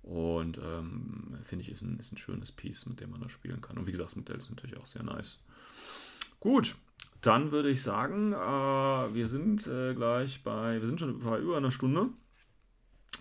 [0.01, 3.61] Und ähm, finde ich, ist ein, ist ein schönes Piece, mit dem man da spielen
[3.61, 3.77] kann.
[3.77, 5.39] Und wie gesagt, das Modell ist natürlich auch sehr nice.
[6.39, 6.75] Gut,
[7.21, 11.57] dann würde ich sagen, äh, wir sind äh, gleich bei, wir sind schon bei über
[11.57, 12.09] einer Stunde.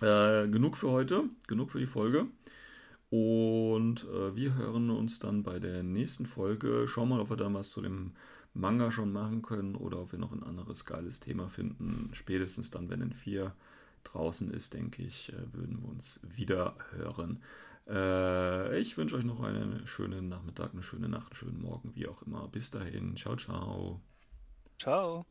[0.01, 2.27] Äh, genug für heute, genug für die Folge.
[3.09, 6.87] Und äh, wir hören uns dann bei der nächsten Folge.
[6.87, 8.13] Schauen wir mal, ob wir da was zu dem
[8.53, 12.09] Manga schon machen können oder ob wir noch ein anderes geiles Thema finden.
[12.13, 13.53] Spätestens dann, wenn in 4
[14.03, 17.41] draußen ist, denke ich, äh, würden wir uns wieder hören.
[17.87, 22.07] Äh, ich wünsche euch noch einen schönen Nachmittag, eine schöne Nacht, einen schönen Morgen, wie
[22.07, 22.47] auch immer.
[22.47, 23.15] Bis dahin.
[23.15, 24.01] Ciao, ciao.
[24.77, 25.25] Ciao.